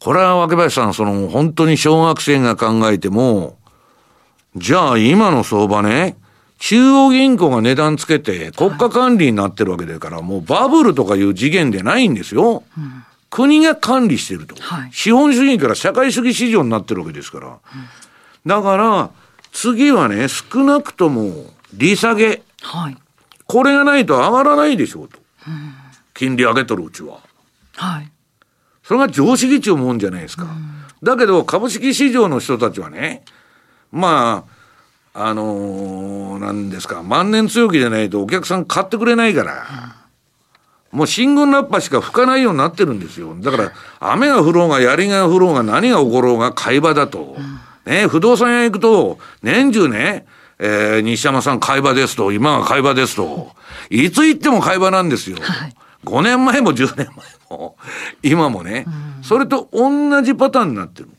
[0.00, 3.56] これは若林さん、その本当に小学生が考えても、
[4.56, 6.16] じゃあ今の相場ね、
[6.58, 12.62] 中央銀行が値段つけて国家管理になってるわけだから、もうバブルとかいう次元でないんですよ。
[12.76, 17.48] うん、国が管理してると、はい、資本主義から社会主義市場になってるわけですから。
[17.48, 17.56] うん、
[18.46, 19.10] だから、
[19.50, 22.42] 次はね、少なくとも利下げ。
[22.60, 22.96] はい、
[23.46, 25.18] これがないと上がらないでしょうと。
[25.48, 25.74] うん、
[26.12, 27.20] 金利上げとるうちは。
[27.76, 28.12] はい。
[28.82, 30.46] それが常識値を思うんじゃないですか。
[31.02, 33.24] だけど、株式市場の人たちはね、
[33.90, 34.44] ま
[35.14, 39.66] あ、あのー、なんですか、万年強気でないとお客さん買ってくれないから、
[40.90, 43.34] もう新軍ラッパしか吹かないようになってるんですよ。
[43.38, 47.36] だから、雨が降ろうが槍が降ろうが何が起ころうが買い場だと。
[47.86, 50.26] ね、不動産屋行くと、年中ね、
[50.58, 53.50] えー、西山さん買い場ですと、今が買い場ですと、
[53.90, 55.38] いつ行っても買い場なんですよ。
[55.40, 57.08] はい、5年前も10年
[57.50, 57.76] 前も、
[58.22, 58.86] 今もね、
[59.22, 61.10] それと同じパターンになってる。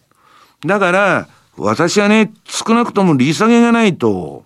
[0.65, 1.27] だから、
[1.57, 4.45] 私はね、少なくとも利下げがないと、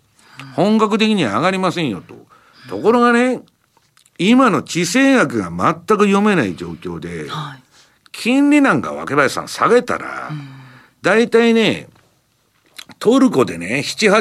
[0.56, 2.16] 本格的には上がりませんよと。
[2.70, 3.42] ところがね、
[4.20, 7.28] 今の地政学が全く読めない状況で、
[8.12, 10.32] 金利なんか若林さん下げたら、
[11.02, 11.88] 大体ね、
[13.00, 14.12] トルコでね、7、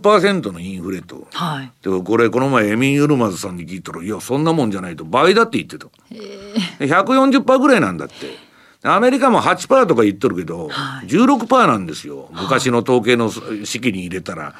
[0.00, 1.26] 80%のインフレと。
[1.32, 1.72] はい。
[1.82, 5.86] で、これ、この前、エミン・ユルマズさんに聞いたら、いや、そんなもんじゃないと、倍だって言ってた。
[6.14, 8.50] へ140%ぐらいなんだって。
[8.82, 12.30] アメリカも8%とか言っとるけど、はい、16%なんですよ。
[12.32, 13.30] 昔の統計の
[13.64, 14.54] 式に入れたら。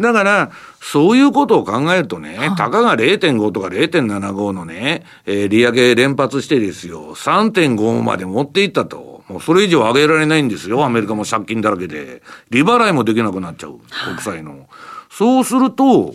[0.00, 0.50] だから、
[0.80, 9.15] そういうことを考えるとね、たかが0.5とか0.75のね、えー、利上げ連発してですよ、3.5まで持っていったと。
[9.28, 10.84] もうそれ以上上げられないんですよ。
[10.84, 12.22] アメリカも借金だらけで。
[12.50, 13.80] 利払いもできなくなっちゃう。
[14.04, 14.68] 国債の。
[15.10, 16.14] そうすると、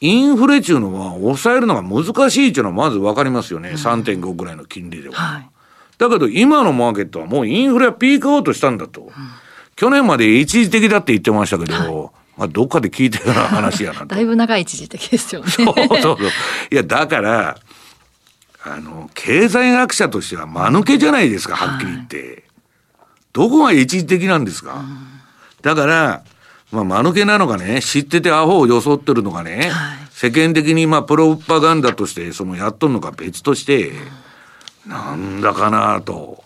[0.00, 3.70] インフレ中のは抑えるのが難しいっていうのはまず分かりますよね。
[3.70, 5.14] 3.5ぐらいの金利では。
[5.14, 5.48] はい
[5.98, 9.02] だけど今のマーケットはもうインフレはピークアウトしたんだと。
[9.02, 9.10] うん、
[9.76, 14.06] 去年まで一時的だって言ってましたけど、はい、まあどっかで聞いたような話やなと。
[14.14, 15.50] だいぶ長い一時的ですよね。
[15.50, 16.18] そうそうそう。
[16.70, 17.56] いや、だから、
[18.64, 22.16] あの、経済学者としては間抜けじゃないですか、はっきり言って。
[22.16, 22.42] はい、
[23.32, 24.74] どこが一時的なんですか？
[24.74, 25.06] うん、
[25.62, 26.22] だから、
[26.72, 33.96] まあ、間抜けなのかね、知っててアホを装ってるのかね、はい、世間的にまあ、プロパガンダとして、そのやっとるのか別として、うん
[34.86, 36.44] なんだかなと。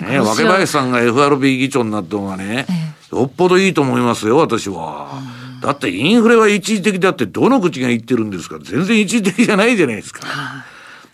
[0.00, 2.66] ね、若林さんが FRB 議長になった方がね、
[3.12, 5.22] よっぽどいいと思いますよ、私は。
[5.62, 8.58] だってインフレは一時的だってどの口が言ってるんですか？
[8.60, 10.26] 全然一時的じゃないじゃないですか。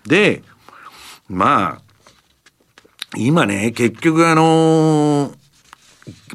[0.07, 0.43] で、
[1.29, 1.83] まあ、
[3.17, 5.35] 今ね、結局あのー、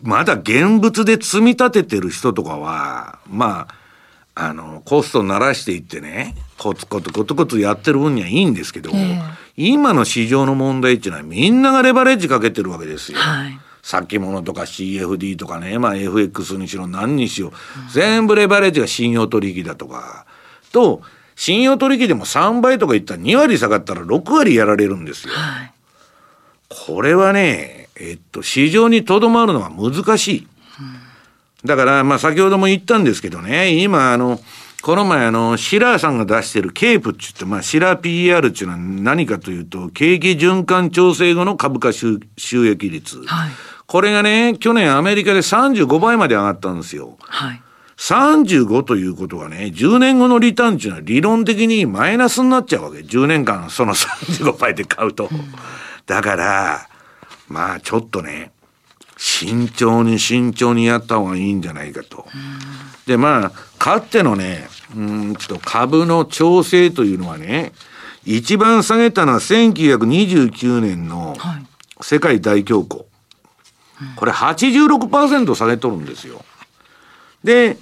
[0.04, 9.22] まだ現物で積み立ててる人とかは、まあ、あの、コスト鳴らしていってね、コツコツコツコツやってる分にはいいんですけど、えー、
[9.56, 13.18] 今の市場の問題っていうのはみんながレバレッジかけてるわけですよ。
[13.18, 13.60] はい。
[13.82, 17.52] 先物とか CFD とかね、まあ FX にしろ何にしろ、
[17.94, 20.26] 全部レバレッジが信用取引だとか、
[20.72, 21.02] と、
[21.38, 25.34] 信用取引でも3倍とか言ったら2割下がったら6割やられるんですよ。
[25.34, 25.72] はい、
[26.68, 30.48] これはね、えっと、市場にとどまるのは難しい。
[31.64, 34.40] だから、まあ先ほども言ったんですけどね、今あの、
[34.82, 43.18] この前あの、シラーさんが出してるケープって言って、まあ、シラー PER っていうのは何かというと、景気循環調整後の株価収益率。
[43.26, 43.52] はい、
[43.86, 47.18] これがね、去年アメリカで35倍まで上がったんですよ。
[47.20, 47.62] はい。
[47.98, 53.00] 35ということはね、10年後のリターンっていうのは理論的にマイナスになっちゃうわけ。
[53.00, 55.30] 10年間その35倍で買うと。
[55.32, 55.54] うん、
[56.06, 56.88] だから、
[57.48, 58.52] まあちょっとね、
[59.18, 62.28] 慎重に慎重にやった方がいいんじゃないかと。
[63.08, 67.74] で、まあ、かつてのね、うんと株の調整というのはね、
[68.26, 71.36] 一番下げたのは1929年の
[72.02, 73.06] 世界大恐慌。
[74.16, 76.44] これ86%下げとるんですよ。
[77.44, 77.78] で、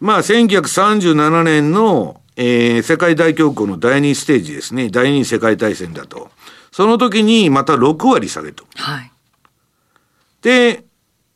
[0.00, 4.88] まあ1937年の、えー、世界大恐慌の第二ステージですね。
[4.90, 6.30] 第二次世界大戦だと。
[6.70, 8.64] その時にまた6割下げと。
[8.74, 9.10] はい。
[10.42, 10.84] で、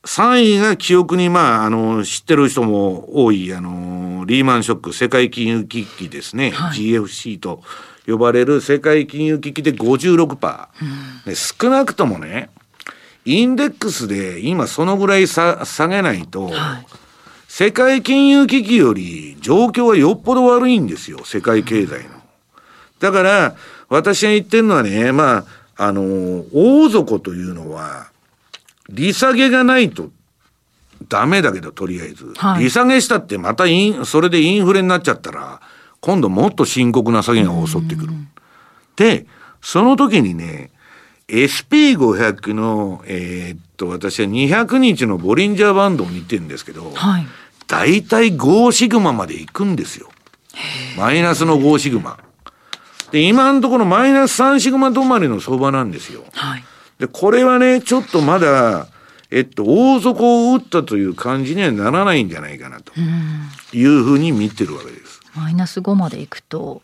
[0.05, 6.51] 3位が記憶に、まあ、あの、知ってる人も多い、あの、リーマンショック、世界金融危機ですね。
[6.51, 7.63] はい、GFC と
[8.07, 10.69] 呼ばれる世界金融危機で56%。
[11.27, 12.51] うん、少なくともね、
[13.25, 15.57] インデックスで今そのぐらい下
[15.89, 16.87] げないと、はい、
[17.61, 22.09] 世界金融危機より状況はよっぽど悪いんですよ、世界経済の。
[23.01, 23.55] だから、
[23.91, 25.45] 私が言ってるのはね、ま
[25.77, 28.07] あ、あの、大底というのは、
[28.89, 30.09] 利下げがないと
[31.07, 32.33] ダメだけど、とりあえず。
[32.35, 35.61] はい、利下げしたってまたイン、それでインフレになっちゃったら、
[36.01, 38.15] 今度もっと深刻な下げが襲ってくる。
[38.97, 39.27] で、
[39.61, 40.71] その時にね、
[41.29, 47.27] SP500 の、えー、っと、私は200日のボリンジャーバンドを見てるんですけど、はい、
[47.71, 50.09] 大体5シグマまで行くんですよ。
[50.97, 52.19] マイナスの5シグマ。
[53.13, 56.25] で、今のところマイナス3シグマ止まりの相場なんですよ。
[56.33, 56.65] はい
[57.01, 58.87] で、これはね、ちょっとまだ、
[59.31, 62.93] えっと、大底を打ったという感じにはならないんじゃないかなと
[63.73, 65.21] いうふうに見てるわけです。
[65.35, 66.83] マイナス5までいくと、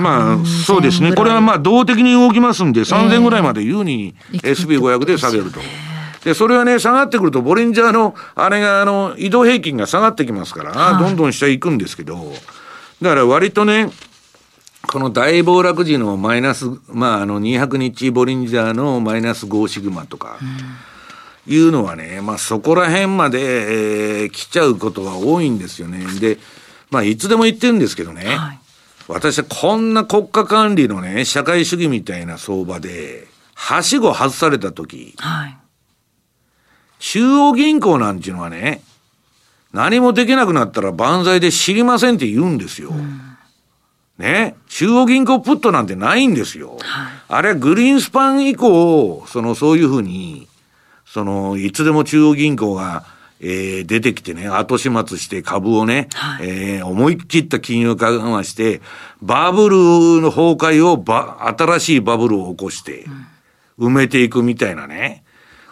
[0.00, 1.12] まあ、そうですね。
[1.12, 5.60] これはまあ、動的に動きますんで、3000ぐらいまで優に SB500 で下げると。
[6.26, 12.32] で、それはね、下がってくると、ボリンジャーの、あれが、あの、移動平均が下がってきますから、はい、どんどん下へ行くんですけど、
[13.00, 13.92] だから割とね、
[14.88, 20.40] この大暴落時のマイナス、まあ、あの、200日ボリンジャーのマイナス5シグマとか、
[21.46, 26.06] いうのはね、まあ、そこら辺まで、えー、来ちゃうことが多いんですよね。
[26.18, 26.38] で、
[26.90, 28.58] まあ、いつでも言ってるんですけどね、はい、
[29.06, 35.56] 私はこんな国家管理のね、社会主義みたいな相場で、はしご外された時、はい、
[36.98, 38.82] 中央銀行なんていうのはね、
[39.72, 42.90] 何もできなくなったら万歳で知りませんって言うんですよ。
[42.90, 43.36] うん
[44.18, 46.78] ね、中央銀行プットなんてないんですよ。
[46.80, 50.48] はい、あれはグリーンスパン以降、その、そういうふうに、
[51.04, 53.04] その、いつでも中央銀行が、
[53.40, 58.80] えー、出てきてね、後始末して株をね、はい、えー、思い切った金融緩和して、
[59.20, 59.76] バブル
[60.22, 63.04] の崩壊をば、新しいバブルを起こして、
[63.78, 65.24] 埋めていくみたいなね。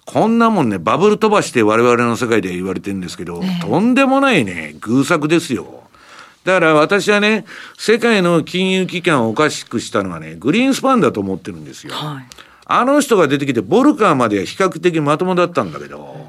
[0.06, 5.85] こんなもんね、バブル飛ばして我々の世界で言われてるんですけど、ね、とんでもないね、偶作ですよ。
[6.44, 7.47] だから私はね、
[7.78, 11.94] 世界の金融機関をおかしくしたのはね、グリーンスパンだと思ってるんですよ。
[11.94, 12.24] はい、
[12.66, 16.26] あの人が出てきて、ボルカーまでは比較的まともだったんだけど、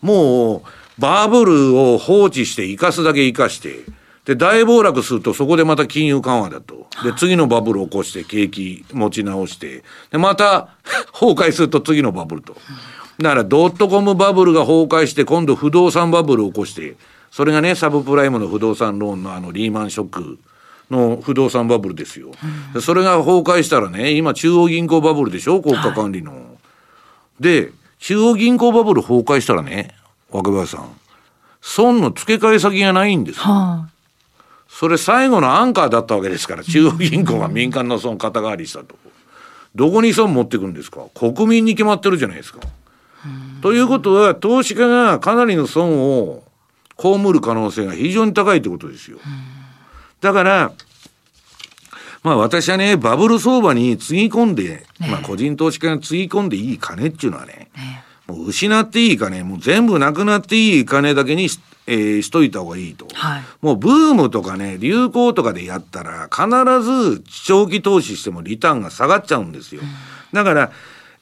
[0.00, 0.62] もう、
[0.98, 3.84] バブルを放置して生かすだけ生かして、
[4.24, 6.86] で、大暴落するとそこでまた金融緩和だと。
[7.02, 10.68] で、次のバブルを起こして景気持ち直して、で、また
[11.12, 12.56] 崩壊すると次のバブルと。
[13.22, 16.96] だからドットコムバブルが崩壊して今度不動産バブルを起こして、
[17.30, 20.38] それがね、サブプライムの不動産ローンのあのリーマンショック
[20.90, 22.32] の不動産バブルですよ。
[22.74, 26.32] うん、それが崩壊したらね、今中央銀行バブルでしょ国家管理の。
[26.32, 26.42] はい、
[27.40, 29.94] で、中央銀行バブル崩壊したらね、
[30.30, 30.90] 若林さん、
[31.60, 33.42] 損の付け替え先がないんですよ。
[33.44, 33.88] はあ、
[34.68, 38.96] それ最後のアンカーだったわけですから、中央銀行が民間の損肩代わりしたと。
[39.74, 41.00] どこに損持ってくるんですか？
[41.14, 42.60] 国民に決まってるじゃないですか。
[43.62, 46.42] ということは、投資家がかなりの損を
[46.98, 49.18] 被る可能性が非常に高いってことですよ。
[50.20, 50.72] だから、
[52.22, 63.42] まあ私はね、バブル相場につぎ込んで、ね、まあ個人投資家がつぎ込んでいい金っていうのはね、ねもう失っていい金、もう全部なくなっていい金だけにし,、えー、しといた方がいいと、はい。
[63.60, 66.46] もうブームとかね、流行とかでやったら、必
[66.82, 69.82] ず長期投資してもリターンが下がっちゃうんですよ。
[69.82, 69.88] うん、
[70.32, 70.72] だから、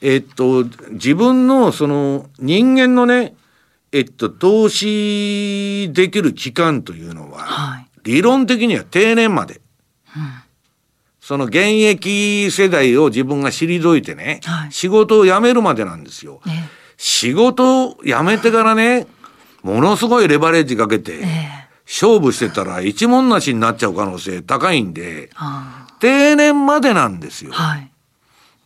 [0.03, 3.35] えっと、自分のその人間のね、
[3.93, 9.61] えっと、投資できる期間というのは、はい、理論的には定年まで。
[10.17, 10.23] うん、
[11.21, 16.41] その現役世代を自分が退いてね、はい、仕事を辞めるまでなんですよ。
[16.47, 19.07] ね、仕事を辞めてからね、
[19.63, 21.25] ものすごいレバレッジかけて、
[21.85, 25.31] 勝負してたら一文なしになっちゃう可能性高いんで、
[25.99, 27.53] 定年までなんですよ。
[27.53, 27.91] はい、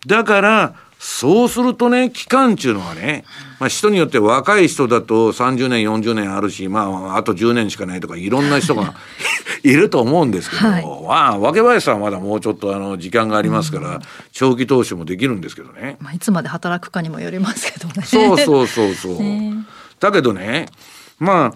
[0.07, 0.75] だから、
[1.07, 3.25] そうするとね、期間っていうのはね、
[3.61, 8.95] まあ人によって若い人だと30年、40年あるし、まああと10年しかないとかいろんな人が
[9.63, 14.01] いると思うんですけど、はい、まあ、若林さんはまだもうちょっとあの時間がありますから、
[14.33, 15.99] 長期投資もできるんですけどね。
[16.01, 18.03] まあいつまで働くかにもよりますけどね。
[18.07, 19.17] そうそうそうそう。
[20.01, 20.71] だけどね、
[21.19, 21.55] まあ、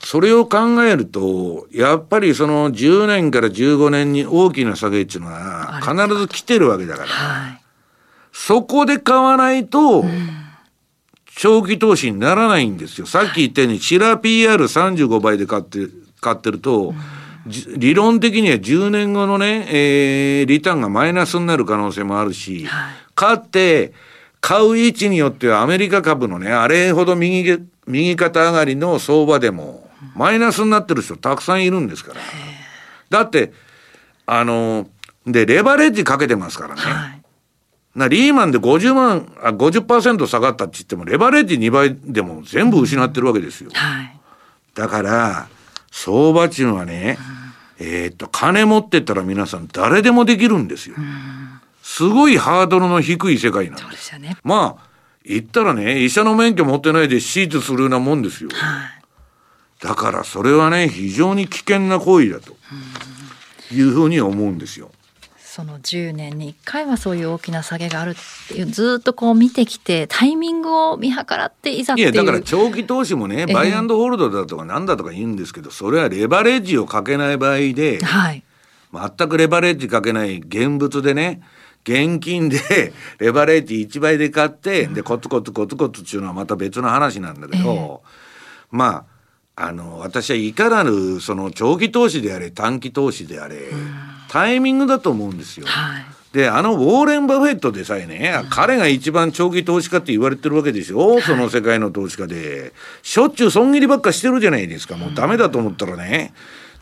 [0.00, 7.08] それを考えると、やっぱりその10年から15年に大きな下げっていうのは必ず来てるわけだから。
[7.08, 7.61] はい
[8.32, 10.04] そこで買わないと、
[11.36, 13.06] 長期投資にならないんですよ。
[13.06, 15.86] さっき言ったように、シラ PR35 倍で買って、
[16.20, 16.94] 買ってると、
[17.46, 23.92] 理論的には10年後のね、えー、リターンがマイナスになる可能性もあるし、はい、買って、
[24.40, 32.20] 買う位置によってはアメリカ株のね、あれほど右、右肩上がりの相場でも、マイナスになってる人たくさんいるんですから。
[33.10, 33.52] だって、
[34.26, 34.88] あの、
[35.26, 36.80] で、レバレッジかけてますからね。
[36.80, 37.21] はい
[37.94, 43.70] なリーマンで50万、あ、50%下がったって言っても、レバレッジ2倍でも全部失ってるわけですよ。
[43.74, 44.18] はい、
[44.74, 45.48] だから、
[45.90, 47.18] 相場っていうのはね、
[47.78, 50.96] うん、えー、っと、金持ってったら皆さん誰でもできるんですよ。
[50.96, 53.82] うん、すごいハードルの低い世界なんです。
[53.82, 54.36] そうですよね。
[54.42, 54.88] まあ、
[55.24, 58.48] 言ったらね、医者の免許持ってないで手術するようなもんですよ。
[58.54, 59.02] はい、
[59.82, 62.56] だからそれはね、非常に危険な行為だと
[63.70, 64.90] いうふうに思うんですよ。
[65.54, 68.14] その10年に1回はそういう大きな下げがあるっ
[68.48, 72.10] ていうずっとこう見てきてタイミングを見計らっていざっていう。
[72.10, 78.42] いやだから長期投資もね、バイアンドホールドだとかなんだとか言うんですけどそれはレバレッジをかけない場合で、はい、
[78.94, 81.42] 全くレバレッジかけない現物でね
[81.84, 82.58] 現金で
[83.20, 87.98] レバレッジ1倍で買ってでコツコツコツコツっていうのはまた別の話なんだけど、えー、
[88.70, 89.04] ま
[89.54, 95.66] ああの私はいかなるその長期投資であれ短期投資であれ、うんタイミングだと思うんですよ。
[95.66, 102.72] はいで、あのウォーレン・バフェットでさえね、うん、彼が一番長期投資家って言われてるわけでしょ、はい、その世界の投資家で。
[103.02, 104.96] しょっちゅう損切りばっかしてるじゃないですか。
[104.96, 106.32] もうダメだと思ったらね、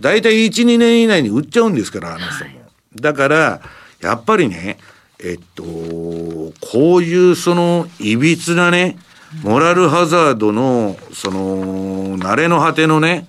[0.00, 2.60] 大体1、2年以内に売っちゃうんですから、あの人も。
[2.60, 3.60] はい、だから、
[4.00, 4.78] やっぱりね、
[5.18, 8.96] えっと、こういうその、いびつなね、
[9.42, 13.26] モラルハザードの、その、慣れの果てのね、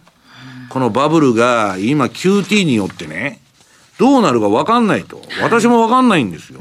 [0.69, 3.41] このバブルが今 QT によってね、
[3.97, 5.22] どうなるか分かんないと。
[5.41, 6.59] 私も分かんないんですよ。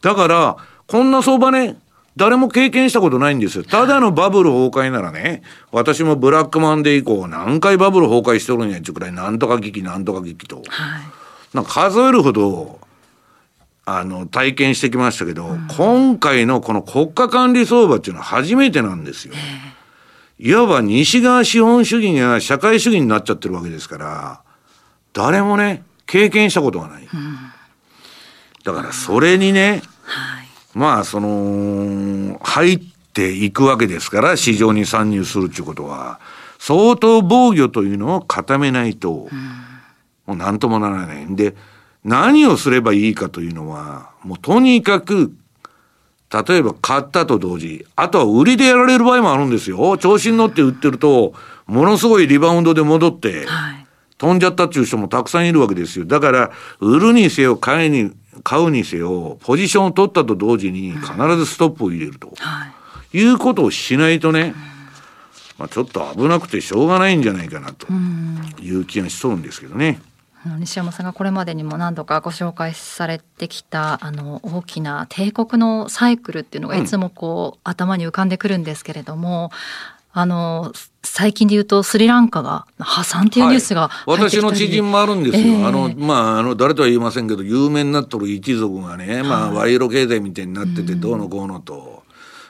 [0.00, 1.76] だから、こんな相場ね、
[2.16, 3.64] 誰も経験したことないんですよ。
[3.64, 10.56] ただのバブル崩壊ならね、私もブラックマンデー以降何回バブル崩壊してるんやっちゅうくらい、なんとか危機、なんとか危機と。
[10.56, 10.64] はい、
[11.54, 12.78] なんか数えるほど、
[13.84, 19.34] あの、体験してきましたけど、うん、今回のこの国家管理相場っていうのは初めてなんですよ。
[20.38, 24.40] いわば西側資本主義が社会主義になっちゃってるわけですから、
[25.12, 27.02] 誰もね、経験したことがない。
[27.02, 27.36] うん、
[28.64, 32.80] だからそれにね、はい、まあその、入っ
[33.12, 36.20] ていくわけですから、市場に参入するっていうことは、
[36.58, 39.38] 相当防御というのを固めないと、うん、
[40.26, 41.54] もう何ともならないんで、
[42.04, 45.32] 何をすればいいかというのは、もうとにかく
[46.32, 49.98] 例えば買ったと同時、あとは売りでやられる場合もあるんですよ。
[49.98, 51.34] 調子に乗って売ってると、
[51.66, 53.46] ものすごいリバウンドで戻って、
[54.22, 56.04] 飛んじゃったっていう人もたくさんいるわけですよ。
[56.04, 58.12] だから、売るにせよ、買いに、
[58.44, 62.32] 買うにせよ、ポジションを取ったと同時に必ずストップを入れると。
[63.12, 64.54] い、うことをしないとね、
[65.58, 67.88] まあ、ちょっと危なくてしょうがないんじゃないかなと
[68.62, 70.00] いう気がしそううんですけどね。
[70.60, 79.50] 西山さんがこれまでにも何度かご紹介されてきたあの大きな帝国のサイクルっていうのがいつもこう、うん、頭に浮かんでくるんですけれども
[80.12, 80.72] あの
[81.02, 92.02] 最近で言うとスリランカが破産っていうニュースが、はい、私の知人もあるんですよ、えー、あのまああの誰とは言いませんけど有名になっとる一族がね、まあ賄賂経済みたいになっててどうのこうのと、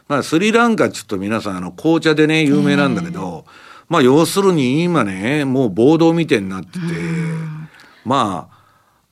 [0.09, 3.53] まあスリランカちょっと皆さんあの紅茶でね有名なんだけど、えー、
[3.89, 6.79] まあ要するに今ねもう暴動みたいになってて。
[8.05, 8.49] ま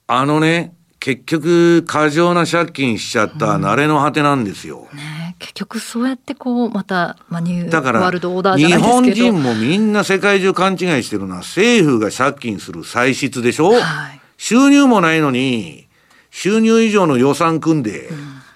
[0.07, 4.89] あ、あのね、結局、過剰な借金しちゃった慣れの果てなんですよ。
[4.91, 9.15] うん、ね、結局そうやってこう、また、まあ、ニューワールドオーダーじゃないですけど。
[9.15, 13.81] 日本人もみんな世界中勘違いしてるのは、政府が借金する歳出でしょ、はい、
[14.37, 15.89] 収入もないのに、
[16.31, 18.11] 収入以上の予算組んで、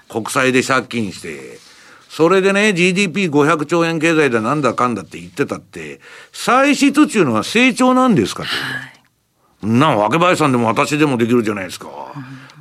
[0.08, 1.58] 国債で借金して、
[2.10, 6.00] それでね、GDP500 兆円経済だなんだかんだって言ってたって、
[6.32, 8.48] 歳出っていうのは成長なんですかと。
[8.50, 8.54] は
[8.86, 8.94] い。
[9.66, 11.88] な若林さんでも私でもできるじゃないですか。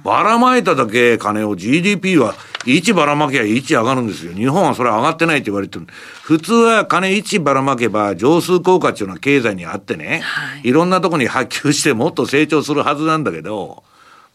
[0.04, 2.36] ばらまいただけ金を GDP は
[2.66, 4.34] 1ばらまけば1上がるんですよ。
[4.34, 5.88] 日本はそれ上がってないって言われてる。
[6.24, 13.84] 普通は金1ばらまけば上数効果っていうのは経済にあってね、はい、いろんなとこに波及してもっと成長するはずなんだけど、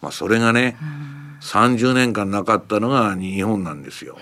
[0.01, 0.77] まあそれがね、
[1.43, 4.16] 30年間なかったのが日本なんですよ。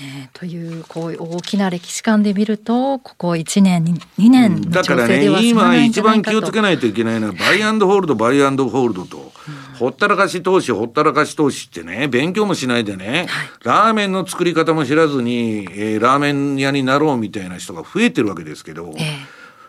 [0.00, 3.84] ね、というこういう大きな歴史観で見るとここ1年
[4.18, 19.02] 2年の調整では、ね、今一番気をつけないといけないのはバイアンドホールドバイアンドホールドと、うん、ほったらかし投資ほったらかし投資ってね勉強もしないでね、はい、ラーメンの作り方も知らずに、えー、ラーメン屋になろうみたいな人が増えてるわけですけど、えー、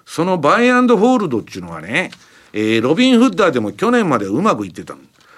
[0.06, 2.12] そのバイアンドホールドっていうのはね、
[2.52, 4.95] えー、ロビン・フッダーでも去年までうまくいってた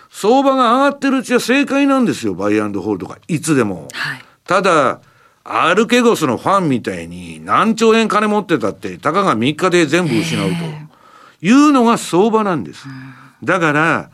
[0.09, 3.19] 相場が上がってるうちは正解なんですよバイアンドホールドが。
[3.27, 3.87] いつでも。
[3.93, 4.99] はいただ、
[5.43, 12.87] アルケゴスのファンみたいに何兆円金持ってたってたかが3日で全部失うというのが相場なんです。
[13.43, 14.09] だから、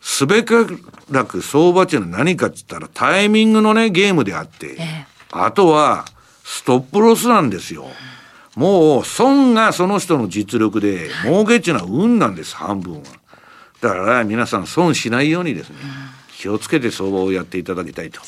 [0.00, 0.66] すべか
[1.12, 4.76] らく相場っていうのは何かって言ったらタイミングのねゲームであって、
[5.30, 6.06] あとは
[6.42, 7.86] ストップロスなんですよ。
[8.56, 13.02] もう損がその人の実力で儲けっていうのは運なんです半分は。
[13.80, 15.76] だから皆さん損しないようにですね。
[16.38, 18.20] 気をつけて相場をやっていただきたいと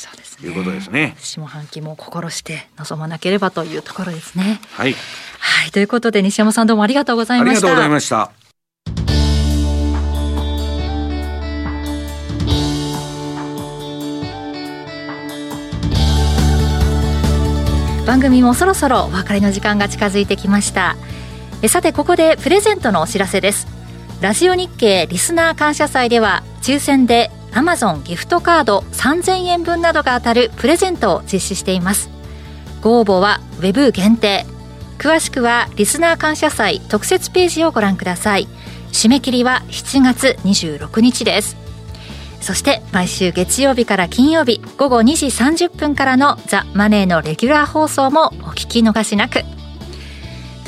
[0.44, 1.14] いうことですね。
[1.20, 4.60] すね下半期も心して臨まなければというところですね。
[4.72, 4.96] はい。
[5.38, 7.50] はい、ということで西山さんどうもありがとうございました。
[7.50, 8.32] ありがとうございました。
[18.06, 20.96] 番組もそろそろお別れの時間が近づいてきました
[21.62, 23.68] えさてここでプレゼントのお知らせです
[24.20, 32.10] ラジオ日経リスナー感謝祭では抽選でアマゾンギフトカード3000円分などが当たるプレゼントを実施しています。
[32.80, 34.46] ご応募は Web 限定。
[34.98, 38.48] 詳しくはリスナー感謝祭特設ページをご覧ください。
[38.92, 41.56] 締め切りは7月26日です。
[42.40, 49.59] そして毎週月曜日から金曜日午後2時30分からのザ・マネーのレギュラー放送もお聞き逃しなく。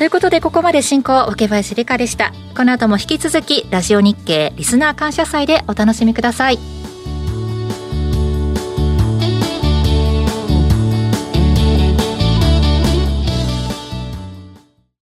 [0.03, 2.33] ということでここまで進行桶林理香でした。
[2.57, 6.82] この後も引き続きラジオ日経リスナー感謝祭でお楽しみください。